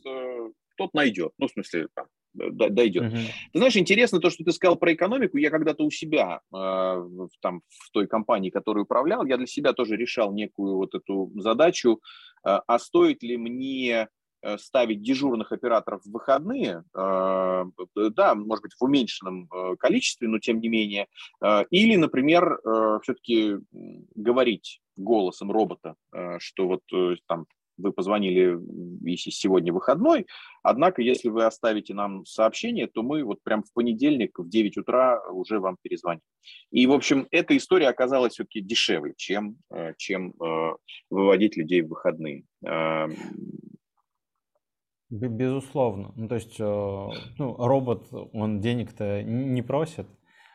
тот 0.79 0.93
найдет. 0.93 1.33
Ну, 1.39 1.49
в 1.49 1.53
смысле, 1.53 1.89
там, 1.95 2.07
дойдет. 2.35 3.11
Ты 3.53 3.59
знаешь, 3.59 3.79
интересно 3.79 4.21
то, 4.21 4.29
что 4.29 4.45
ты 4.45 4.53
сказал 4.53 4.77
про 4.77 4.93
экономику. 4.93 5.39
Я 5.39 5.49
когда-то 5.49 5.85
у 5.85 5.91
себя, 5.91 6.41
там, 6.51 7.62
в 7.67 7.91
той 7.93 8.07
компании, 8.07 8.51
которую 8.51 8.85
управлял, 8.85 9.25
я 9.25 9.39
для 9.39 9.47
себя 9.47 9.73
тоже 9.73 9.97
решал 9.97 10.35
некую 10.35 10.77
вот 10.77 10.95
эту 10.95 11.33
задачу, 11.37 12.03
а 12.43 12.79
стоит 12.79 13.23
ли 13.23 13.39
мне 13.39 14.09
ставить 14.59 15.03
дежурных 15.03 15.53
операторов 15.53 16.03
в 16.03 16.12
выходные, 16.12 16.84
э, 16.95 17.64
да, 17.95 18.34
может 18.34 18.62
быть, 18.62 18.74
в 18.74 18.82
уменьшенном 18.82 19.49
э, 19.53 19.76
количестве, 19.76 20.28
но 20.28 20.39
тем 20.39 20.61
не 20.61 20.68
менее, 20.68 21.07
э, 21.43 21.64
или, 21.70 21.97
например, 21.97 22.61
все-таки 23.03 23.57
говорить 24.14 24.80
голосом 24.97 25.51
робота, 25.51 25.95
что 26.39 26.66
вот 26.66 26.82
там 27.26 27.47
вы 27.78 27.93
позвонили, 27.93 28.59
если 29.03 29.30
сегодня 29.30 29.72
выходной, 29.72 30.26
однако 30.62 31.03
если 31.03 31.28
вы 31.28 31.45
оставите 31.45 31.95
нам 31.95 32.24
сообщение, 32.24 32.87
то 32.87 33.03
мы 33.03 33.22
вот 33.24 33.43
прям 33.43 33.62
в 33.62 33.72
понедельник 33.72 34.39
в 34.39 34.49
9 34.49 34.78
утра 34.78 35.22
уже 35.30 35.61
вам 35.61 35.76
перезвоним. 35.80 36.22
И, 36.70 36.87
в 36.87 36.93
общем, 36.93 37.26
эта 37.30 37.57
история 37.57 37.89
оказалась 37.89 38.34
все-таки 38.34 38.61
дешевле, 38.61 39.14
чем, 39.16 39.57
э, 39.70 39.95
чем 39.99 40.32
э, 40.41 40.72
выводить 41.11 41.57
людей 41.57 41.82
в 41.82 41.89
выходные. 41.89 42.45
Безусловно. 45.11 46.13
Ну, 46.17 46.29
то 46.29 46.35
есть 46.35 46.57
э, 46.59 46.65
ну, 47.39 47.57
робот, 47.59 48.09
он 48.33 48.61
денег-то 48.61 49.23
не 49.23 49.63
просит, 49.63 50.09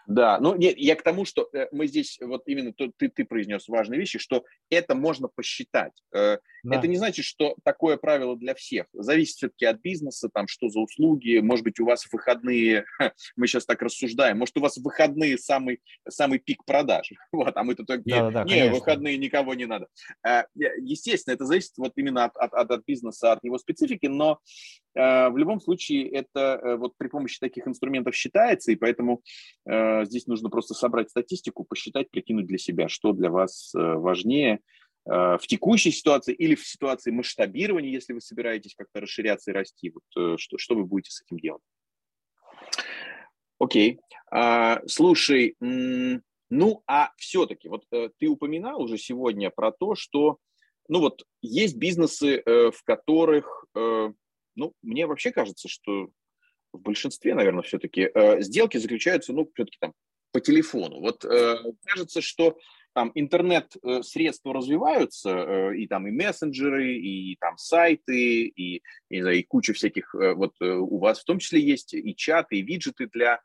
да, 0.07 0.39
ну 0.39 0.55
нет, 0.55 0.77
я 0.77 0.95
к 0.95 1.03
тому, 1.03 1.25
что 1.25 1.49
э, 1.53 1.67
мы 1.71 1.87
здесь, 1.87 2.17
вот 2.21 2.43
именно 2.45 2.73
ты, 2.73 3.09
ты 3.09 3.25
произнес 3.25 3.67
важные 3.67 3.99
вещи, 3.99 4.19
что 4.19 4.43
это 4.69 4.95
можно 4.95 5.27
посчитать. 5.27 5.93
Э, 6.13 6.37
да. 6.63 6.77
Это 6.77 6.87
не 6.87 6.97
значит, 6.97 7.25
что 7.25 7.55
такое 7.63 7.97
правило 7.97 8.35
для 8.37 8.53
всех. 8.53 8.85
Зависит 8.93 9.37
все-таки 9.37 9.65
от 9.65 9.79
бизнеса, 9.81 10.29
там, 10.33 10.47
что 10.47 10.69
за 10.69 10.79
услуги. 10.79 11.39
Может 11.39 11.63
быть, 11.63 11.79
у 11.79 11.85
вас 11.85 12.05
выходные, 12.11 12.85
мы 13.35 13.47
сейчас 13.47 13.65
так 13.65 13.81
рассуждаем, 13.81 14.37
может, 14.37 14.57
у 14.57 14.61
вас 14.61 14.77
выходные 14.77 15.37
самый, 15.37 15.81
самый 16.07 16.39
пик 16.39 16.63
продаж. 16.65 17.11
Вот, 17.31 17.55
а 17.55 17.63
мы-то 17.63 17.85
только, 17.85 18.03
да, 18.05 18.29
да, 18.29 18.43
не, 18.43 18.69
выходные 18.69 19.17
никого 19.17 19.53
не 19.53 19.65
надо. 19.65 19.87
Э, 20.25 20.43
естественно, 20.53 21.33
это 21.33 21.45
зависит 21.45 21.71
вот 21.77 21.93
именно 21.95 22.25
от, 22.25 22.35
от, 22.35 22.69
от 22.69 22.85
бизнеса, 22.85 23.31
от 23.31 23.43
него 23.43 23.57
специфики, 23.57 24.07
но 24.07 24.39
в 24.93 25.33
любом 25.37 25.61
случае 25.61 26.09
это 26.09 26.77
вот 26.77 26.93
при 26.97 27.07
помощи 27.07 27.39
таких 27.39 27.67
инструментов 27.67 28.15
считается, 28.15 28.71
и 28.71 28.75
поэтому 28.75 29.21
здесь 29.65 30.27
нужно 30.27 30.49
просто 30.49 30.73
собрать 30.73 31.09
статистику, 31.09 31.63
посчитать, 31.63 32.09
прикинуть 32.09 32.47
для 32.47 32.57
себя, 32.57 32.89
что 32.89 33.13
для 33.13 33.29
вас 33.29 33.73
э, 33.73 33.79
важнее 33.79 34.59
э, 35.05 35.09
в 35.09 35.41
текущей 35.47 35.91
ситуации 35.91 36.33
или 36.33 36.55
в 36.55 36.65
ситуации 36.65 37.11
масштабирования, 37.11 37.91
если 37.91 38.13
вы 38.13 38.21
собираетесь 38.21 38.75
как-то 38.75 38.99
расширяться 39.01 39.51
и 39.51 39.53
расти. 39.53 39.91
Вот, 39.91 40.03
э, 40.17 40.37
что, 40.37 40.57
что 40.57 40.75
вы 40.75 40.85
будете 40.85 41.11
с 41.11 41.21
этим 41.21 41.39
делать? 41.39 41.63
Окей. 43.59 43.99
А, 44.31 44.81
слушай, 44.87 45.55
ну 45.59 46.83
а 46.87 47.11
все-таки, 47.17 47.69
вот 47.69 47.85
ты 47.89 48.27
упоминал 48.27 48.81
уже 48.81 48.97
сегодня 48.97 49.49
про 49.51 49.71
то, 49.71 49.95
что 49.95 50.37
ну 50.89 50.99
вот 50.99 51.23
есть 51.41 51.77
бизнесы, 51.77 52.41
в 52.45 52.83
которых, 52.83 53.65
ну, 54.55 54.73
мне 54.81 55.07
вообще 55.07 55.31
кажется, 55.31 55.67
что 55.67 56.09
в 56.73 56.79
большинстве, 56.79 57.35
наверное, 57.35 57.63
все-таки 57.63 58.09
э, 58.13 58.41
сделки 58.41 58.77
заключаются, 58.77 59.33
ну, 59.33 59.49
все-таки 59.53 59.77
там 59.79 59.93
по 60.31 60.39
телефону. 60.39 60.99
Вот 60.99 61.25
э, 61.25 61.57
кажется, 61.85 62.21
что 62.21 62.57
там 62.93 63.11
интернет-средства 63.15 64.51
э, 64.51 64.53
развиваются, 64.53 65.29
э, 65.29 65.77
и 65.77 65.87
там 65.87 66.07
и 66.07 66.11
мессенджеры, 66.11 66.93
и 66.93 67.37
там 67.39 67.57
сайты, 67.57 68.43
и, 68.45 68.81
не 69.09 69.21
знаю, 69.21 69.39
и 69.39 69.43
куча 69.43 69.73
всяких, 69.73 70.13
э, 70.15 70.33
вот 70.33 70.59
у 70.61 70.97
вас 70.97 71.21
в 71.21 71.23
том 71.23 71.39
числе 71.39 71.61
есть 71.61 71.93
и 71.93 72.15
чаты, 72.15 72.57
и 72.57 72.61
виджеты 72.61 73.07
для, 73.07 73.39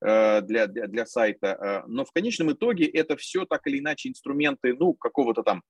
для, 0.00 0.66
для, 0.66 0.86
для 0.86 1.06
сайта, 1.06 1.84
но 1.86 2.04
в 2.04 2.12
конечном 2.12 2.52
итоге 2.52 2.86
это 2.86 3.16
все 3.16 3.44
так 3.44 3.66
или 3.66 3.78
иначе 3.78 4.08
инструменты, 4.08 4.74
ну, 4.74 4.94
какого-то 4.94 5.42
там 5.42 5.62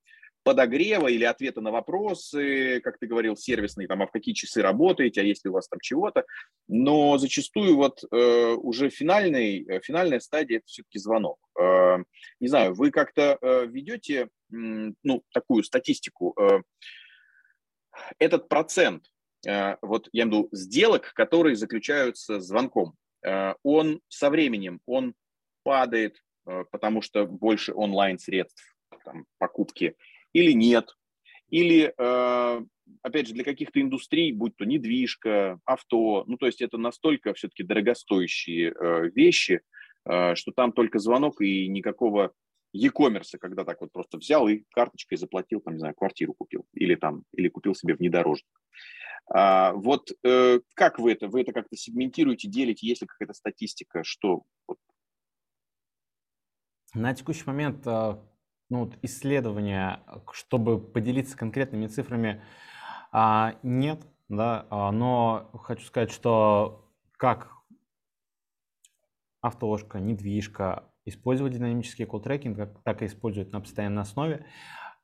подогрева 0.43 1.07
или 1.07 1.23
ответа 1.23 1.61
на 1.61 1.71
вопросы, 1.71 2.81
как 2.81 2.99
ты 2.99 3.07
говорил, 3.07 3.35
сервисные, 3.35 3.87
там, 3.87 4.01
а 4.01 4.07
в 4.07 4.11
какие 4.11 4.33
часы 4.33 4.61
работаете, 4.61 5.21
а 5.21 5.23
если 5.23 5.49
у 5.49 5.53
вас 5.53 5.67
там 5.67 5.79
чего-то. 5.79 6.25
Но 6.67 7.17
зачастую 7.17 7.75
вот 7.75 8.03
э, 8.11 8.53
уже 8.53 8.89
финальный, 8.89 9.65
э, 9.67 9.79
финальная 9.81 10.19
стадия– 10.19 10.57
это 10.59 10.67
все-таки 10.67 10.99
звонок. 10.99 11.39
Э, 11.59 11.97
не 12.39 12.47
знаю, 12.47 12.73
вы 12.73 12.91
как-то 12.91 13.37
э, 13.41 13.65
ведете 13.67 14.23
э, 14.23 14.27
ну, 14.51 15.23
такую 15.33 15.63
статистику, 15.63 16.35
э, 16.39 16.61
этот 18.19 18.49
процент, 18.49 19.05
э, 19.47 19.77
вот 19.81 20.09
я 20.11 20.23
имею 20.23 20.43
в 20.43 20.45
виду 20.45 20.49
сделок, 20.51 21.13
которые 21.13 21.55
заключаются 21.55 22.39
звонком, 22.39 22.95
э, 23.25 23.53
он 23.63 24.01
со 24.09 24.29
временем, 24.29 24.81
он 24.85 25.15
падает, 25.63 26.17
э, 26.45 26.65
потому 26.71 27.01
что 27.01 27.25
больше 27.25 27.73
онлайн-средств, 27.73 28.75
там, 29.05 29.25
покупки– 29.37 29.95
или 30.33 30.51
нет. 30.51 30.95
Или, 31.49 31.93
э, 31.97 32.61
опять 33.01 33.27
же, 33.27 33.33
для 33.33 33.43
каких-то 33.43 33.79
индустрий, 33.79 34.31
будь 34.31 34.55
то 34.57 34.65
недвижка, 34.65 35.59
авто, 35.65 36.23
ну, 36.27 36.37
то 36.37 36.47
есть 36.47 36.61
это 36.61 36.77
настолько 36.77 37.33
все-таки 37.33 37.63
дорогостоящие 37.63 38.73
э, 38.73 39.09
вещи, 39.13 39.61
э, 40.05 40.35
что 40.35 40.51
там 40.51 40.71
только 40.71 40.99
звонок 40.99 41.41
и 41.41 41.67
никакого 41.67 42.33
e-commerce, 42.73 43.37
когда 43.39 43.63
так 43.63 43.81
вот 43.81 43.91
просто 43.91 44.17
взял 44.17 44.47
и 44.47 44.63
карточкой 44.71 45.17
заплатил, 45.17 45.61
там, 45.61 45.75
не 45.75 45.79
знаю, 45.79 45.93
квартиру 45.93 46.33
купил 46.33 46.65
или 46.73 46.95
там, 46.95 47.23
или 47.33 47.49
купил 47.49 47.75
себе 47.75 47.93
внедорожник. 47.93 48.49
А, 49.27 49.73
вот 49.73 50.11
э, 50.23 50.59
как 50.73 50.99
вы 50.99 51.13
это, 51.13 51.27
вы 51.27 51.41
это 51.41 51.53
как-то 51.53 51.77
сегментируете, 51.77 52.49
делите, 52.49 52.87
есть 52.87 53.01
ли 53.01 53.07
какая-то 53.07 53.33
статистика, 53.33 54.03
что? 54.03 54.43
На 56.93 57.13
текущий 57.13 57.43
момент 57.45 57.85
ну, 58.69 58.85
вот 58.85 58.97
исследования, 59.01 60.01
чтобы 60.31 60.79
поделиться 60.79 61.37
конкретными 61.37 61.87
цифрами, 61.87 62.41
а, 63.11 63.55
нет, 63.63 64.01
да, 64.29 64.65
а, 64.69 64.91
но 64.91 65.49
хочу 65.63 65.85
сказать, 65.85 66.11
что 66.11 66.89
как 67.17 67.51
автоложка, 69.41 69.99
недвижка 69.99 70.89
использовать 71.05 71.53
динамический 71.53 72.05
колл-трекинг, 72.05 72.81
так 72.83 73.01
и 73.01 73.05
используют 73.05 73.51
на 73.51 73.59
постоянной 73.59 74.01
основе. 74.01 74.45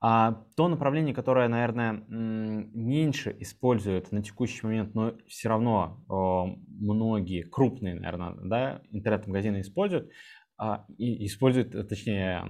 А 0.02 0.46
то 0.56 0.70
направление, 0.70 1.14
которое, 1.14 1.50
наверное, 1.50 2.06
меньше 2.08 3.36
используют 3.40 4.14
на 4.14 4.24
текущий 4.24 4.66
момент, 4.66 4.96
но 4.96 5.18
все 5.28 5.50
равно 5.50 6.06
многие 6.08 7.44
крупные, 7.44 7.96
наверное, 7.96 8.34
да, 8.42 8.82
интернет-магазины 8.92 9.60
используют, 9.60 10.10
а, 10.58 10.86
и 10.98 11.26
используют, 11.26 11.72
точнее, 11.90 12.46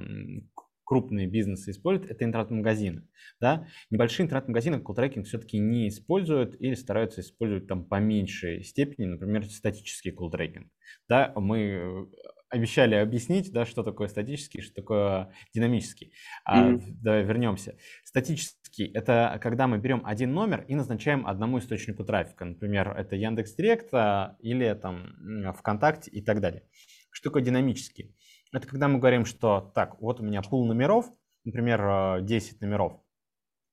крупные 0.90 1.28
бизнесы 1.28 1.70
используют, 1.70 2.10
это 2.10 2.26
интернет-магазины. 2.26 3.08
Да? 3.40 3.68
Небольшие 3.92 4.26
интернет-магазины 4.26 4.80
колл-трекинг 4.80 5.26
все-таки 5.26 5.60
не 5.60 5.88
используют 5.88 6.60
или 6.60 6.74
стараются 6.74 7.22
использовать 7.22 7.68
там 7.68 7.86
по 7.86 8.00
меньшей 8.00 8.64
степени, 8.64 9.06
например, 9.06 9.46
статический 9.46 10.12
колл-трекинг. 10.12 10.68
Да, 11.08 11.32
мы 11.36 12.10
обещали 12.50 12.96
объяснить, 12.96 13.52
да, 13.52 13.68
что 13.68 13.84
такое 13.84 14.08
статический, 14.08 14.62
что 14.62 14.74
такое 14.74 15.32
динамический. 15.54 16.08
Mm-hmm. 16.08 16.12
А, 16.44 16.80
давай 17.04 17.24
вернемся. 17.24 17.78
Статический– 18.04 18.92
это 18.96 19.38
когда 19.44 19.68
мы 19.68 19.78
берем 19.78 20.02
один 20.04 20.34
номер 20.34 20.66
и 20.68 20.74
назначаем 20.74 21.28
одному 21.28 21.60
источнику 21.60 22.04
трафика. 22.04 22.46
Например, 22.46 22.98
это 22.98 23.16
Яндекс.Директ 23.16 23.94
а, 23.94 24.38
или 24.40 24.74
там 24.74 25.54
ВКонтакте 25.56 26.10
и 26.10 26.24
так 26.24 26.42
далее. 26.42 26.64
Что 27.12 27.30
такое 27.30 27.44
динамический? 27.44 28.16
Это 28.52 28.68
когда 28.68 28.88
мы 28.88 29.00
говорим, 29.00 29.26
что 29.26 29.72
так, 29.76 30.02
вот 30.02 30.20
у 30.20 30.24
меня 30.24 30.42
пул 30.42 30.66
номеров, 30.66 31.12
например, 31.44 32.22
10 32.22 32.54
э, 32.54 32.66
номеров, 32.66 33.00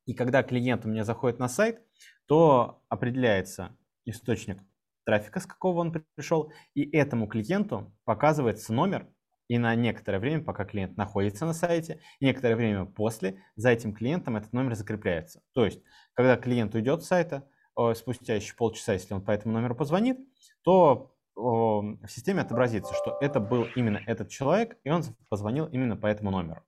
и 0.06 0.14
когда 0.14 0.42
клиент 0.42 0.84
у 0.84 0.88
меня 0.88 1.04
заходит 1.04 1.38
на 1.38 1.48
сайт, 1.48 1.82
то 2.26 2.82
определяется 2.88 3.76
источник 4.04 4.58
трафика, 5.04 5.40
с 5.40 5.46
какого 5.46 5.80
он 5.80 5.92
пришел, 6.14 6.52
и 6.74 6.88
этому 6.96 7.26
клиенту 7.26 7.92
показывается 8.04 8.72
номер, 8.72 9.08
и 9.48 9.58
на 9.58 9.74
некоторое 9.74 10.18
время, 10.18 10.42
пока 10.42 10.64
клиент 10.64 10.96
находится 10.96 11.46
на 11.46 11.52
сайте, 11.52 12.00
и 12.18 12.24
некоторое 12.24 12.56
время 12.56 12.84
после, 12.84 13.40
за 13.54 13.70
этим 13.70 13.94
клиентом 13.94 14.36
этот 14.36 14.52
номер 14.52 14.74
закрепляется. 14.74 15.40
То 15.52 15.64
есть, 15.64 15.82
когда 16.14 16.36
клиент 16.36 16.74
уйдет 16.74 17.02
с 17.02 17.06
сайта, 17.06 17.48
спустя 17.94 18.34
еще 18.34 18.54
полчаса, 18.56 18.94
если 18.94 19.14
он 19.14 19.22
по 19.24 19.30
этому 19.30 19.54
номеру 19.54 19.76
позвонит, 19.76 20.18
то 20.62 21.15
в 21.36 22.08
системе 22.08 22.40
отобразится, 22.40 22.94
что 22.94 23.18
это 23.20 23.40
был 23.40 23.66
именно 23.76 24.00
этот 24.06 24.30
человек, 24.30 24.78
и 24.84 24.90
он 24.90 25.04
позвонил 25.28 25.66
именно 25.66 25.96
по 25.96 26.06
этому 26.06 26.30
номеру. 26.30 26.62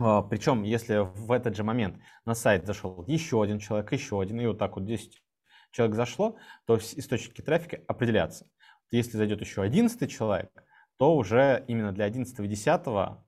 А, 0.00 0.22
Причем, 0.22 0.62
если 0.62 0.98
в 0.98 1.30
этот 1.30 1.54
же 1.54 1.62
момент 1.62 2.00
на 2.24 2.34
сайт 2.34 2.66
зашел 2.66 3.04
еще 3.06 3.42
один 3.42 3.58
человек, 3.58 3.92
еще 3.92 4.20
один, 4.20 4.40
и 4.40 4.46
вот 4.46 4.58
так 4.58 4.76
вот 4.76 4.84
10 4.84 5.22
человек 5.70 5.96
зашло, 5.96 6.36
то 6.66 6.76
источники 6.76 7.42
трафика 7.42 7.80
определятся. 7.86 8.46
Если 8.90 9.16
зайдет 9.16 9.40
еще 9.40 9.62
11 9.62 10.10
человек, 10.10 10.50
то 10.98 11.16
уже 11.16 11.64
именно 11.68 11.92
для 11.92 12.04
11 12.06 12.38
и 12.40 12.46
10 12.46 12.86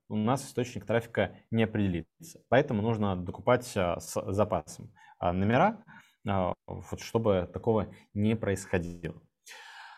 у 0.08 0.16
нас 0.16 0.46
источник 0.46 0.86
трафика 0.86 1.36
не 1.50 1.64
определится. 1.64 2.40
Поэтому 2.48 2.82
нужно 2.82 3.16
докупать 3.16 3.70
а, 3.76 4.00
с 4.00 4.32
запасом 4.32 4.92
а, 5.18 5.32
номера, 5.32 5.84
вот, 6.24 7.00
чтобы 7.00 7.48
такого 7.52 7.88
не 8.14 8.34
происходило. 8.34 9.20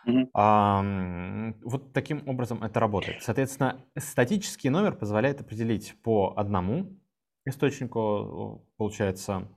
Угу. 0.07 0.31
А, 0.35 1.53
вот 1.63 1.93
таким 1.93 2.23
образом 2.29 2.63
это 2.63 2.79
работает. 2.79 3.23
Соответственно, 3.23 3.85
статический 3.99 4.71
номер 4.71 4.93
позволяет 4.93 5.41
определить 5.41 5.95
по 6.03 6.33
одному 6.37 6.97
источнику, 7.45 8.65
получается, 8.77 9.49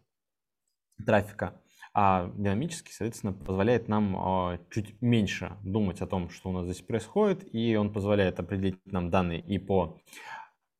трафика, 1.05 1.61
а 1.93 2.31
динамический, 2.35 2.93
соответственно, 2.93 3.33
позволяет 3.33 3.87
нам 3.87 4.15
а, 4.17 4.59
чуть 4.69 5.01
меньше 5.01 5.57
думать 5.63 6.01
о 6.01 6.07
том, 6.07 6.29
что 6.29 6.49
у 6.49 6.53
нас 6.53 6.65
здесь 6.65 6.81
происходит, 6.81 7.47
и 7.53 7.75
он 7.75 7.93
позволяет 7.93 8.39
определить 8.39 8.79
нам 8.85 9.09
данные 9.09 9.41
и 9.41 9.57
по 9.59 9.99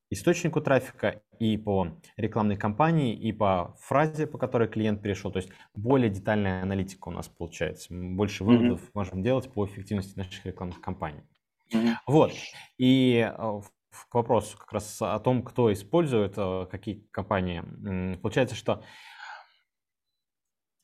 источнику 0.10 0.62
трафика, 0.62 1.22
и 1.39 1.57
по 1.57 1.88
рекламной 2.18 2.57
кампании, 2.57 3.16
и 3.16 3.32
по 3.32 3.76
фразе, 3.80 4.28
по 4.28 4.38
которой 4.38 4.68
клиент 4.68 5.01
перешел. 5.01 5.32
То 5.32 5.38
есть 5.38 5.49
более 5.74 6.10
детальная 6.10 6.62
аналитика 6.62 7.07
у 7.07 7.12
нас 7.12 7.28
получается. 7.28 7.88
Больше 7.91 8.43
выводов 8.43 8.82
mm-hmm. 8.82 8.91
можем 8.93 9.24
делать 9.24 9.51
по 9.51 9.66
эффективности 9.66 10.18
наших 10.18 10.45
рекламных 10.45 10.82
кампаний. 10.82 11.24
Mm-hmm. 11.74 11.93
Вот. 12.07 12.34
И 12.78 13.20
э, 13.20 13.62
к 14.10 14.16
вопросу 14.16 14.57
как 14.57 14.74
раз 14.74 15.01
о 15.01 15.20
том, 15.20 15.43
кто 15.43 15.72
использует 15.72 16.34
э, 16.38 16.68
какие 16.70 17.07
компании. 17.12 18.16
Получается, 18.18 18.55
что 18.55 18.84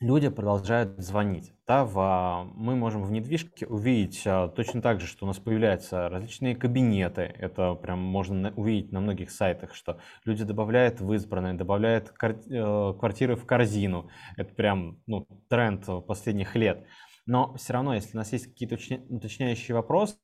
люди 0.06 0.30
продолжают 0.30 0.98
звонить. 1.00 1.52
Да, 1.68 1.84
в, 1.84 2.48
мы 2.54 2.76
можем 2.76 3.04
в 3.04 3.12
недвижке 3.12 3.66
увидеть 3.66 4.22
а, 4.26 4.48
точно 4.50 4.82
так 4.82 5.02
же, 5.02 5.08
что 5.08 5.26
у 5.26 5.28
нас 5.28 5.40
появляются 5.40 6.10
различные 6.10 6.56
кабинеты. 6.56 7.22
Это 7.22 7.74
прям 7.74 8.00
можно 8.00 8.54
увидеть 8.56 8.92
на 8.92 9.02
многих 9.02 9.32
сайтах, 9.32 9.74
что 9.74 10.00
люди 10.24 10.44
добавляют 10.44 11.02
в 11.02 11.12
избранное, 11.14 11.56
добавляют 11.56 12.14
э, 12.22 12.94
квартиры 13.00 13.36
в 13.36 13.46
корзину. 13.46 14.10
Это 14.38 14.54
прям 14.54 15.00
ну, 15.08 15.28
тренд 15.50 15.86
последних 16.06 16.56
лет. 16.56 16.86
Но 17.26 17.56
все 17.56 17.74
равно, 17.74 17.96
если 17.96 18.16
у 18.16 18.20
нас 18.20 18.32
есть 18.32 18.46
какие-то 18.46 18.78
уточняющие 19.10 19.74
вопросы, 19.74 20.18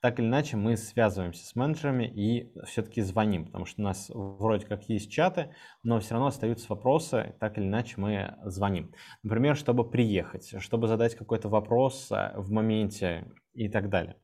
так 0.00 0.18
или 0.18 0.26
иначе 0.26 0.56
мы 0.56 0.76
связываемся 0.76 1.46
с 1.46 1.54
менеджерами 1.54 2.04
и 2.04 2.52
все-таки 2.64 3.02
звоним, 3.02 3.46
потому 3.46 3.66
что 3.66 3.82
у 3.82 3.84
нас 3.84 4.10
вроде 4.12 4.66
как 4.66 4.88
есть 4.88 5.10
чаты, 5.10 5.54
но 5.82 6.00
все 6.00 6.14
равно 6.14 6.28
остаются 6.28 6.66
вопросы, 6.68 7.36
так 7.40 7.58
или 7.58 7.64
иначе 7.64 7.94
мы 7.98 8.36
звоним. 8.44 8.92
Например, 9.22 9.56
чтобы 9.56 9.88
приехать, 9.88 10.54
чтобы 10.60 10.88
задать 10.88 11.14
какой-то 11.14 11.48
вопрос 11.48 12.10
э, 12.10 12.32
в 12.36 12.50
моменте 12.50 13.30
и 13.52 13.68
так 13.68 13.88
далее. 13.88 14.16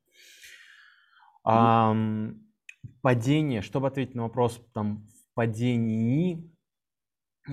Mm-hmm. 1.47 2.35
падение, 3.01 3.63
чтобы 3.63 3.89
ответить 3.89 4.15
на 4.15 4.25
вопрос 4.25 4.61
там 4.75 5.07
в 5.07 5.35
падении, 5.35 6.51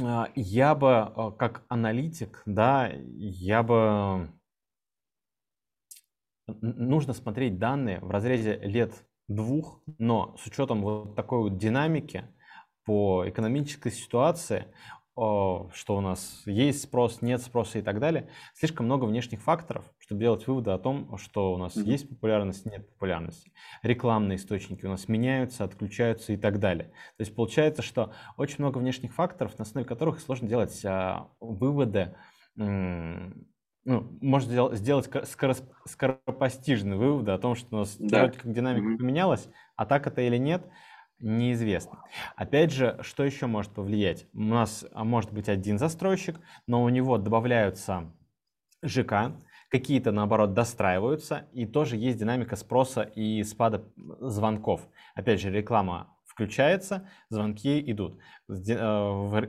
а, 0.02 0.30
я 0.36 0.76
бы 0.76 1.14
э, 1.16 1.32
как 1.38 1.64
аналитик, 1.70 2.42
да, 2.46 2.92
я 2.94 3.64
бы 3.64 4.30
нужно 6.48 7.14
смотреть 7.14 7.60
данные 7.60 8.00
в 8.00 8.10
разрезе 8.10 8.58
лет 8.58 8.94
двух, 9.28 9.82
но 9.98 10.36
с 10.42 10.48
учетом 10.48 10.82
вот 10.82 11.16
такой 11.16 11.40
вот 11.40 11.58
динамики 11.58 12.26
по 12.86 13.28
экономической 13.28 13.92
ситуации, 13.92 14.68
что 15.14 15.72
у 15.90 16.00
нас 16.00 16.44
есть 16.46 16.84
спрос, 16.84 17.22
нет 17.24 17.42
спроса 17.42 17.80
и 17.80 17.82
так 17.82 18.00
далее, 18.00 18.30
слишком 18.54 18.86
много 18.86 19.06
внешних 19.06 19.42
факторов, 19.42 19.84
чтобы 19.98 20.22
делать 20.22 20.46
выводы 20.46 20.70
о 20.72 20.78
том, 20.78 21.18
что 21.18 21.54
у 21.54 21.58
нас 21.58 21.76
mm-hmm. 21.76 21.90
есть 21.90 22.08
популярность, 22.08 22.66
нет 22.66 22.88
популярности. 22.88 23.52
Рекламные 23.82 24.36
источники 24.36 24.86
у 24.86 24.90
нас 24.90 25.08
меняются, 25.08 25.64
отключаются 25.64 26.34
и 26.34 26.38
так 26.38 26.60
далее. 26.60 26.90
То 27.18 27.22
есть 27.22 27.36
получается, 27.36 27.82
что 27.82 28.14
очень 28.38 28.58
много 28.60 28.78
внешних 28.78 29.12
факторов, 29.12 29.58
на 29.58 29.64
основе 29.64 29.88
которых 29.88 30.20
сложно 30.20 30.48
делать 30.48 30.80
а, 30.86 31.30
выводы 31.40 32.16
ну, 33.88 34.06
можно 34.20 34.52
сделать, 34.52 34.78
сделать 34.78 35.10
скоропостижный 35.86 36.98
вывод 36.98 37.30
о 37.30 37.38
том, 37.38 37.56
что 37.56 37.68
у 37.74 37.80
нас 37.80 37.96
да. 37.98 38.24
вроде 38.24 38.38
как 38.38 38.52
динамика 38.52 38.86
mm-hmm. 38.86 38.98
поменялась, 38.98 39.48
а 39.78 39.86
так 39.86 40.08
это 40.08 40.22
или 40.22 40.36
нет, 40.36 40.68
неизвестно. 41.20 42.04
Опять 42.36 42.74
же, 42.74 43.00
что 43.02 43.24
еще 43.24 43.48
может 43.48 43.72
повлиять? 43.72 44.28
У 44.34 44.42
нас 44.42 44.86
а 44.92 45.06
может 45.06 45.32
быть 45.32 45.48
один 45.48 45.80
застройщик, 45.80 46.36
но 46.68 46.84
у 46.84 46.90
него 46.90 47.18
добавляются 47.18 48.12
ЖК, 48.84 49.32
какие-то, 49.70 50.12
наоборот, 50.12 50.54
достраиваются, 50.54 51.48
и 51.54 51.66
тоже 51.66 51.96
есть 51.96 52.20
динамика 52.20 52.58
спроса 52.58 53.04
и 53.04 53.42
спада 53.44 53.86
звонков. 54.20 54.86
Опять 55.16 55.40
же, 55.40 55.50
реклама 55.50 56.14
включается, 56.38 57.10
звонки 57.30 57.82
идут. 57.92 58.20
Э, 58.48 58.54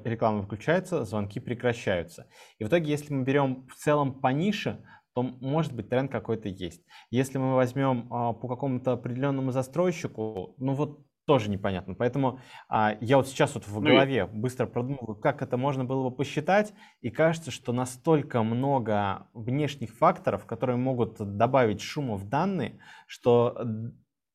реклама 0.05 0.43
включается, 0.43 1.05
звонки 1.05 1.39
прекращаются. 1.39 2.26
И 2.59 2.64
в 2.64 2.68
итоге, 2.68 2.91
если 2.91 3.12
мы 3.12 3.24
берем 3.24 3.66
в 3.68 3.74
целом 3.74 4.14
по 4.14 4.28
нише, 4.28 4.82
то 5.14 5.22
может 5.22 5.74
быть 5.74 5.91
тренд 5.91 6.11
какой-то 6.11 6.49
есть. 6.49 6.82
Если 7.11 7.36
мы 7.36 7.55
возьмем 7.55 8.07
а, 8.11 8.32
по 8.32 8.49
какому-то 8.49 8.93
определенному 8.93 9.51
застройщику, 9.51 10.55
ну 10.59 10.74
вот 10.74 11.01
тоже 11.26 11.51
непонятно. 11.51 11.95
Поэтому 11.95 12.41
а, 12.68 12.97
я 13.01 13.18
вот 13.18 13.28
сейчас 13.28 13.55
вот 13.55 13.66
в 13.66 13.74
ну 13.80 13.91
голове 13.91 14.26
быстро 14.26 14.66
продумываю, 14.66 15.16
как 15.16 15.43
это 15.43 15.57
можно 15.57 15.84
было 15.84 16.09
бы 16.09 16.16
посчитать, 16.16 16.72
и 17.03 17.11
кажется, 17.11 17.51
что 17.51 17.72
настолько 17.72 18.43
много 18.43 19.26
внешних 19.34 19.93
факторов, 19.93 20.47
которые 20.47 20.76
могут 20.76 21.16
добавить 21.18 21.82
шума 21.82 22.16
в 22.16 22.28
данные, 22.28 22.78
что 23.07 23.66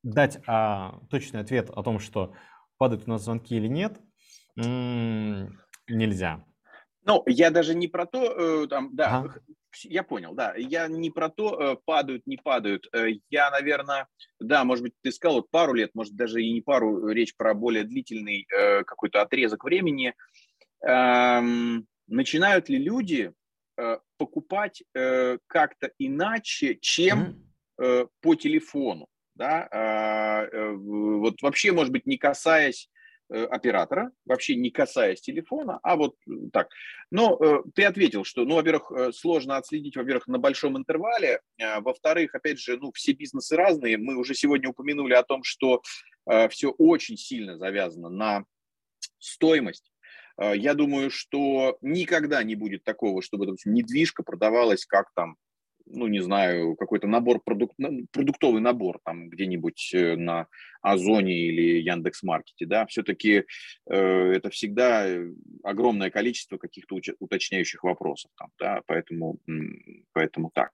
дать 0.04 0.40
а, 0.48 1.00
точный 1.10 1.40
ответ 1.40 1.70
о 1.70 1.82
том, 1.82 2.00
что 2.00 2.34
падают 2.78 3.08
у 3.08 3.10
нас 3.10 3.24
звонки 3.24 3.56
или 3.56 3.68
нет, 3.68 4.00
нельзя. 4.56 6.46
Ну, 7.06 7.24
я 7.26 7.52
даже 7.52 7.76
не 7.76 7.88
про 7.88 8.06
то, 8.06 8.64
э, 8.64 8.68
там, 8.68 8.96
да, 8.96 9.18
ага. 9.20 9.36
я 9.84 10.04
понял, 10.04 10.34
да, 10.34 10.54
я 10.56 10.88
не 10.88 11.10
про 11.10 11.30
то, 11.30 11.60
э, 11.60 11.78
падают, 11.86 12.26
не 12.26 12.38
падают. 12.38 12.88
Э, 12.94 13.08
я, 13.30 13.52
наверное, 13.52 14.08
да, 14.40 14.64
может 14.64 14.84
быть, 14.84 14.94
ты 15.02 15.12
сказал 15.12 15.38
вот 15.38 15.50
пару 15.50 15.74
лет, 15.74 15.92
может, 15.94 16.16
даже 16.16 16.42
и 16.42 16.54
не 16.54 16.62
пару, 16.62 17.08
речь 17.08 17.36
про 17.36 17.54
более 17.54 17.84
длительный 17.84 18.46
какой-то 18.86 19.22
отрезок 19.22 19.66
времени. 19.66 20.14
Эм, 20.82 21.88
начинают 22.08 22.70
ли 22.70 22.78
люди 22.78 23.34
покупать 24.18 24.84
как-то 24.94 25.92
иначе, 25.98 26.78
чем 26.80 27.44
mm-hmm. 27.78 28.10
по 28.22 28.36
телефону? 28.36 29.08
Да, 29.36 29.68
а, 29.72 30.44
э, 30.46 30.72
вот 30.74 31.42
вообще, 31.42 31.72
может 31.72 31.92
быть, 31.92 32.06
не 32.06 32.18
касаясь 32.18 32.90
э, 33.30 33.46
оператора, 33.46 34.12
вообще 34.26 34.56
не 34.56 34.70
касаясь 34.70 35.22
телефона, 35.22 35.80
а 35.82 35.96
вот 35.96 36.16
так. 36.52 36.70
Но 37.10 37.38
э, 37.40 37.64
ты 37.74 37.86
ответил, 37.86 38.24
что, 38.24 38.46
ну, 38.46 38.56
во-первых, 38.56 39.16
сложно 39.16 39.58
отследить, 39.58 39.96
во-первых, 39.96 40.28
на 40.28 40.38
большом 40.38 40.78
интервале, 40.78 41.42
а, 41.62 41.82
во-вторых, 41.82 42.36
опять 42.36 42.60
же, 42.60 42.78
ну, 42.78 42.92
все 42.92 43.14
бизнесы 43.14 43.56
разные. 43.56 43.98
Мы 43.98 44.18
уже 44.18 44.36
сегодня 44.36 44.70
упомянули 44.70 45.14
о 45.14 45.24
том, 45.24 45.44
что 45.44 45.82
все 46.50 46.70
очень 46.78 47.18
сильно 47.18 47.58
завязано 47.58 48.08
на 48.08 48.46
стоимость. 49.20 49.92
Я 50.38 50.74
думаю, 50.74 51.12
что 51.12 51.78
никогда 51.82 52.42
не 52.44 52.56
будет 52.56 52.86
такого, 52.86 53.22
чтобы, 53.22 53.46
допустим, 53.46 53.74
недвижка 53.74 54.24
продавалась 54.24 54.86
как 54.86 55.12
там 55.16 55.36
ну, 55.86 56.08
не 56.08 56.22
знаю, 56.22 56.76
какой-то 56.76 57.08
набор, 57.08 57.42
продук... 57.44 57.74
продуктовый 58.12 58.62
набор 58.62 59.00
там 59.04 59.30
где-нибудь 59.30 59.92
э, 59.94 60.16
на 60.16 60.48
Озоне 60.82 61.48
или 61.48 61.82
Яндекс.Маркете, 61.82 62.66
да, 62.66 62.86
все-таки 62.86 63.46
э, 63.90 63.96
это 63.96 64.50
всегда 64.50 65.08
огромное 65.64 66.10
количество 66.10 66.58
каких-то 66.58 67.00
уточняющих 67.20 67.84
вопросов 67.84 68.32
там, 68.38 68.50
да, 68.60 68.82
поэтому, 68.86 69.40
поэтому 70.14 70.52
так. 70.54 70.72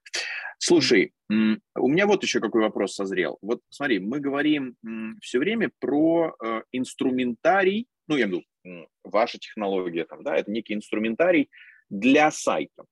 Слушай, 0.57 1.13
у 1.29 1.87
меня 1.87 2.05
вот 2.05 2.23
еще 2.23 2.39
какой 2.39 2.61
вопрос 2.61 2.95
созрел. 2.95 3.37
Вот 3.41 3.61
смотри, 3.69 3.99
мы 3.99 4.19
говорим 4.19 4.75
все 5.21 5.39
время 5.39 5.71
про 5.79 6.35
э, 6.43 6.63
инструментарий, 6.71 7.87
ну, 8.07 8.17
я 8.17 8.25
имею 8.25 8.43
в 8.63 8.65
виду, 8.65 8.87
ваша 9.03 9.37
технология 9.37 10.05
там, 10.05 10.23
да, 10.23 10.35
это 10.35 10.51
некий 10.51 10.73
инструментарий 10.73 11.49
для 11.89 12.31
сайта. 12.31 12.85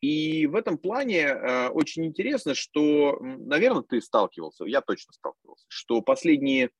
И 0.00 0.46
в 0.46 0.54
этом 0.54 0.76
плане 0.78 1.22
э, 1.22 1.68
очень 1.68 2.04
интересно, 2.04 2.54
что, 2.54 3.18
наверное, 3.20 3.82
ты 3.82 4.00
сталкивался, 4.00 4.64
я 4.64 4.80
точно 4.82 5.12
сталкивался, 5.14 5.64
что 5.68 6.02
последние 6.02 6.70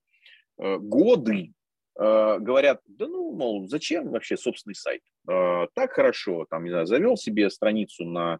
э, 0.59 0.77
годы 0.77 1.53
э, 1.99 2.39
говорят, 2.39 2.83
да 2.87 3.07
ну, 3.07 3.33
мол, 3.33 3.67
зачем 3.69 4.11
вообще 4.11 4.37
собственный 4.37 4.75
сайт? 4.75 5.03
Так 5.27 5.93
хорошо, 5.93 6.47
там, 6.49 6.63
не 6.63 6.71
знаю, 6.71 6.87
завел 6.87 7.17
себе 7.17 7.51
страницу 7.51 8.05
на 8.05 8.39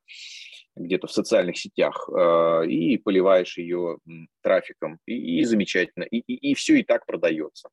где-то 0.77 1.09
в 1.09 1.13
социальных 1.13 1.59
сетях 1.59 2.09
и 2.09 2.97
поливаешь 2.99 3.59
ее 3.59 3.99
трафиком, 4.41 5.01
и, 5.05 5.41
и 5.41 5.45
замечательно, 5.45 6.05
и, 6.05 6.19
и, 6.19 6.51
и 6.51 6.55
все 6.55 6.77
и 6.79 6.85
так 6.85 7.05
продается. 7.05 7.71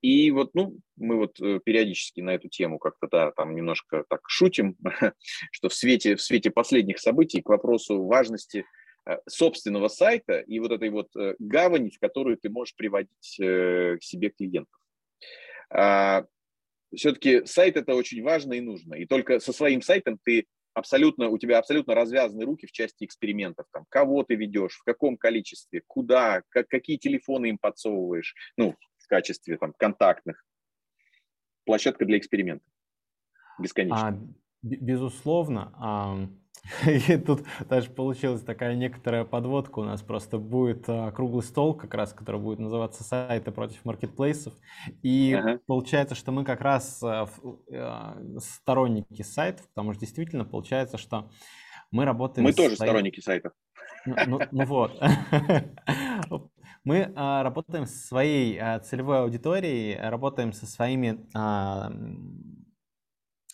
И 0.00 0.30
вот, 0.30 0.54
ну, 0.54 0.78
мы 0.96 1.16
вот 1.16 1.40
э, 1.40 1.58
периодически 1.64 2.20
на 2.20 2.34
эту 2.34 2.48
тему 2.48 2.78
как-то, 2.78 3.08
да, 3.10 3.32
там 3.32 3.54
немножко 3.54 4.04
так 4.08 4.20
шутим, 4.28 4.76
что 5.50 5.68
в 5.68 5.74
свете, 5.74 6.14
в 6.14 6.22
свете 6.22 6.50
последних 6.50 7.00
событий 7.00 7.42
к 7.42 7.48
вопросу 7.48 8.04
важности 8.04 8.64
э, 9.06 9.16
собственного 9.28 9.88
сайта 9.88 10.38
и 10.38 10.60
вот 10.60 10.70
этой 10.70 10.90
вот 10.90 11.08
э, 11.16 11.34
гавани, 11.38 11.90
в 11.90 11.98
которую 11.98 12.36
ты 12.36 12.48
можешь 12.48 12.76
приводить 12.76 13.10
к 13.38 14.02
себе 14.02 14.30
клиентов. 14.30 14.78
А, 15.72 16.24
Все-таки 16.94 17.44
сайт 17.46 17.76
это 17.76 17.94
очень 17.94 18.22
важно 18.22 18.54
и 18.54 18.60
нужно. 18.60 18.94
И 18.94 19.06
только 19.06 19.40
со 19.40 19.52
своим 19.52 19.82
сайтом 19.82 20.18
ты 20.22 20.46
абсолютно, 20.74 21.28
у 21.28 21.38
тебя 21.38 21.58
абсолютно 21.58 21.94
развязаны 21.94 22.44
руки 22.44 22.66
в 22.66 22.72
части 22.72 23.04
экспериментов. 23.04 23.66
Там, 23.72 23.84
кого 23.88 24.22
ты 24.22 24.34
ведешь, 24.34 24.76
в 24.76 24.84
каком 24.84 25.16
количестве, 25.16 25.82
куда, 25.86 26.42
как, 26.48 26.68
какие 26.68 26.96
телефоны 26.96 27.46
им 27.46 27.58
подсовываешь. 27.58 28.34
Ну, 28.56 28.76
качестве 29.10 29.58
там, 29.58 29.74
контактных. 29.76 30.44
Площадка 31.66 32.06
для 32.06 32.16
экспериментов. 32.16 32.66
Бесконечно. 33.58 34.08
А, 34.08 34.18
безусловно. 34.62 35.72
А, 35.76 36.28
и 36.86 37.16
тут 37.18 37.42
даже 37.68 37.90
получилась 37.90 38.42
такая 38.42 38.74
некоторая 38.76 39.24
подводка. 39.24 39.80
У 39.80 39.84
нас 39.84 40.00
просто 40.02 40.38
будет 40.38 40.84
а, 40.88 41.10
круглый 41.10 41.42
стол, 41.42 41.74
как 41.74 41.92
раз, 41.94 42.12
который 42.12 42.40
будет 42.40 42.60
называться 42.60 43.04
«Сайты 43.04 43.50
против 43.50 43.84
маркетплейсов». 43.84 44.54
И 45.02 45.34
ага. 45.34 45.60
получается, 45.66 46.14
что 46.14 46.32
мы 46.32 46.44
как 46.44 46.60
раз 46.60 47.02
а, 47.02 47.28
а, 47.72 48.18
сторонники 48.38 49.22
сайтов, 49.22 49.68
потому 49.68 49.92
что 49.92 50.00
действительно 50.00 50.44
получается, 50.44 50.98
что 50.98 51.30
мы 51.90 52.04
работаем... 52.04 52.44
Мы 52.44 52.52
тоже 52.52 52.76
своим... 52.76 52.90
сторонники 52.90 53.20
сайтов. 53.20 53.52
Ну, 54.06 54.16
ну, 54.26 54.40
ну 54.50 54.64
вот. 54.64 54.98
Мы 56.84 57.12
а, 57.14 57.42
работаем 57.42 57.86
со 57.86 58.06
своей 58.06 58.58
а, 58.58 58.78
целевой 58.80 59.20
аудиторией, 59.20 59.98
работаем 60.00 60.52
со 60.52 60.66
своими 60.66 61.26
а, 61.34 61.92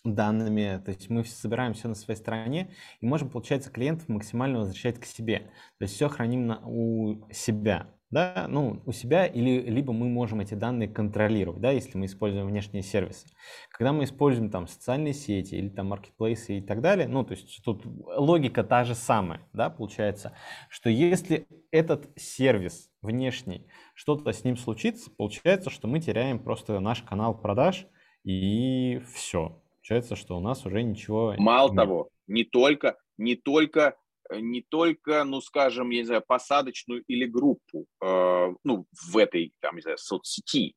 данными, 0.05 0.81
то 0.83 0.91
есть 0.91 1.09
мы 1.09 1.25
собираем 1.25 1.73
все 1.73 1.89
на 1.89 1.95
своей 1.95 2.17
стороне 2.17 2.73
и 3.01 3.05
можем, 3.05 3.29
получается, 3.29 3.69
клиентов 3.69 4.07
максимально 4.07 4.59
возвращать 4.59 4.99
к 4.99 5.05
себе. 5.05 5.51
То 5.77 5.83
есть 5.83 5.95
все 5.95 6.07
храним 6.07 6.47
на, 6.47 6.61
у 6.65 7.27
себя 7.31 7.87
да, 8.09 8.45
ну, 8.47 8.81
у 8.85 8.91
себя, 8.93 9.25
или, 9.25 9.69
либо 9.69 9.91
мы 9.91 10.07
можем 10.07 10.39
эти 10.39 10.53
данные 10.53 10.87
контролировать, 10.87 11.61
да, 11.61 11.71
если 11.71 11.97
мы 11.97 12.05
используем 12.05 12.47
внешние 12.47 12.81
сервисы. 12.81 13.27
Когда 13.69 13.91
мы 13.91 14.05
используем 14.05 14.49
там 14.49 14.67
социальные 14.67 15.13
сети 15.13 15.55
или 15.55 15.67
там 15.67 15.87
маркетплейсы 15.87 16.59
и 16.59 16.61
так 16.61 16.81
далее, 16.81 17.07
ну, 17.07 17.25
то 17.25 17.33
есть 17.33 17.61
тут 17.63 17.85
логика 17.85 18.63
та 18.63 18.85
же 18.85 18.95
самая, 18.95 19.41
да, 19.51 19.69
получается, 19.69 20.33
что 20.69 20.89
если 20.89 21.47
этот 21.71 22.09
сервис 22.15 22.89
внешний, 23.07 23.65
что-то 23.95 24.31
с 24.31 24.43
ним 24.43 24.57
случится, 24.57 25.09
получается, 25.09 25.69
что 25.69 25.87
мы 25.87 25.99
теряем 25.99 26.39
просто 26.39 26.79
наш 26.79 27.01
канал 27.01 27.35
продаж 27.35 27.87
и 28.23 29.01
все. 29.13 29.61
Получается, 29.77 30.15
что 30.15 30.37
у 30.37 30.39
нас 30.39 30.65
уже 30.65 30.83
ничего... 30.83 31.33
Мало 31.37 31.69
нет. 31.69 31.77
того, 31.77 32.09
не 32.27 32.43
только, 32.43 32.97
не 33.17 33.35
только 33.35 33.95
Э, 34.29 34.39
не 34.39 34.61
только, 34.61 35.23
ну, 35.23 35.41
скажем, 35.41 35.89
я 35.89 35.99
не 35.99 36.05
знаю, 36.05 36.23
посадочную 36.25 37.03
или 37.07 37.25
группу, 37.25 37.85
э, 38.01 38.53
ну, 38.63 38.85
в 38.91 39.17
этой, 39.17 39.53
там, 39.59 39.75
не 39.75 39.81
знаю, 39.81 39.97
соцсети, 39.97 40.75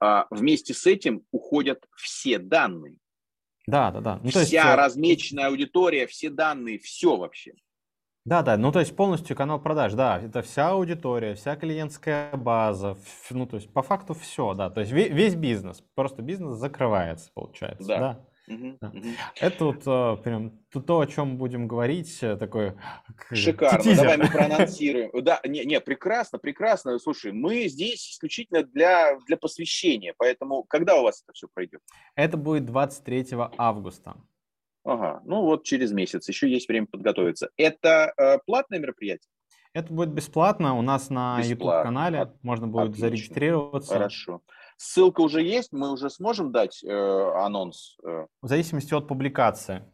а 0.00 0.26
вместе 0.30 0.74
с 0.74 0.86
этим 0.86 1.24
уходят 1.30 1.84
все 1.96 2.38
данные. 2.38 2.98
Да, 3.66 3.90
да, 3.90 4.00
да. 4.00 4.20
Ну, 4.22 4.30
Вся 4.30 4.40
есть... 4.40 4.54
Э, 4.54 4.74
размеченная 4.74 5.46
аудитория, 5.46 6.06
все 6.06 6.30
данные, 6.30 6.78
все 6.78 7.16
вообще. 7.16 7.54
Да, 8.24 8.40
да, 8.40 8.56
ну 8.56 8.72
то 8.72 8.80
есть 8.80 8.96
полностью 8.96 9.36
канал 9.36 9.60
продаж, 9.60 9.92
да, 9.92 10.18
это 10.18 10.40
вся 10.40 10.70
аудитория, 10.70 11.34
вся 11.34 11.56
клиентская 11.56 12.34
база, 12.34 12.96
ну 13.28 13.46
то 13.46 13.56
есть 13.56 13.70
по 13.70 13.82
факту 13.82 14.14
все, 14.14 14.54
да, 14.54 14.70
то 14.70 14.80
есть 14.80 14.92
весь 14.92 15.34
бизнес, 15.34 15.82
просто 15.94 16.22
бизнес 16.22 16.56
закрывается, 16.56 17.30
получается, 17.34 17.86
да. 17.86 17.98
да. 17.98 18.26
Это 19.40 19.64
вот 19.64 19.82
а, 19.86 20.16
прям 20.16 20.58
то, 20.70 21.00
о 21.00 21.06
чем 21.06 21.38
будем 21.38 21.66
говорить, 21.66 22.18
э, 22.22 22.36
такой 22.36 22.74
Шикарно, 23.32 23.82
тизер. 23.82 24.02
давай 24.02 24.18
мы 24.18 24.26
проанонсируем. 24.32 25.10
Да, 25.22 25.40
не, 25.46 25.64
не, 25.64 25.80
прекрасно, 25.80 26.38
прекрасно. 26.38 26.98
Слушай, 26.98 27.32
мы 27.32 27.68
здесь 27.68 28.12
исключительно 28.12 28.62
для, 28.62 29.18
для 29.26 29.38
посвящения, 29.38 30.14
поэтому 30.18 30.62
когда 30.64 30.96
у 30.96 31.04
вас 31.04 31.22
это 31.22 31.32
все 31.32 31.48
пройдет? 31.52 31.80
Это 32.16 32.36
будет 32.36 32.66
23 32.66 33.28
августа. 33.56 34.14
Ага, 34.84 35.22
ну 35.24 35.42
вот 35.42 35.64
через 35.64 35.92
месяц, 35.92 36.28
еще 36.28 36.48
есть 36.48 36.68
время 36.68 36.86
подготовиться. 36.86 37.50
Это 37.56 38.12
э, 38.16 38.38
платное 38.46 38.78
мероприятие? 38.78 39.30
Это 39.72 39.92
будет 39.92 40.10
бесплатно, 40.10 40.74
у 40.74 40.82
нас 40.82 41.10
на 41.10 41.40
YouTube-канале, 41.40 42.32
можно 42.42 42.68
будет 42.68 42.90
Отлично. 42.90 43.08
зарегистрироваться. 43.08 43.94
Хорошо. 43.94 44.42
Ссылка 44.76 45.20
уже 45.20 45.42
есть, 45.42 45.72
мы 45.72 45.90
уже 45.90 46.10
сможем 46.10 46.52
дать 46.52 46.84
э, 46.84 46.88
анонс? 46.90 47.96
Э? 48.04 48.26
В 48.42 48.46
зависимости 48.46 48.94
от 48.94 49.08
публикации. 49.08 49.84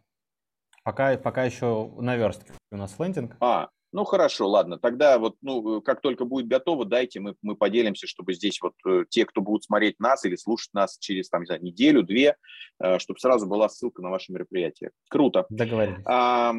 Пока, 0.83 1.17
пока 1.17 1.45
еще 1.45 1.91
на 1.99 2.17
верстке 2.17 2.53
у 2.73 2.77
нас 2.77 2.99
лендинг. 2.99 3.37
А, 3.41 3.69
ну 3.93 4.05
хорошо, 4.05 4.49
ладно. 4.49 4.79
Тогда 4.79 5.19
вот, 5.19 5.37
ну, 5.43 5.81
как 5.83 6.01
только 6.01 6.25
будет 6.25 6.49
готово, 6.49 6.85
дайте, 6.85 7.21
мы, 7.21 7.35
мы 7.43 7.57
поделимся, 7.57 8.07
чтобы 8.07 8.35
здесь 8.35 8.61
вот 8.61 8.75
э, 8.87 9.05
те, 9.09 9.25
кто 9.25 9.41
будут 9.41 9.65
смотреть 9.65 9.99
нас 10.01 10.25
или 10.25 10.37
слушать 10.37 10.73
нас 10.73 10.99
через, 10.99 11.29
там, 11.29 11.43
не 11.43 11.47
знаю, 11.47 11.63
неделю, 11.63 12.03
две, 12.03 12.37
э, 12.83 12.99
чтобы 12.99 13.21
сразу 13.21 13.47
была 13.47 13.69
ссылка 13.69 14.03
на 14.03 14.11
ваше 14.11 14.33
мероприятие. 14.33 14.91
Круто. 15.09 15.47
Договорились. 15.49 16.03
А, 16.07 16.55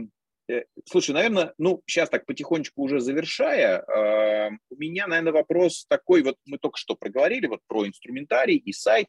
Э, 0.51 0.63
слушай, 0.85 1.11
наверное, 1.11 1.53
ну, 1.57 1.81
сейчас 1.85 2.09
так 2.09 2.25
потихонечку 2.25 2.81
уже 2.81 2.99
завершая, 2.99 3.79
э, 3.79 4.49
у 4.69 4.75
меня, 4.75 5.07
наверное, 5.07 5.33
вопрос 5.33 5.85
такой, 5.87 6.23
вот 6.23 6.35
мы 6.45 6.57
только 6.57 6.77
что 6.77 6.95
проговорили 6.95 7.47
вот 7.47 7.61
про 7.67 7.87
инструментарий 7.87 8.57
и 8.57 8.73
сайт, 8.73 9.07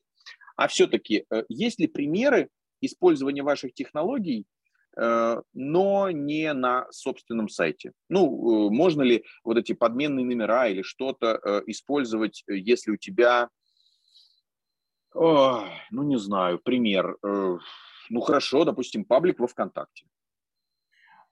а 0.57 0.69
все-таки 0.69 1.25
э, 1.31 1.45
есть 1.49 1.81
ли 1.81 1.89
примеры 1.89 2.49
использования 2.81 3.43
ваших 3.43 3.75
технологий, 3.75 4.45
но 4.97 6.11
не 6.11 6.53
на 6.53 6.87
собственном 6.91 7.49
сайте? 7.49 7.93
Ну, 8.09 8.71
можно 8.71 9.03
ли 9.03 9.25
вот 9.45 9.57
эти 9.57 9.73
подменные 9.73 10.25
номера 10.25 10.69
или 10.69 10.83
что-то 10.83 11.63
использовать, 11.67 12.45
если 12.47 12.93
у 12.93 12.97
тебя, 12.97 13.49
ну, 15.15 16.03
не 16.03 16.19
знаю, 16.19 16.59
пример, 16.59 17.17
ну, 17.23 18.21
хорошо, 18.21 18.65
допустим, 18.65 19.05
паблик 19.05 19.39
во 19.41 19.47
ВКонтакте. 19.47 20.07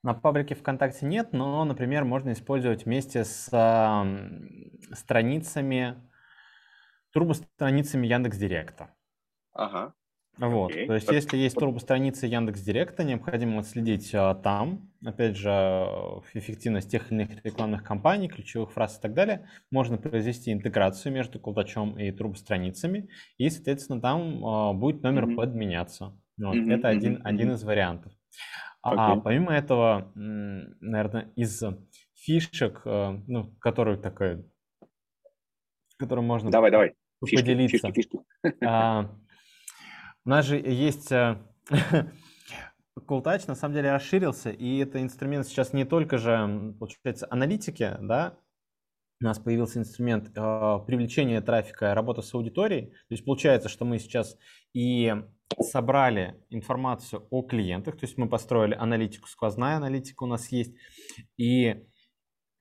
На 0.03 0.15
паблике 0.15 0.55
ВКонтакте 0.55 1.05
нет, 1.05 1.35
но, 1.35 1.63
например, 1.67 2.05
можно 2.05 2.33
использовать 2.33 2.87
вместе 2.87 3.23
с 3.23 3.51
э, 3.53 4.95
страницами, 4.95 6.09
турбостраницами 7.13 8.07
Яндекс.Директа. 8.07 8.95
Ага. 9.53 9.93
Вот, 10.41 10.73
okay. 10.73 10.87
то 10.87 10.95
есть 10.95 11.11
если 11.13 11.37
есть 11.37 11.57
турбостраницы 11.57 12.27
Яндекс.Директа, 12.27 13.05
необходимо 13.05 13.61
отследить 13.61 14.11
а, 14.15 14.35
там, 14.35 14.91
опять 15.05 15.37
же, 15.37 15.51
эффективность 16.33 16.91
тех 16.91 17.13
или 17.13 17.23
иных 17.23 17.45
рекламных 17.45 17.85
кампаний, 17.85 18.29
ключевых 18.29 18.73
фраз 18.73 18.99
и 18.99 19.03
так 19.03 19.13
далее. 19.13 19.47
Можно 19.71 19.99
произвести 19.99 20.51
интеграцию 20.51 21.13
между 21.13 21.39
колдачом 21.39 21.99
и 21.99 22.11
турбостраницами, 22.11 23.11
и, 23.37 23.51
соответственно, 23.51 24.01
там 24.01 24.47
а, 24.47 24.73
будет 24.73 25.03
номер 25.03 25.27
mm-hmm. 25.27 25.35
подменяться. 25.35 26.19
Вот, 26.39 26.57
mm-hmm. 26.57 26.73
Это 26.73 26.89
один, 26.89 27.17
mm-hmm. 27.17 27.23
один 27.23 27.53
из 27.53 27.63
вариантов. 27.63 28.13
А 28.83 29.17
okay. 29.17 29.21
помимо 29.21 29.53
этого, 29.53 30.11
наверное, 30.15 31.31
из 31.37 31.63
фишек, 32.15 32.81
э, 32.87 33.21
ну, 33.27 33.55
которые 33.61 33.99
такая, 33.99 34.43
которым 35.99 36.25
можно 36.25 36.51
давай, 36.51 36.71
давай. 36.71 36.95
поделиться. 37.21 37.77
Фишки, 37.77 37.93
фишки, 37.93 38.19
фишки. 38.41 39.21
У 40.25 40.31
нас 40.31 40.45
же 40.47 40.57
есть 40.57 41.11
э, 41.13 41.39
Cool 43.09 43.23
на 43.49 43.55
самом 43.55 43.75
деле 43.75 43.93
расширился, 43.93 44.51
и 44.51 44.79
это 44.79 45.01
инструмент 45.03 45.47
сейчас 45.47 45.73
не 45.73 45.85
только 45.85 46.19
же, 46.19 46.75
получается, 46.79 47.27
аналитики, 47.31 47.97
да, 48.01 48.39
у 49.21 49.25
нас 49.25 49.39
появился 49.39 49.79
инструмент 49.79 50.31
э, 50.35 50.79
привлечения 50.87 51.41
трафика, 51.41 51.95
работа 51.95 52.23
с 52.23 52.33
аудиторией. 52.35 52.87
То 52.87 53.11
есть 53.11 53.25
получается, 53.25 53.69
что 53.69 53.85
мы 53.85 53.99
сейчас 53.99 54.37
и 54.73 55.15
собрали 55.61 56.43
информацию 56.49 57.27
о 57.31 57.43
клиентах, 57.43 57.99
то 57.99 58.07
есть 58.07 58.17
мы 58.17 58.29
построили 58.29 58.75
аналитику, 58.75 59.29
сквозная 59.29 59.77
аналитика 59.77 60.23
у 60.25 60.27
нас 60.27 60.51
есть, 60.53 60.75
и 61.37 61.85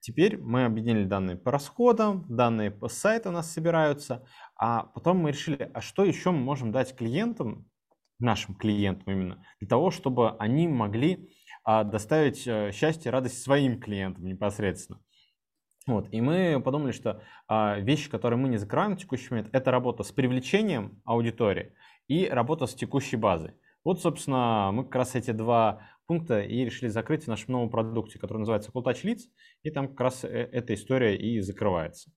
теперь 0.02 0.38
мы 0.38 0.66
объединили 0.66 1.06
данные 1.06 1.38
по 1.38 1.52
расходам, 1.52 2.26
данные 2.28 2.72
по 2.72 2.90
сайту 2.90 3.30
у 3.30 3.32
нас 3.32 3.52
собираются, 3.52 4.26
а 4.60 4.84
потом 4.84 5.18
мы 5.18 5.32
решили, 5.32 5.72
а 5.74 5.82
что 5.82 6.04
еще 6.04 6.32
мы 6.32 6.40
можем 6.40 6.72
дать 6.72 6.96
клиентам, 6.96 7.70
нашим 8.20 8.56
клиентам 8.56 9.14
именно, 9.14 9.46
для 9.60 9.70
того, 9.70 9.90
чтобы 9.90 10.36
они 10.38 10.68
могли 10.68 11.30
а, 11.64 11.86
доставить 11.86 12.46
а, 12.46 12.72
счастье, 12.74 13.10
радость 13.10 13.42
своим 13.42 13.80
клиентам 13.80 14.26
непосредственно. 14.26 15.00
Вот, 15.88 16.08
и 16.12 16.20
мы 16.20 16.62
подумали, 16.64 16.92
что 16.92 17.24
а, 17.48 17.80
вещи, 17.80 18.10
которые 18.10 18.38
мы 18.38 18.50
не 18.50 18.58
закрываем 18.58 18.98
в 18.98 19.00
текущий 19.00 19.30
момент, 19.32 19.50
это 19.54 19.72
работа 19.72 20.04
с 20.04 20.12
привлечением 20.12 21.02
аудитории 21.06 21.74
и 22.08 22.28
работа 22.28 22.68
с 22.68 22.76
текущей 22.76 23.16
базой. 23.16 23.54
Вот, 23.86 24.02
собственно, 24.02 24.72
мы 24.74 24.84
как 24.84 24.96
раз 24.96 25.16
эти 25.16 25.32
два 25.32 25.88
пункта 26.06 26.42
и 26.42 26.66
решили 26.66 26.90
закрыть 26.90 27.24
в 27.24 27.28
нашем 27.28 27.54
новом 27.54 27.70
продукте, 27.70 28.20
который 28.20 28.40
называется 28.40 28.72
Cool 28.72 28.84
Touch 28.84 29.04
Leads, 29.04 29.22
и 29.64 29.72
там 29.72 29.88
как 29.88 30.02
раз 30.02 30.26
э, 30.26 30.28
эта 30.28 30.74
история 30.74 31.16
и 31.16 31.40
закрывается. 31.40 32.12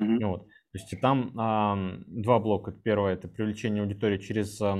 Mm-hmm. 0.00 0.26
Вот. 0.26 0.46
То 0.76 0.82
есть 0.82 1.00
там 1.00 1.32
а, 1.38 1.76
два 2.06 2.38
блока. 2.38 2.70
Первое– 2.70 3.14
это 3.14 3.28
привлечение 3.28 3.82
аудитории 3.82 4.18
через 4.18 4.60
а, 4.60 4.76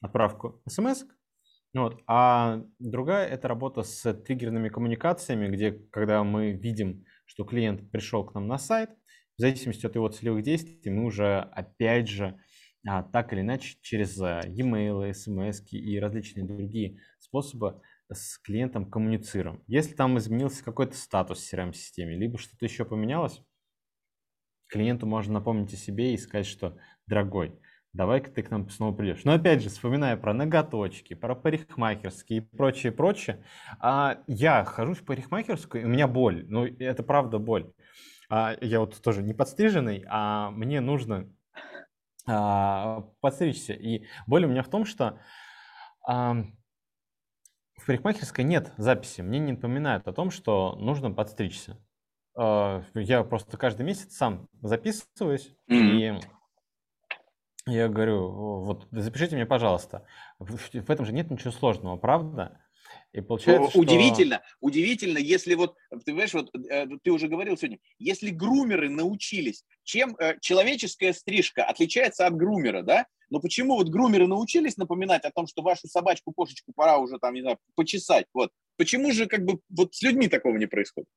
отправку 0.00 0.60
смс, 0.68 1.04
вот. 1.74 2.02
А 2.08 2.64
другая– 2.80 3.26
это 3.28 3.46
работа 3.46 3.82
с 3.82 4.12
триггерными 4.12 4.68
коммуникациями, 4.68 5.48
где, 5.48 5.72
когда 5.90 6.24
мы 6.24 6.52
видим 6.52 7.04
что 7.24 7.44
клиент 7.44 7.90
пришел 7.90 8.24
к 8.26 8.34
нам 8.34 8.46
на 8.46 8.58
сайт, 8.58 8.90
в 9.38 9.40
зависимости 9.40 9.86
от 9.86 9.94
его 9.94 10.08
целевых 10.08 10.42
действий 10.42 10.90
мы 10.90 11.04
уже 11.04 11.38
опять 11.38 12.08
же 12.08 12.38
а, 12.86 13.02
так 13.02 13.32
или 13.32 13.40
иначе 13.40 13.78
через 13.80 14.20
а, 14.20 14.42
e-mail, 14.44 15.14
смс 15.14 15.62
и 15.70 15.98
различные 15.98 16.44
другие 16.44 16.98
способы 17.20 17.80
с 18.12 18.38
клиентом 18.38 18.90
коммуницируем. 18.90 19.62
Если 19.66 19.94
там 19.94 20.18
изменился 20.18 20.62
какой-то 20.62 20.94
статус 20.94 21.38
в 21.38 21.54
CRM-системе, 21.54 22.16
либо 22.16 22.36
что-то 22.36 22.66
еще 22.66 22.84
поменялось, 22.84 23.40
клиенту 24.72 25.06
можно 25.06 25.34
напомнить 25.34 25.74
о 25.74 25.76
себе 25.76 26.14
и 26.14 26.18
сказать, 26.18 26.46
что 26.46 26.78
«Дорогой, 27.06 27.52
давай-ка 27.92 28.30
ты 28.30 28.42
к 28.42 28.50
нам 28.50 28.68
снова 28.70 28.94
придешь. 28.94 29.24
Но 29.24 29.34
опять 29.34 29.62
же, 29.62 29.68
вспоминая 29.68 30.16
про 30.16 30.32
ноготочки, 30.32 31.14
про 31.14 31.34
парикмахерские 31.34 32.38
и 32.38 32.40
прочее, 32.40 32.90
прочее, 32.90 33.44
а 33.78 34.22
я 34.26 34.64
хожу 34.64 34.94
в 34.94 35.04
парикмахерскую, 35.04 35.82
и 35.82 35.84
у 35.84 35.88
меня 35.88 36.08
боль, 36.08 36.46
ну 36.48 36.64
это 36.64 37.02
правда 37.02 37.38
боль. 37.38 37.70
А, 38.30 38.56
я 38.62 38.80
вот 38.80 39.00
тоже 39.02 39.22
не 39.22 39.34
подстриженный, 39.34 40.04
а 40.08 40.50
мне 40.50 40.80
нужно 40.80 41.28
а, 42.26 43.02
подстричься. 43.20 43.74
И 43.74 44.06
боль 44.26 44.46
у 44.46 44.48
меня 44.48 44.62
в 44.62 44.70
том, 44.70 44.86
что 44.86 45.18
в 46.04 47.86
парикмахерской 47.86 48.44
нет 48.44 48.72
записи, 48.76 49.20
мне 49.20 49.38
не 49.38 49.52
напоминают 49.52 50.08
о 50.08 50.12
том, 50.12 50.30
что 50.30 50.74
нужно 50.76 51.12
подстричься. 51.12 51.78
А, 52.34 52.84
я 52.94 53.24
просто 53.24 53.56
каждый 53.56 53.84
месяц 53.84 54.14
сам 54.16 54.48
записываюсь, 54.62 55.54
mm-hmm. 55.70 56.20
и 57.66 57.70
я 57.70 57.88
говорю, 57.88 58.62
вот 58.64 58.88
запишите 58.90 59.36
мне, 59.36 59.46
пожалуйста. 59.46 60.04
В 60.38 60.90
этом 60.90 61.06
же 61.06 61.12
нет 61.12 61.30
ничего 61.30 61.52
сложного, 61.52 61.96
правда? 61.96 62.60
И 63.12 63.20
получается, 63.20 63.70
что... 63.70 63.78
Удивительно, 63.78 64.42
удивительно, 64.60 65.18
если 65.18 65.54
вот, 65.54 65.76
ты 65.90 66.00
понимаешь, 66.06 66.32
вот 66.32 66.50
э, 66.54 66.86
ты 67.02 67.10
уже 67.10 67.28
говорил 67.28 67.56
сегодня, 67.56 67.78
если 67.98 68.30
грумеры 68.30 68.88
научились, 68.88 69.64
чем 69.84 70.16
э, 70.18 70.38
человеческая 70.40 71.12
стрижка 71.12 71.64
отличается 71.64 72.26
от 72.26 72.34
грумера, 72.34 72.82
да? 72.82 73.06
Но 73.30 73.40
почему 73.40 73.76
вот 73.76 73.88
грумеры 73.88 74.26
научились 74.26 74.76
напоминать 74.76 75.24
о 75.24 75.30
том, 75.30 75.46
что 75.46 75.62
вашу 75.62 75.88
собачку, 75.88 76.32
кошечку 76.32 76.72
пора 76.74 76.98
уже 76.98 77.18
там, 77.18 77.34
не 77.34 77.42
знаю, 77.42 77.58
почесать, 77.74 78.26
вот. 78.34 78.50
Почему 78.76 79.12
же 79.12 79.26
как 79.26 79.44
бы 79.44 79.60
вот 79.68 79.94
с 79.94 80.02
людьми 80.02 80.28
такого 80.28 80.56
не 80.56 80.66
происходит? 80.66 81.08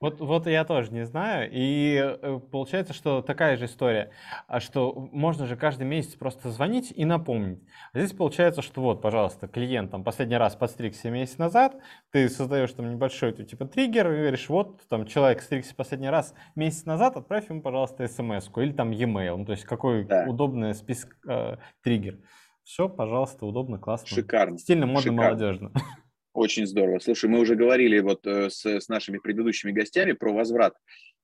Вот, 0.00 0.20
вот 0.20 0.46
я 0.46 0.64
тоже 0.64 0.92
не 0.92 1.04
знаю. 1.04 1.50
И 1.52 1.96
э, 1.96 2.40
получается, 2.52 2.94
что 2.94 3.20
такая 3.20 3.56
же 3.56 3.64
история, 3.64 4.12
а 4.46 4.60
что 4.60 4.92
можно 5.12 5.46
же 5.46 5.56
каждый 5.56 5.86
месяц 5.86 6.14
просто 6.14 6.50
звонить 6.50 6.92
и 6.94 7.04
напомнить. 7.04 7.60
А 7.92 7.98
здесь 7.98 8.12
получается, 8.12 8.62
что 8.62 8.80
вот, 8.80 9.02
пожалуйста, 9.02 9.48
клиент 9.48 9.90
там 9.90 10.04
последний 10.04 10.36
раз 10.36 10.54
подстригся 10.54 11.10
месяц 11.10 11.38
назад, 11.38 11.76
ты 12.12 12.28
создаешь 12.28 12.72
там 12.72 12.90
небольшой 12.90 13.32
типа 13.32 13.66
триггер 13.66 14.12
и 14.12 14.18
говоришь, 14.18 14.48
вот 14.48 14.82
там 14.88 15.04
человек 15.04 15.42
стригся 15.42 15.74
последний 15.74 16.10
раз 16.10 16.32
месяц 16.54 16.84
назад, 16.84 17.16
отправь 17.16 17.48
ему, 17.50 17.60
пожалуйста, 17.60 18.06
смс 18.06 18.48
или 18.56 18.72
там 18.72 18.92
e-mail. 18.92 19.36
Ну, 19.36 19.44
то 19.44 19.52
есть 19.52 19.64
какой 19.64 20.04
да. 20.04 20.26
удобный 20.28 20.74
список 20.74 21.16
э, 21.28 21.56
триггер. 21.82 22.20
Все, 22.62 22.88
пожалуйста, 22.88 23.46
удобно, 23.46 23.78
классно. 23.78 24.06
Шикарно. 24.06 24.58
Стильно, 24.58 24.86
модно, 24.86 25.00
Шикарно. 25.00 25.22
молодежно. 25.22 25.72
Очень 26.38 26.68
здорово. 26.68 27.00
Слушай, 27.00 27.28
мы 27.28 27.40
уже 27.40 27.56
говорили 27.56 27.98
вот 27.98 28.24
э, 28.24 28.48
с, 28.48 28.64
с 28.64 28.88
нашими 28.88 29.18
предыдущими 29.18 29.72
гостями 29.72 30.12
про 30.12 30.32
возврат 30.32 30.72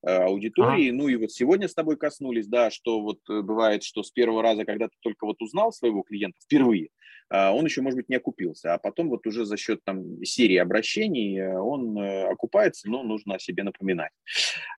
э, 0.05 0.11
аудитории. 0.11 0.89
Ага. 0.89 0.97
Ну 0.97 1.07
и 1.07 1.15
вот 1.15 1.31
сегодня 1.31 1.69
с 1.69 1.75
тобой 1.75 1.97
коснулись, 1.97 2.49
да, 2.49 2.73
что 2.73 3.01
вот 3.01 3.21
э, 3.31 3.43
бывает, 3.43 3.85
что 3.85 4.03
с 4.03 4.11
первого 4.11 4.43
раза, 4.43 4.65
когда 4.65 4.89
ты 4.89 4.97
только 5.03 5.25
вот 5.25 5.41
узнал 5.41 5.73
своего 5.73 6.03
клиента 6.03 6.37
впервые, 6.43 6.89
а, 6.89 6.89
он 7.53 7.65
еще, 7.65 7.83
может 7.83 7.97
быть, 7.97 8.09
не 8.09 8.17
окупился, 8.17 8.75
а 8.75 8.79
потом 8.79 9.09
вот 9.09 9.27
уже 9.27 9.45
за 9.45 9.57
счет 9.57 9.83
там 9.85 10.25
серии 10.25 10.57
обращений 10.57 11.57
он 11.57 11.99
окупается, 11.99 12.89
но 12.89 13.03
нужно 13.03 13.37
о 13.37 13.39
себе 13.39 13.63
напоминать. 13.63 14.11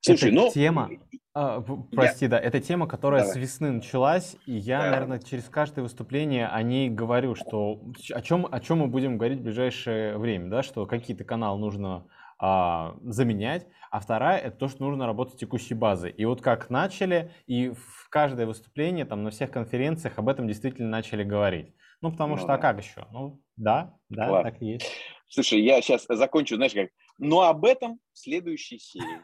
Слушай, 0.00 0.30
это 0.30 0.36
ну... 0.36 0.50
тема, 0.52 0.90
а, 1.38 1.60
прости, 1.92 2.24
я... 2.24 2.30
да, 2.30 2.38
это 2.38 2.60
тема, 2.60 2.86
которая 2.86 3.20
Давай. 3.20 3.34
с 3.34 3.36
весны 3.36 3.70
началась, 3.70 4.36
и 4.46 4.52
я, 4.52 4.78
да. 4.78 4.90
наверное, 4.90 5.18
через 5.18 5.44
каждое 5.50 5.82
выступление 5.82 6.46
о 6.46 6.62
ней 6.62 6.88
говорю, 6.88 7.34
что 7.34 7.82
о 8.10 8.22
чем, 8.22 8.48
о 8.50 8.58
чем 8.58 8.78
мы 8.78 8.86
будем 8.86 9.18
говорить 9.18 9.40
в 9.40 9.42
ближайшее 9.42 10.16
время, 10.16 10.48
да, 10.48 10.62
что 10.62 10.86
какие-то 10.86 11.24
каналы 11.24 11.60
нужно 11.60 12.06
а, 12.38 12.96
заменять, 13.02 13.66
а 13.90 14.00
вторая 14.00 14.38
это 14.38 14.56
то, 14.56 14.68
что 14.68 14.82
нужно 14.84 15.04
работать 15.04 15.34
с 15.34 15.38
текущей 15.38 15.74
базой. 15.74 16.10
И 16.10 16.24
вот 16.24 16.40
как 16.40 16.70
начали, 16.70 17.30
и 17.46 17.68
в 17.68 18.08
каждое 18.08 18.46
выступление, 18.46 19.04
там 19.04 19.22
на 19.22 19.30
всех 19.30 19.50
конференциях 19.50 20.14
об 20.16 20.30
этом 20.30 20.48
действительно 20.48 20.88
начали 20.88 21.22
говорить. 21.22 21.74
Ну, 22.02 22.10
потому 22.10 22.36
ну, 22.36 22.42
что, 22.42 22.52
а 22.52 22.58
как 22.58 22.82
еще? 22.82 23.06
Ну, 23.10 23.42
да, 23.56 23.94
да, 24.08 24.30
Ладно. 24.30 24.50
так 24.50 24.62
и 24.62 24.66
есть. 24.66 24.90
Слушай, 25.28 25.62
я 25.62 25.80
сейчас 25.80 26.06
закончу, 26.08 26.56
знаешь, 26.56 26.72
как, 26.72 26.90
но 27.18 27.42
об 27.42 27.64
этом 27.64 27.98
в 28.12 28.18
следующей 28.18 28.78
серии. 28.78 29.20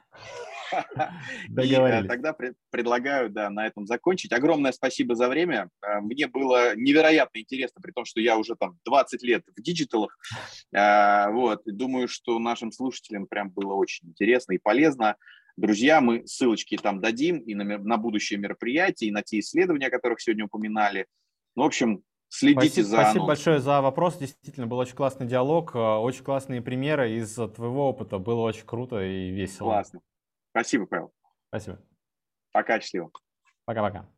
И 1.63 1.75
э, 1.75 2.05
тогда 2.05 2.35
предлагаю 2.71 3.29
да, 3.29 3.51
на 3.51 3.67
этом 3.67 3.87
закончить. 3.87 4.33
Огромное 4.33 4.73
спасибо 4.73 5.15
за 5.15 5.29
время. 5.29 5.69
Э, 5.83 6.01
мне 6.01 6.27
было 6.29 6.75
невероятно 6.75 7.39
интересно, 7.39 7.83
при 7.83 7.93
том, 7.93 8.07
что 8.07 8.21
я 8.21 8.39
уже 8.39 8.57
там 8.57 8.79
20 8.87 9.23
лет 9.23 9.45
в 9.55 9.61
диджиталах. 9.61 10.17
Э, 10.75 11.31
вот. 11.31 11.63
Думаю, 11.67 12.09
что 12.09 12.39
нашим 12.39 12.73
слушателям 12.73 13.27
прям 13.27 13.51
было 13.51 13.75
очень 13.75 14.09
интересно 14.09 14.55
и 14.55 14.59
полезно. 14.59 15.17
Друзья, 15.59 16.01
мы 16.01 16.27
ссылочки 16.27 16.79
там 16.79 17.03
дадим 17.03 17.39
и 17.39 17.55
на, 17.55 17.77
на 17.77 17.97
будущее 17.99 18.39
мероприятие, 18.39 19.11
и 19.11 19.13
на 19.13 19.23
те 19.23 19.41
исследования, 19.41 19.89
о 19.89 19.91
которых 19.91 20.23
сегодня 20.23 20.47
упоминали. 20.47 21.07
Ну, 21.55 21.65
в 21.65 21.67
общем, 21.67 22.03
Следите 22.35 22.83
спасибо, 22.83 22.87
за 22.87 22.97
Спасибо 23.03 23.27
большое 23.27 23.61
за 23.61 23.83
вопрос. 23.83 24.17
Действительно, 24.17 24.67
был 24.67 24.79
очень 24.79 24.97
классный 24.97 25.27
диалог, 25.27 25.75
э, 25.75 25.79
очень 25.79 26.25
классные 26.25 26.63
примеры 26.63 27.13
из 27.13 27.35
твоего 27.35 27.91
опыта. 27.91 28.19
Было 28.19 28.41
очень 28.41 28.65
круто 28.65 29.03
и 29.03 29.31
весело. 29.31 29.69
Классно. 29.69 30.01
Спасибо, 30.51 30.87
Павел. 30.87 31.13
Спасибо. 31.49 31.79
Пока, 32.51 32.81
счастливо. 32.81 33.11
Пока-пока. 33.67 34.09